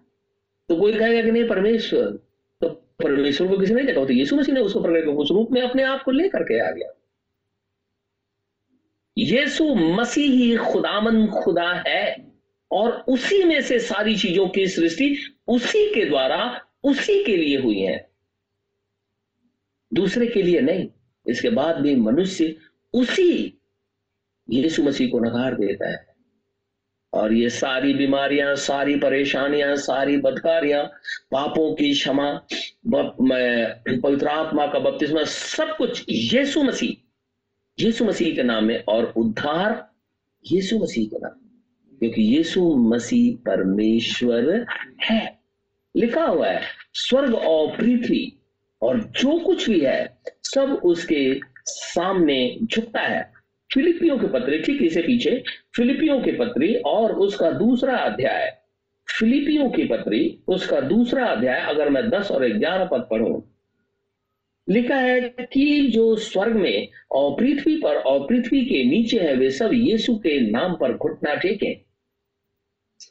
तो 0.70 0.76
कोई 0.76 0.94
कहेगा 0.94 1.22
कि 1.22 1.32
नहीं, 1.32 1.48
परमेश्वर 1.48 2.06
तो 2.62 2.70
परमेश्वर 3.04 3.48
को 3.48 3.58
किसी 3.58 3.74
ने 3.74 3.84
देखा 3.84 4.06
तो 4.06 4.14
यीशु 4.14 4.36
मसीह 4.36 4.56
ने 4.56 4.62
उसको 4.62 4.82
प्रकट 4.82 5.08
उस 5.08 5.32
रूप 5.32 5.52
में 5.52 5.62
अपने 5.62 5.84
आप 5.84 6.04
को 6.04 6.12
लेकर 6.12 6.44
के 6.44 6.60
आ 6.60 6.70
गया। 6.72 6.92
यीशु 9.18 9.74
मसीह 9.76 10.32
ही 10.32 10.56
खुदामन 10.58 11.26
खुदा 11.34 11.72
है 11.88 12.34
और 12.72 12.92
उसी 13.08 13.44
में 13.44 13.62
से 13.62 13.80
सारी 13.80 14.16
चीज़ों 14.16 14.48
की 14.50 14.68
सृष्टि 14.68 15.16
उसी 15.48 15.88
के 15.94 16.06
द्वारा, 16.06 16.62
उसी 16.84 17.24
के 17.24 17.36
लिए 17.38 17.58
हुई 17.58 17.80
है। 17.80 17.98
दूसरे 19.92 20.28
के 20.28 20.42
लिए 20.42 20.62
नहीं, 20.62 20.88
इसके 21.26 21.50
बाद 21.50 21.76
भी 21.76 21.96
मनुष्य 21.96 22.56
उसी 22.96 23.60
यीशु 24.50 24.84
मसीह 24.84 25.10
को 25.10 25.20
नकार 25.20 25.54
देता 25.56 25.90
है। 25.90 26.16
और 27.14 27.34
ये 27.34 27.50
सारी 27.50 27.94
बीमारियाँ, 27.94 28.56
सारी 28.56 28.96
परेशानियाँ, 28.96 29.76
सारी 29.76 30.18
बदकारियाँ, 30.18 30.84
पापों 31.32 31.74
की 31.76 31.94
क्षमा 31.94 32.32
पवित्र 32.88 34.28
आत्मा 34.28 34.68
का 34.68 34.80
बपतिस्मा, 34.80 35.24
सब 35.24 35.76
कुछ 35.78 36.06
यीशु 36.10 36.64
मसीह 36.64 37.02
यीशु 37.80 38.06
मसीह 38.06 38.36
के 38.36 38.44
नाम 38.44 38.64
में 38.64 38.84
और 38.88 39.14
उद्धार 39.18 39.92
यीशु 40.52 40.78
मसीह 40.80 41.08
के 41.08 41.18
नाम 41.18 41.98
क्योंकि 42.00 42.22
यीशु 42.22 42.76
मसीह 42.76 43.36
परमेश्वर 43.36 44.66
है। 45.04 45.40
लिखा 45.96 46.26
हुआ 46.26 46.48
है, 46.48 46.62
स्वर्ग 46.94 47.36
और 47.36 47.78
पृथ्वी 47.78 48.34
और 48.82 49.00
जो 49.00 49.40
कुछ 49.40 49.70
भी 49.70 49.80
है, 49.80 50.18
सब 50.44 50.82
उसके 50.84 51.55
सामने 51.66 52.58
झुकता 52.64 53.00
है। 53.00 53.34
फिलिपियों 53.74 54.18
के 54.18 54.28
पत्र 54.28 54.62
ठीक 54.62 54.82
इसे 54.82 55.02
पीछे, 55.02 55.44
फिलिपियों 55.76 56.22
के 56.22 56.32
पत्री 56.32 56.76
और 56.76 57.12
उसका 57.12 57.52
दूसरा 57.52 57.98
अध्याय। 57.98 58.58
फिलिपियों 59.20 59.70
की 59.70 59.84
पत्री, 59.84 60.40
उसका 60.48 60.82
दूसरा 60.82 61.26
अध्याय, 61.26 61.60
अगर 61.60 61.90
मैं 61.90 62.10
दस 62.10 62.32
और 62.32 62.48
ग्यारह 62.48 62.86
पद 62.86 63.08
पढ़ू। 63.12 63.44
लिखा 64.70 64.96
है 64.96 65.20
कि 65.54 65.88
जो 65.88 66.16
स्वर्ग 66.16 66.56
में 66.56 66.88
और 67.12 67.36
पृथ्वी 67.40 67.82
पर 67.82 67.96
और 67.96 68.28
पृथ्वी 68.28 68.66
के 68.66 68.84
नीचे 68.84 69.20
है, 69.20 69.36
वे 69.36 69.52
सब 69.52 69.70
यीशु 69.74 70.16
के 70.16 70.52
नाम 70.52 70.74
पर 70.74 70.94
घुटना 70.94 71.36
टेके। 71.36 71.78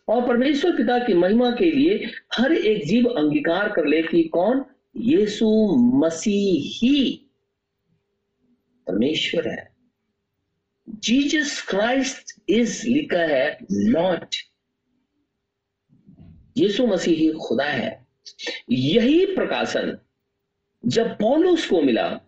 और 0.09 0.28
परमेश्वर 0.28 0.76
पिता 0.76 0.98
की 0.98 1.14
महिमा 1.14 1.50
के 1.50 1.70
लिए 1.70 2.07
हर 2.38 2.52
एक 2.52 2.86
जीव 2.86 3.07
अंगीकार 3.07 3.68
कर 3.68 3.86
ले 3.86 4.02
कि 4.02 4.22
कौन? 4.22 4.64
यीशु 4.96 5.76
मसीह 5.76 6.62
ही। 6.62 7.23
परमेश्वर 8.87 9.49
है। 9.49 9.76
जीजस 10.89 11.66
क्राइस्ट 11.68 12.43
इज़ 12.49 12.89
लिखा 12.89 13.20
है 13.20 13.59
लॉर्ड 13.72 14.35
यीशु 16.57 16.87
मसीह 16.87 17.18
ही 17.18 17.32
खुदा 17.32 17.64
है। 17.64 18.07
यही 18.70 19.26
प्रकाशन 19.26 19.99
जब 20.87 21.14
पौलुस 21.14 21.66
को 21.66 21.82
मिला, 21.82 22.20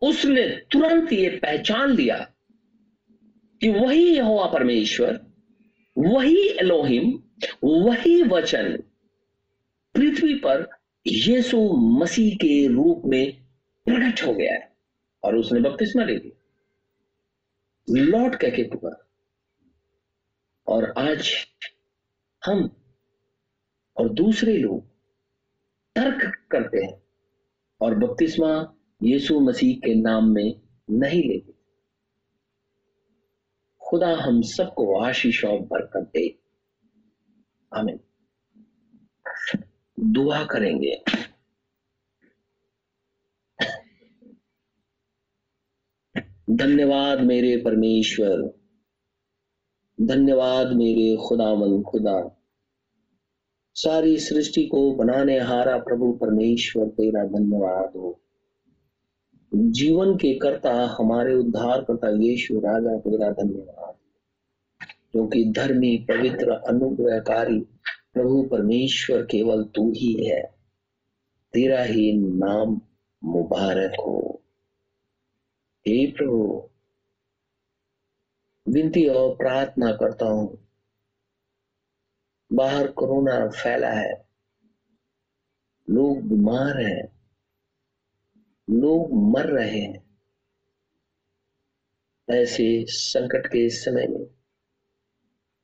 उसने 0.00 0.48
तुरंत 0.48 1.12
ये 1.12 1.28
पहचान 1.30 1.90
लिया 1.90 2.34
कि 3.60 3.70
वही 3.70 4.16
यहोवा 4.16 4.46
परमेश्वर, 4.46 5.26
वही 5.98 6.48
एलोहिम, 6.48 7.22
वही 7.64 8.22
वचन 8.22 8.76
पृथ्वी 9.94 10.34
पर 10.34 10.68
यीशु 11.06 11.76
मसीह 11.76 12.34
के 12.34 12.66
रूप 12.66 13.02
में 13.06 13.42
प्रकट 13.84 14.26
हो 14.26 14.34
गया 14.34 14.54
है। 14.54 14.73
और 15.24 15.36
उसने 15.36 15.60
बपतिस्मा 15.60 16.04
ले 16.04 16.16
लिया। 16.16 16.40
लौट 17.90 18.34
कह 18.34 18.50
के 18.50 18.62
पुकार 18.62 19.06
और 20.66 20.94
आज 20.98 21.30
हम 22.46 22.76
और 23.96 24.08
दूसरे 24.08 24.56
लोग 24.56 24.86
तर्क 25.96 26.48
करते 26.50 26.78
हैं 26.78 27.02
और 27.80 27.94
बपतिस्मा 27.94 28.74
यीशु 29.02 29.40
मसीह 29.40 29.76
के 29.76 29.94
नाम 29.94 30.28
में 30.28 30.60
नहीं 30.90 31.22
लेते। 31.22 31.54
खुदा 33.80 34.16
हम 34.16 34.42
सबको 34.42 35.00
आशीष 35.00 35.44
और 35.44 35.58
बरकत 35.58 36.10
दे। 36.14 36.38
आमीन। 37.74 38.00
दुआ 40.00 40.44
करेंगे। 40.44 41.04
धन्यवाद 46.50 47.20
मेरे 47.20 47.56
परमेश्वर। 47.56 48.58
धन्यवाद 50.00 50.72
मेरे 50.72 51.16
खुदावन 51.28 51.82
खुदा। 51.82 52.40
सारी 53.74 54.18
सृष्टि 54.18 54.66
को 54.66 54.92
बनाने 54.92 55.40
हारा 55.40 55.78
प्रभु 55.78 56.12
परमेश्वर, 56.12 56.88
तेरा 56.88 57.24
धन्यवाद 57.24 57.96
हो। 57.96 58.20
जीवन 59.54 60.14
के 60.16 60.38
कर्ता, 60.38 60.96
हमारे 61.00 61.34
उद्धार 61.34 61.82
करता 61.82 62.08
यीशु 62.08 62.60
राजा, 62.60 62.98
तेरा 62.98 63.30
धन्यवाद। 63.30 63.94
क्योंकि 65.12 65.44
धर्मी, 65.44 65.96
पवित्र, 65.96 66.50
अनुग्रहकारी 66.50 67.60
प्रभु 68.14 68.42
परमेश्वर 68.42 69.22
केवल 69.22 69.64
तू 69.64 69.90
ही 69.90 70.26
है। 70.26 70.42
तेरा 71.52 71.82
ही 71.82 72.12
नाम 72.12 72.80
मुबारक 73.24 73.92
हो। 74.00 74.43
हे 75.88 76.10
प्रभु, 76.10 76.70
विनती 78.68 79.06
और 79.06 79.36
प्रार्थना 79.36 79.92
करता 79.92 80.26
हूँ। 80.26 80.68
बाहर 82.52 82.92
कोरोना 82.92 83.48
फैला 83.48 83.90
है। 83.90 84.28
लोग 85.90 86.22
बीमार 86.22 86.80
हैं। 86.80 87.30
लोग 88.70 89.12
मर 89.12 89.46
रहे 89.46 89.80
हैं। 89.80 90.18
ऐसे 92.30 92.84
संकट 92.88 93.46
के 93.46 93.70
समय 93.70 94.06
में 94.06 94.26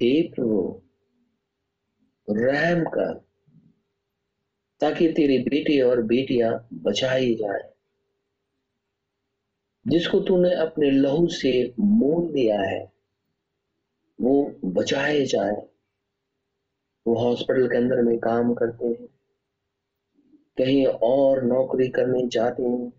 हे 0.03 0.29
प्रभु, 0.29 0.83
रहम 2.31 2.85
कर, 2.85 3.15
ताकि 4.81 5.09
तेरे 5.09 5.39
बेटे 5.39 5.81
और 5.81 6.03
बेटियाँ 6.03 6.69
बचाई 6.73 7.35
जाए। 7.35 7.80
जिसको 9.91 10.21
तूने 10.21 10.55
अपने 10.55 10.91
लहू 10.91 11.27
से 11.31 11.53
मोल 11.81 12.33
दिया 12.33 12.61
है, 12.61 12.81
वो 14.19 14.53
बचाए 14.67 15.25
जाए। 15.27 15.57
वो 17.07 17.15
हॉस्पिटल 17.17 17.69
के 17.69 17.77
अंदर 17.77 18.03
में 18.03 18.19
काम 18.19 18.53
करते 18.55 18.87
हैं, 18.87 19.07
कहीं 20.59 20.87
और 20.87 21.43
नौकरी 21.45 21.89
करने 21.89 22.27
जाते 22.29 22.63
हैं, 22.63 22.91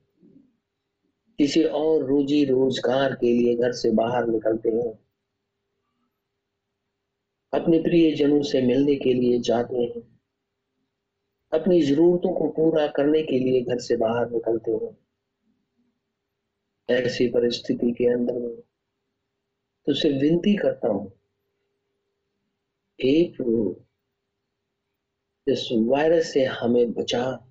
किसी 1.40 1.64
और 1.64 2.04
रोजी 2.06 2.44
रोज़गार 2.46 3.14
के 3.14 3.34
लिए 3.34 3.56
घर 3.56 3.72
से 3.74 3.92
बाहर 3.92 4.28
निकलते 4.28 4.70
हैं, 4.70 4.92
अपने 7.54 7.80
प्रिय 7.80 8.12
जनों 8.16 8.42
से 8.44 8.62
मिलने 8.62 8.96
के 8.96 9.14
लिए 9.14 9.40
जाते 9.42 9.78
हैं, 9.78 10.02
अपनी 11.52 11.82
जरूरतों 11.82 12.34
को 12.34 12.48
पूरा 12.52 12.88
करने 12.88 13.22
के 13.24 13.40
लिए 13.40 13.62
घर 13.62 13.80
से 13.80 13.98
बाहर 13.98 14.30
निकलते 14.32 14.72
हैं। 14.74 14.98
ऐसी 16.92 17.28
परिस्थिति 17.28 17.92
के 17.92 18.14
अंदर 18.14 18.34
में। 18.34 18.56
तो 19.86 19.92
उसे 19.92 20.10
विनती 20.10 20.56
करता 20.56 20.88
हूँ 20.88 21.14
हे 23.02 23.34
प्रभु 23.38 23.76
इस 25.48 25.70
वायरस 25.74 26.34
से 26.34 26.46
हमें 26.46 26.94
बचा। 26.94 27.48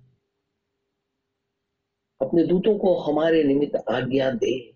अपने 2.21 2.43
दूतों 2.43 2.77
को 2.79 2.99
हमारे 2.99 3.43
निमित्त 3.43 3.83
आज्ञा 3.89 4.31
दे, 4.31 4.73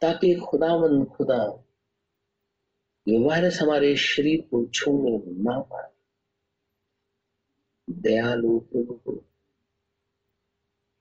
ताकि 0.00 0.34
खुदावन 0.34 1.04
खुदा 1.04 1.64
ये 3.08 3.18
वायरस 3.18 3.60
हमारे 3.62 3.96
शरीर 3.96 4.40
को 4.40 4.66
छूने 4.66 5.18
ना 5.42 5.60
पाए। 5.60 5.90
दयालु 7.90 8.58
प्रभु 8.60 8.94
को 8.94 9.24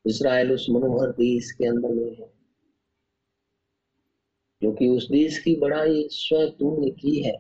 इसराइल 0.06 0.52
उस 0.52 0.66
मनोहर 0.70 1.12
देश 1.12 1.52
के 1.52 1.68
अंदर 1.68 1.94
में 1.94 2.16
है 2.16 2.30
क्योंकि 4.62 4.88
उस 4.88 5.08
देश 5.12 5.38
की 5.40 5.56
बड़ाई 5.56 6.08
स्वयं 6.12 6.50
तुमने 6.52 6.90
की 6.92 7.22
है। 7.24 7.36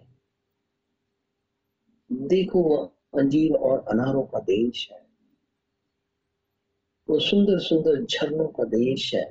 देखो 2.09 2.61
वह 2.63 3.19
अंजीर 3.19 3.53
और 3.53 3.79
अनारों 3.89 4.23
का 4.23 4.39
देश 4.39 4.87
है, 4.91 4.99
वो 7.07 7.19
सुंदर 7.19 7.59
सुंदर 7.59 8.03
झरनों 8.05 8.47
का 8.47 8.63
देश 8.63 9.13
है। 9.15 9.25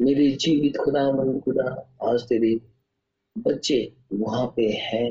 मेरे 0.00 0.30
जीवित 0.36 0.76
खुदा 0.76 1.10
मन 1.12 1.40
खुदा 1.40 1.70
आज 2.02 2.22
तेरे 2.28 2.54
बच्चे 3.36 3.78
वहाँ 4.12 4.46
पे 4.56 4.68
हैं। 4.82 5.10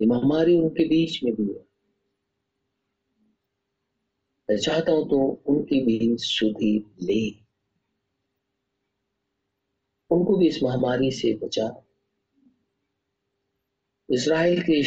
महामारी 0.00 0.56
उनके 0.56 0.84
बीच 0.84 1.22
में 1.24 1.34
भी 1.34 1.52
है। 1.54 1.67
चाहता 4.56 4.92
हूँ 4.92 5.10
तो 5.10 5.42
उनकी 5.46 5.84
भी 5.84 6.16
सुधी 6.18 6.78
ले। 6.78 7.30
उनको 10.10 10.36
भी 10.36 10.48
इस 10.48 10.62
महामारी 10.62 11.10
से 11.10 11.34
बचा। 11.34 11.84
इसराइल 14.10 14.62
के 14.62 14.82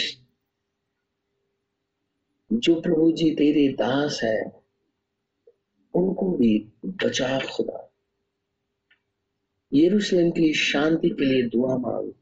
जो 2.55 2.82
प्रभु 2.82 3.12
जी 3.12 3.32
तेरे 3.32 3.74
दास 3.74 4.20
है, 4.24 4.43
उनको 5.93 6.38
भी 6.38 6.72
बचा 6.86 7.39
खुदा। 7.39 7.93
यरूशलेम 9.74 10.32
की 10.32 10.53
शांति 10.53 11.09
के 11.09 11.26
लिए 11.26 11.49
दुआ 11.49 11.78
मांग। 11.78 12.14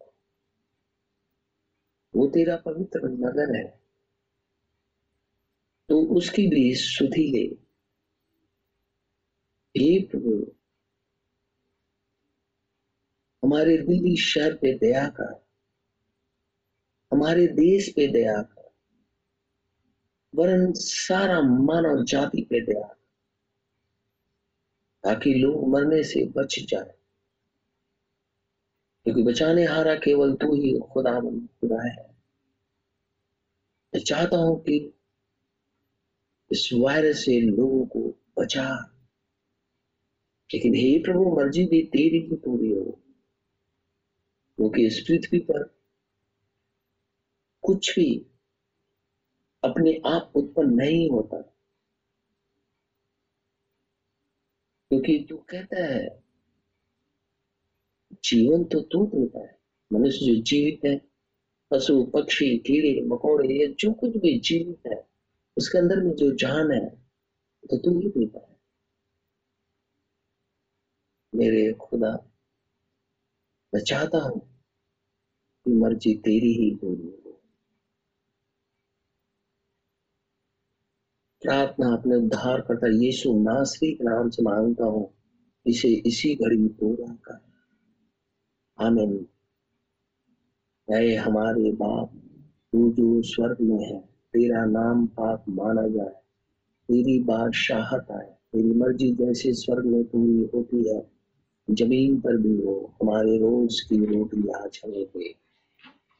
वो 2.15 2.27
तेरा 2.27 2.55
पवित्र 2.57 2.99
नगर 3.03 3.55
है। 3.55 3.78
तो 5.89 6.01
उसकी 6.17 6.47
भी 6.47 6.75
सुधि 6.75 7.55
ले 9.75 9.99
प्रभु, 9.99 10.51
हमारे 13.43 13.77
दिल्ली 13.77 14.15
शहर 14.17 14.53
पे 14.53 14.73
दया 14.77 15.07
कर, 15.09 15.33
हमारे 17.11 17.47
देश 17.47 17.89
पे 17.95 18.07
दया 18.07 18.41
कर, 18.41 18.69
वरन 20.35 20.73
सारा 20.73 21.41
मानव 21.41 22.03
जाति 22.03 22.41
पे 22.41 22.61
दया 22.61 22.87
ताकि 25.03 25.33
लोग 25.33 25.67
मरने 25.69 26.03
से 26.03 26.25
बच 26.25 26.59
जाए। 26.59 26.93
क्योंकि 29.03 29.23
बचाने 29.23 29.65
हारा 29.65 29.95
केवल 29.95 30.33
तू 30.35 30.55
ही 30.55 30.79
खुदा 30.93 31.19
खुदा 31.21 31.83
है। 31.83 32.09
मैं 33.95 34.03
चाहता 34.03 34.37
हूँ 34.37 34.59
कि 34.61 34.98
इस 36.51 36.69
वायरस 36.73 37.25
से 37.25 37.41
लोगों 37.41 37.85
को 37.85 38.15
बचा। 38.39 38.95
लेकिन 40.53 40.75
हे 40.75 40.99
प्रभु, 40.99 41.35
मर्ज़ी 41.35 41.65
भी 41.65 41.83
तेरी 41.83 42.19
ही 42.19 42.35
पूरी 42.35 42.71
हो। 42.71 42.99
क्योंकि 44.57 44.87
इस 44.87 45.05
पृथ्वी 45.07 45.39
पर 45.39 45.63
कुछ 47.61 47.95
भी 47.95 48.25
अपने 49.63 50.01
आप 50.05 50.33
उत्पन्न 50.35 50.73
नहीं 50.73 51.09
होता। 51.09 51.41
क्योंकि 54.89 55.25
तू 55.29 55.37
कहता 55.37 55.85
है, 55.85 56.23
जीवन 58.23 58.63
तो 58.63 58.81
तू 58.81 59.05
देता 59.05 59.39
है। 59.39 59.59
मनुष्य 59.93 60.25
जो 60.25 60.41
जीवित 60.41 60.85
है, 60.85 61.01
पशु, 61.71 62.03
पक्षी, 62.03 62.57
कीड़े, 62.57 63.01
मकोड़े, 63.01 63.59
ये 63.59 63.75
जो 63.79 63.93
कुछ 63.93 64.17
भी 64.17 64.39
जीवित 64.39 64.81
है 64.87 65.08
उसके 65.59 65.77
अंदर 65.77 66.03
में 66.03 66.13
जो 66.15 66.31
जान 66.35 66.71
है 66.71 66.85
तो 67.69 67.77
तू 67.77 67.99
ही 67.99 68.07
देता 68.09 68.39
है। 68.39 68.55
मेरे 71.33 71.71
खुदा, 71.73 72.11
मैं 73.73 73.81
चाहता 73.81 74.19
हूँ 74.19 74.39
कि 75.65 75.71
मर्ज़ी 75.73 76.13
तेरी 76.13 76.53
ही 76.53 76.71
पूरी 76.75 77.07
हो। 77.25 77.31
प्रार्थना 81.41 81.93
अपने 81.93 82.15
उद्धार 82.15 82.61
करता 82.61 82.87
यीशु 82.87 83.33
नासरी 83.39 83.91
के 83.93 84.03
नाम 84.03 84.29
से 84.29 84.43
माँगता 84.43 84.85
हूँ, 84.85 85.07
इसे 85.65 85.89
इसी 86.05 86.33
घड़ी 86.35 86.67
पूरा 86.79 87.13
कर। 87.27 87.39
आमीन। 88.77 89.25
हमारे 91.17 91.71
बाप, 91.71 92.09
तू 92.73 92.89
जो 92.91 93.21
स्वर्ग 93.21 93.57
में 93.61 93.85
है 93.85 94.08
तेरा 94.33 94.65
नाम 94.65 95.05
पाक 95.05 95.43
माना 95.49 95.87
जाए, 95.87 96.13
तेरी 96.89 97.19
बादशाहत 97.23 98.11
आए। 98.11 98.27
तेरी 98.53 98.71
मर्ज़ी 98.71 99.11
जैसे 99.11 99.53
स्वर्ग 99.53 99.85
में 99.85 100.03
पूरी 100.03 100.49
होती 100.53 100.89
है, 100.89 101.07
ज़मीन 101.69 102.19
पर 102.19 102.37
भी 102.37 102.61
हो, 102.61 102.93
हमारे 103.01 103.37
रोज 103.37 103.81
की 103.81 104.05
रोटी 104.05 104.47
आज 104.49 104.81
हमें 104.85 105.05
दे। 105.05 105.35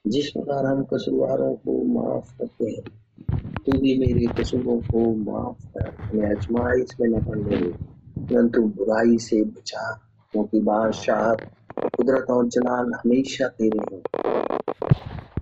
जिस 0.08 0.30
प्रकार 0.30 0.66
हम 0.66 0.84
कसूरवारों 0.84 1.54
को 1.56 1.84
माफ़ 1.84 2.38
करते 2.38 2.66
हैं, 2.66 2.84
तू 3.66 3.72
भी 3.80 4.00
मेरे 4.00 4.28
कसूरों 4.28 4.82
को 4.82 5.16
माफ़ 5.16 5.78
कर। 5.78 5.90
हमें 5.90 6.36
अजमाइश 6.36 6.98
में 7.02 7.10
न 7.10 7.22
पड़ने 7.24 7.68
परंतु 7.68 8.62
बुराई 8.62 9.18
से 9.18 9.44
बचा, 9.44 10.12
क्योंकि 10.32 10.60
बादशाह, 10.60 11.34
कुदरत 11.88 12.26
और 12.30 12.48
जलाल 12.48 12.94
हमेशा 12.94 13.48
तेरे 13.48 13.96
हैं। 13.96 14.02